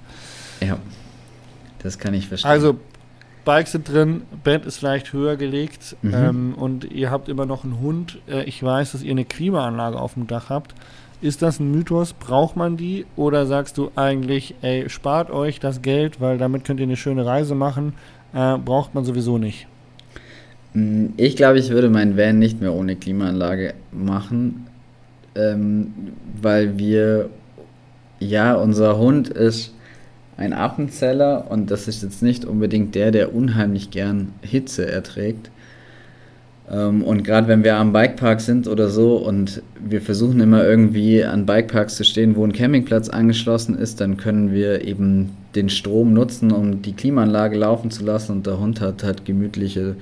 Ja, 0.61 0.79
das 1.83 1.98
kann 1.98 2.14
ich 2.14 2.29
verstehen. 2.29 2.50
Also, 2.50 2.77
Bikes 3.44 3.72
sind 3.72 3.92
drin, 3.92 4.22
Bett 4.42 4.64
ist 4.64 4.81
leicht 4.81 5.12
höher 5.12 5.37
gelegt 5.37 5.96
mhm. 6.03 6.14
ähm, 6.14 6.55
und 6.57 6.85
ihr 6.90 7.11
habt 7.11 7.29
immer 7.29 7.46
noch 7.46 7.64
einen 7.64 7.81
Hund. 7.81 8.18
Äh, 8.27 8.44
ich 8.44 8.62
weiß, 8.62 8.92
dass 8.92 9.03
ihr 9.03 9.11
eine 9.11 9.24
Klimaanlage 9.24 10.00
auf 10.00 10.14
dem 10.14 10.27
Dach 10.27 10.48
habt. 10.48 10.74
Ist 11.20 11.42
das 11.42 11.61
ein 11.61 11.70
Mythos? 11.70 12.12
Braucht 12.14 12.57
man 12.57 12.77
die? 12.77 13.07
Oder 13.16 13.46
sagst 13.46 13.79
du 13.79 13.90
eigentlich, 13.96 14.55
ey, 14.62 14.88
spart 14.88 15.31
euch 15.31 15.61
das 15.61 15.83
Geld, 15.83 16.20
weil 16.20 16.38
damit 16.38 16.64
könnt 16.64 16.81
ihr 16.81 16.85
eine 16.85 16.96
schöne 16.96 17.24
Reise 17.24 17.55
machen? 17.55 17.94
Äh, 18.35 18.59
braucht 18.59 18.94
man 18.94 19.05
sowieso 19.05 19.38
nicht. 19.38 19.66
Mm, 20.72 21.09
ich 21.16 21.37
glaube, 21.37 21.59
ich 21.59 21.70
würde 21.70 21.90
meinen 21.90 22.16
Van 22.16 22.38
nicht 22.38 22.61
mehr 22.61 22.72
ohne 22.72 22.96
Klimaanlage 22.96 23.74
machen 23.92 24.66
ähm, 25.35 25.92
weil 26.40 26.79
wir, 26.79 27.31
ja, 28.20 28.55
unser 28.55 28.99
Hund 28.99 29.29
ist 29.29 29.75
ein 30.37 30.53
Appenzeller 30.53 31.51
und 31.51 31.70
das 31.70 31.87
ist 31.88 32.03
jetzt 32.03 32.23
nicht 32.23 32.44
unbedingt 32.44 32.94
der, 32.94 33.11
der 33.11 33.35
unheimlich 33.35 33.90
gern 33.90 34.33
Hitze 34.42 34.90
erträgt. 34.90 35.51
Ähm, 36.70 37.03
und 37.03 37.25
gerade 37.25 37.47
wenn 37.49 37.62
wir 37.62 37.77
am 37.77 37.92
Bikepark 37.92 38.40
sind 38.40 38.66
oder 38.66 38.88
so 38.88 39.16
und 39.16 39.62
wir 39.79 40.01
versuchen 40.01 40.40
immer 40.40 40.64
irgendwie 40.64 41.23
an 41.25 41.47
Bikeparks 41.47 41.97
zu 41.97 42.05
stehen, 42.05 42.37
wo 42.37 42.44
ein 42.44 42.53
Campingplatz 42.53 43.09
angeschlossen 43.09 43.77
ist, 43.77 44.01
dann 44.01 44.16
können 44.16 44.53
wir 44.53 44.85
eben 44.85 45.31
den 45.55 45.68
Strom 45.68 46.12
nutzen, 46.12 46.51
um 46.51 46.83
die 46.83 46.94
Klimaanlage 46.94 47.57
laufen 47.57 47.90
zu 47.90 48.05
lassen 48.05 48.33
und 48.33 48.47
der 48.47 48.59
Hund 48.59 48.81
hat 48.81 49.05
halt 49.05 49.25
gemütliche 49.25 49.97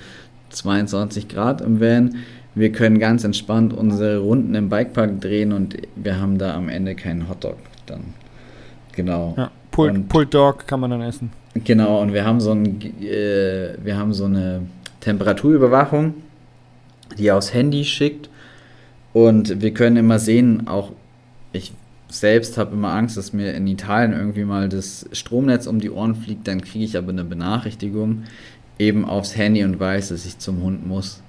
22 0.51 1.29
Grad 1.29 1.61
im 1.61 1.81
Van 1.81 2.17
wir 2.55 2.73
können 2.73 2.99
ganz 2.99 3.25
entspannt 3.25 3.73
unsere 3.73 4.19
Runden 4.19 4.55
im 4.55 4.69
Bikepark 4.69 5.21
drehen 5.21 5.53
und 5.53 5.77
wir 5.97 6.21
haben 6.21 6.39
da 6.39 6.55
am 6.55 6.69
Ende 6.69 6.95
keinen 6.95 7.29
Hotdog 7.29 7.57
dann. 7.87 8.15
Genau. 8.93 9.35
Ja, 9.37 9.51
Pulled, 9.71 10.09
Pulled 10.09 10.35
Dog 10.35 10.67
kann 10.67 10.81
man 10.81 10.91
dann 10.91 11.01
essen. 11.01 11.31
Genau, 11.55 12.01
und 12.01 12.13
wir 12.13 12.25
haben 12.25 12.41
so 12.41 12.53
ein, 12.53 12.81
äh, 13.03 13.75
wir 13.83 13.97
haben 13.97 14.13
so 14.13 14.25
eine 14.25 14.63
Temperaturüberwachung, 15.01 16.15
die 17.19 17.31
aufs 17.31 17.53
Handy 17.53 17.85
schickt. 17.85 18.29
Und 19.13 19.61
wir 19.61 19.75
können 19.75 19.97
immer 19.97 20.19
sehen, 20.19 20.67
auch 20.69 20.93
ich 21.53 21.73
selbst 22.09 22.57
habe 22.59 22.75
immer 22.75 22.95
Angst, 22.95 23.17
dass 23.17 23.33
mir 23.33 23.53
in 23.53 23.67
Italien 23.67 24.13
irgendwie 24.13 24.45
mal 24.45 24.69
das 24.69 25.07
Stromnetz 25.13 25.67
um 25.67 25.81
die 25.81 25.91
Ohren 25.91 26.15
fliegt, 26.15 26.49
dann 26.49 26.61
kriege 26.61 26.85
ich 26.85 26.97
aber 26.97 27.11
eine 27.11 27.25
Benachrichtigung 27.25 28.25
eben 28.79 29.05
aufs 29.05 29.37
Handy 29.37 29.65
und 29.65 29.79
weiß, 29.79 30.09
dass 30.09 30.25
ich 30.27 30.39
zum 30.39 30.63
Hund 30.63 30.87
muss. 30.87 31.23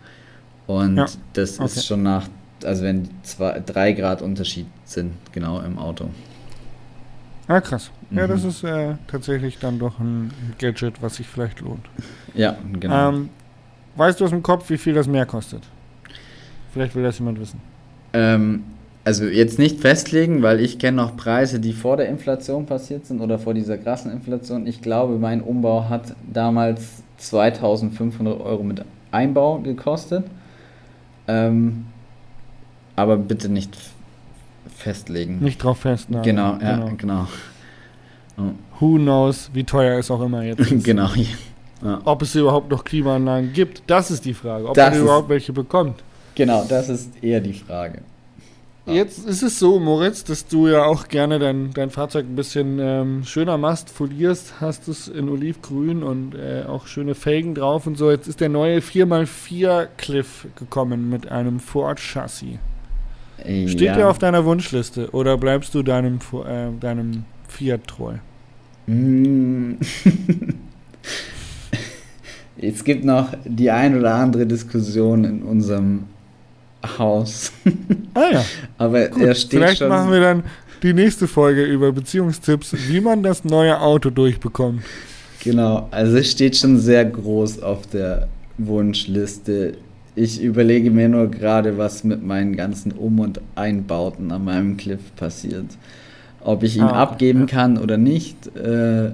Und 0.68 0.98
ja. 0.98 1.06
das 1.34 1.60
okay. 1.60 1.66
ist 1.66 1.86
schon 1.86 2.04
nach, 2.04 2.28
also 2.64 2.84
wenn 2.84 3.10
zwei, 3.24 3.60
drei 3.60 3.94
Grad 3.94 4.22
Unterschied 4.22 4.68
sind, 4.86 5.14
genau 5.32 5.60
im 5.62 5.78
Auto. 5.78 6.10
Ah, 7.48 7.60
krass. 7.60 7.92
Mhm. 8.10 8.18
Ja, 8.18 8.28
das 8.28 8.44
ist 8.44 8.64
äh, 8.64 8.96
tatsächlich 9.08 9.60
dann 9.60 9.80
doch 9.80 10.00
ein 10.00 10.32
Gadget, 10.60 11.02
was 11.02 11.16
sich 11.16 11.28
vielleicht 11.28 11.60
lohnt. 11.60 11.86
Ja, 12.34 12.58
genau. 12.80 13.10
Ähm, 13.10 13.30
weißt 13.96 14.20
du 14.20 14.26
aus 14.26 14.32
dem 14.32 14.44
Kopf, 14.44 14.70
wie 14.70 14.78
viel 14.78 14.94
das 14.94 15.08
mehr 15.08 15.26
kostet? 15.26 15.64
Vielleicht 16.72 16.96
will 16.96 17.04
das 17.04 17.20
jemand 17.20 17.40
wissen. 17.40 17.60
Ähm, 18.14 18.64
also 19.04 19.26
jetzt 19.26 19.60
nicht 19.60 19.82
festlegen, 19.82 20.42
weil 20.42 20.62
ich 20.62 20.80
kenne 20.80 20.98
noch 20.98 21.18
Preise, 21.18 21.60
die 21.60 21.74
vor 21.74 21.98
der 21.98 22.08
Inflation 22.08 22.66
passiert 22.66 23.06
sind 23.06 23.20
oder 23.20 23.38
vor 23.38 23.54
dieser 23.54 23.78
krassen 23.78 24.12
Inflation. 24.12 24.66
Ich 24.66 24.82
glaube, 24.82 25.18
mein 25.18 25.42
Umbau 25.42 25.90
hat 25.90 26.16
damals 26.32 27.04
2500 27.18 28.40
Euro 28.40 28.64
mit 28.64 28.84
Einbau 29.12 29.60
gekostet. 29.60 30.24
Ähm, 31.28 31.86
aber 32.96 33.18
bitte 33.18 33.50
nicht 33.50 33.76
festlegen. 34.76 35.40
Nicht 35.40 35.64
drauf 35.64 35.80
festnageln. 35.80 36.36
Genau, 36.36 36.58
ja, 36.62 36.76
genau. 36.76 36.92
genau. 36.98 37.28
Oh. 38.38 38.52
Who 38.80 38.96
knows, 38.98 39.50
wie 39.54 39.64
teuer 39.64 39.98
es 40.00 40.10
auch 40.12 40.22
immer 40.22 40.44
jetzt 40.44 40.60
ist. 40.72 40.84
genau. 40.84 41.10
Ja. 41.84 42.02
Ob 42.06 42.22
es 42.22 42.34
überhaupt 42.36 42.70
noch 42.72 42.84
Klimaanlagen 42.84 43.52
gibt, 43.54 43.84
das 43.88 44.10
ist 44.12 44.26
die 44.26 44.34
Frage. 44.34 44.68
Ob 44.70 44.76
Das 44.76 44.94
man 44.94 45.04
überhaupt 45.04 45.30
welche 45.30 45.54
bekommt. 45.54 46.02
Genau, 46.36 46.64
das 46.68 46.90
ist 46.90 47.24
eher 47.24 47.42
die 47.42 47.54
Frage. 47.54 48.02
Ja. 48.86 48.94
Jetzt 48.94 49.26
ist 49.26 49.44
es 49.44 49.60
so, 49.60 49.80
Moritz, 49.80 50.26
dass 50.26 50.46
du 50.46 50.68
ja 50.68 50.84
auch 50.84 51.08
gerne 51.08 51.40
dein, 51.40 51.72
dein 51.72 51.90
Fahrzeug 51.90 52.26
ein 52.26 52.36
bisschen 52.36 52.80
ähm, 52.80 53.24
schöner 53.24 53.58
machst, 53.58 53.90
folierst, 53.90 54.60
hast 54.60 54.90
es 54.90 55.08
in 55.08 55.30
Olivgrün 55.30 56.04
und 56.04 56.36
äh, 56.36 56.64
auch 56.68 56.86
schöne 56.88 57.16
Felgen 57.16 57.56
drauf 57.56 57.88
und 57.88 57.98
so. 57.98 58.12
Jetzt 58.12 58.28
ist 58.28 58.42
der 58.42 58.50
neue 58.50 58.80
4x4 58.80 59.88
Cliff 59.98 60.48
gekommen 60.58 61.10
mit 61.10 61.32
einem 61.32 61.62
Ford-Chassis. 61.62 62.58
Steht 63.40 63.82
ja. 63.82 63.96
der 63.96 64.10
auf 64.10 64.20
deiner 64.20 64.44
Wunschliste 64.44 65.12
oder 65.12 65.38
bleibst 65.38 65.74
du 65.76 65.82
deinem, 65.82 66.20
äh, 66.46 66.68
deinem 66.80 67.24
Fiat 67.48 67.88
treu? 67.88 68.16
Mm. 68.88 69.76
Es 72.56 72.86
gibt 72.86 73.04
noch 73.04 73.34
die 73.44 73.72
ein 73.72 73.98
oder 73.98 74.16
andere 74.16 74.46
Diskussion 74.46 75.26
in 75.26 75.44
unserem 75.44 76.06
Haus. 76.98 77.52
Ah 78.14 78.30
ja, 78.34 78.46
Aber 78.78 79.08
gut. 79.08 79.24
er 79.24 79.36
steht 79.36 79.52
Vielleicht 79.52 79.78
schon. 79.80 79.90
machen 79.90 80.12
wir 80.12 80.20
dann 80.20 80.44
die 80.84 80.94
nächste 80.94 81.28
Folge 81.28 81.64
über 81.64 81.92
Beziehungstipps, 81.92 82.76
wie 82.90 83.00
man 83.02 83.24
das 83.24 83.44
neue 83.46 83.80
Auto 83.80 84.10
durchbekommt. 84.10 84.84
Genau, 85.44 85.88
also 85.92 86.18
es 86.18 86.32
steht 86.32 86.56
schon 86.58 86.78
sehr 86.80 87.06
groß 87.06 87.62
auf 87.64 87.88
der 87.88 88.28
Wunschliste. 88.58 89.76
Ich 90.16 90.42
überlege 90.42 90.92
mir 90.92 91.10
nur 91.10 91.32
gerade, 91.32 91.78
was 91.78 92.04
mit 92.04 92.24
meinen 92.24 92.56
ganzen 92.56 92.92
Um- 92.92 93.20
und 93.20 93.42
Einbauten 93.56 94.32
an 94.32 94.44
meinem 94.44 94.78
Cliff 94.78 95.00
passiert. 95.16 95.66
Ob 96.42 96.64
ich 96.64 96.76
ihn 96.78 96.84
Ah, 96.84 97.02
abgeben 97.04 97.42
ja. 97.42 97.46
kann 97.48 97.78
oder 97.78 97.98
nicht. 97.98 98.36
Äh, 98.56 99.12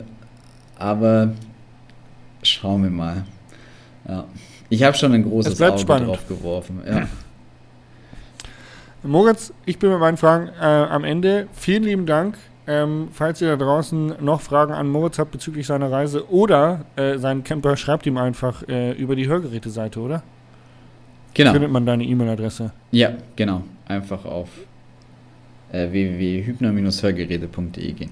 aber 0.77 1.33
schauen 2.43 2.83
wir 2.83 2.89
mal. 2.89 3.23
Ja. 4.07 4.25
Ich 4.69 4.83
habe 4.83 4.97
schon 4.97 5.13
ein 5.13 5.23
großes 5.23 5.61
Auge 5.61 5.77
spannend. 5.79 6.09
drauf 6.09 6.27
geworfen. 6.27 6.79
Ja. 6.87 7.07
Moritz, 9.03 9.53
ich 9.65 9.79
bin 9.79 9.91
mit 9.91 9.99
meinen 9.99 10.17
Fragen 10.17 10.49
äh, 10.59 10.63
am 10.63 11.03
Ende. 11.03 11.47
Vielen 11.53 11.83
lieben 11.83 12.05
Dank. 12.05 12.37
Ähm, 12.67 13.07
falls 13.11 13.41
ihr 13.41 13.47
da 13.47 13.55
draußen 13.55 14.15
noch 14.19 14.41
Fragen 14.41 14.73
an 14.73 14.89
Moritz 14.89 15.17
habt 15.17 15.31
bezüglich 15.31 15.65
seiner 15.65 15.91
Reise 15.91 16.31
oder 16.31 16.85
äh, 16.95 17.17
seinen 17.17 17.43
Camper, 17.43 17.77
schreibt 17.77 18.05
ihm 18.05 18.17
einfach 18.17 18.67
äh, 18.67 18.91
über 18.91 19.15
die 19.15 19.27
Hörgeräte-Seite, 19.27 19.99
oder? 19.99 20.21
Genau. 21.33 21.53
Findet 21.53 21.71
man 21.71 21.85
deine 21.85 22.03
E-Mail-Adresse. 22.03 22.71
Ja, 22.91 23.13
genau. 23.35 23.63
Einfach 23.87 24.25
auf 24.25 24.49
äh, 25.71 25.91
www.hübner-hörgeräte.de 25.91 27.91
gehen. 27.93 28.11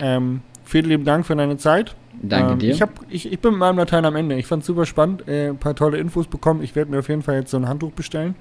Ähm, 0.00 0.40
vielen 0.64 0.86
lieben 0.86 1.04
Dank 1.04 1.26
für 1.26 1.36
deine 1.36 1.56
Zeit. 1.56 1.94
Danke 2.22 2.52
ähm, 2.52 2.58
dir. 2.58 2.70
Ich, 2.72 2.82
hab, 2.82 2.90
ich, 3.08 3.30
ich 3.32 3.38
bin 3.38 3.52
mit 3.52 3.60
meinem 3.60 3.78
Latein 3.78 4.04
am 4.04 4.16
Ende. 4.16 4.36
Ich 4.36 4.46
fand 4.46 4.62
es 4.62 4.66
super 4.66 4.86
spannend. 4.86 5.28
Äh, 5.28 5.48
ein 5.48 5.58
paar 5.58 5.74
tolle 5.74 5.98
Infos 5.98 6.26
bekommen. 6.26 6.62
Ich 6.62 6.74
werde 6.74 6.90
mir 6.90 6.98
auf 6.98 7.08
jeden 7.08 7.22
Fall 7.22 7.36
jetzt 7.36 7.50
so 7.50 7.56
ein 7.56 7.68
Handtuch 7.68 7.92
bestellen. 7.92 8.34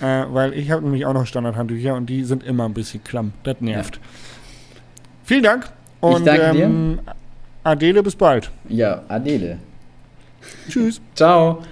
Äh, 0.00 0.24
weil 0.30 0.52
ich 0.54 0.70
habe 0.70 0.82
nämlich 0.82 1.06
auch 1.06 1.12
noch 1.14 1.26
Standardhandtücher 1.26 1.94
und 1.94 2.06
die 2.06 2.24
sind 2.24 2.42
immer 2.42 2.64
ein 2.64 2.74
bisschen 2.74 3.04
klamm. 3.04 3.32
Das 3.42 3.60
nervt. 3.60 4.00
Vielen 5.24 5.42
Dank. 5.42 5.66
Und 6.00 6.26
danke 6.26 6.52
dir. 6.52 6.64
ähm, 6.64 7.00
Adele, 7.62 8.02
bis 8.02 8.16
bald. 8.16 8.50
ja, 8.68 9.02
Adele. 9.08 9.58
Tschüss. 10.68 11.00
Ciao. 11.14 11.62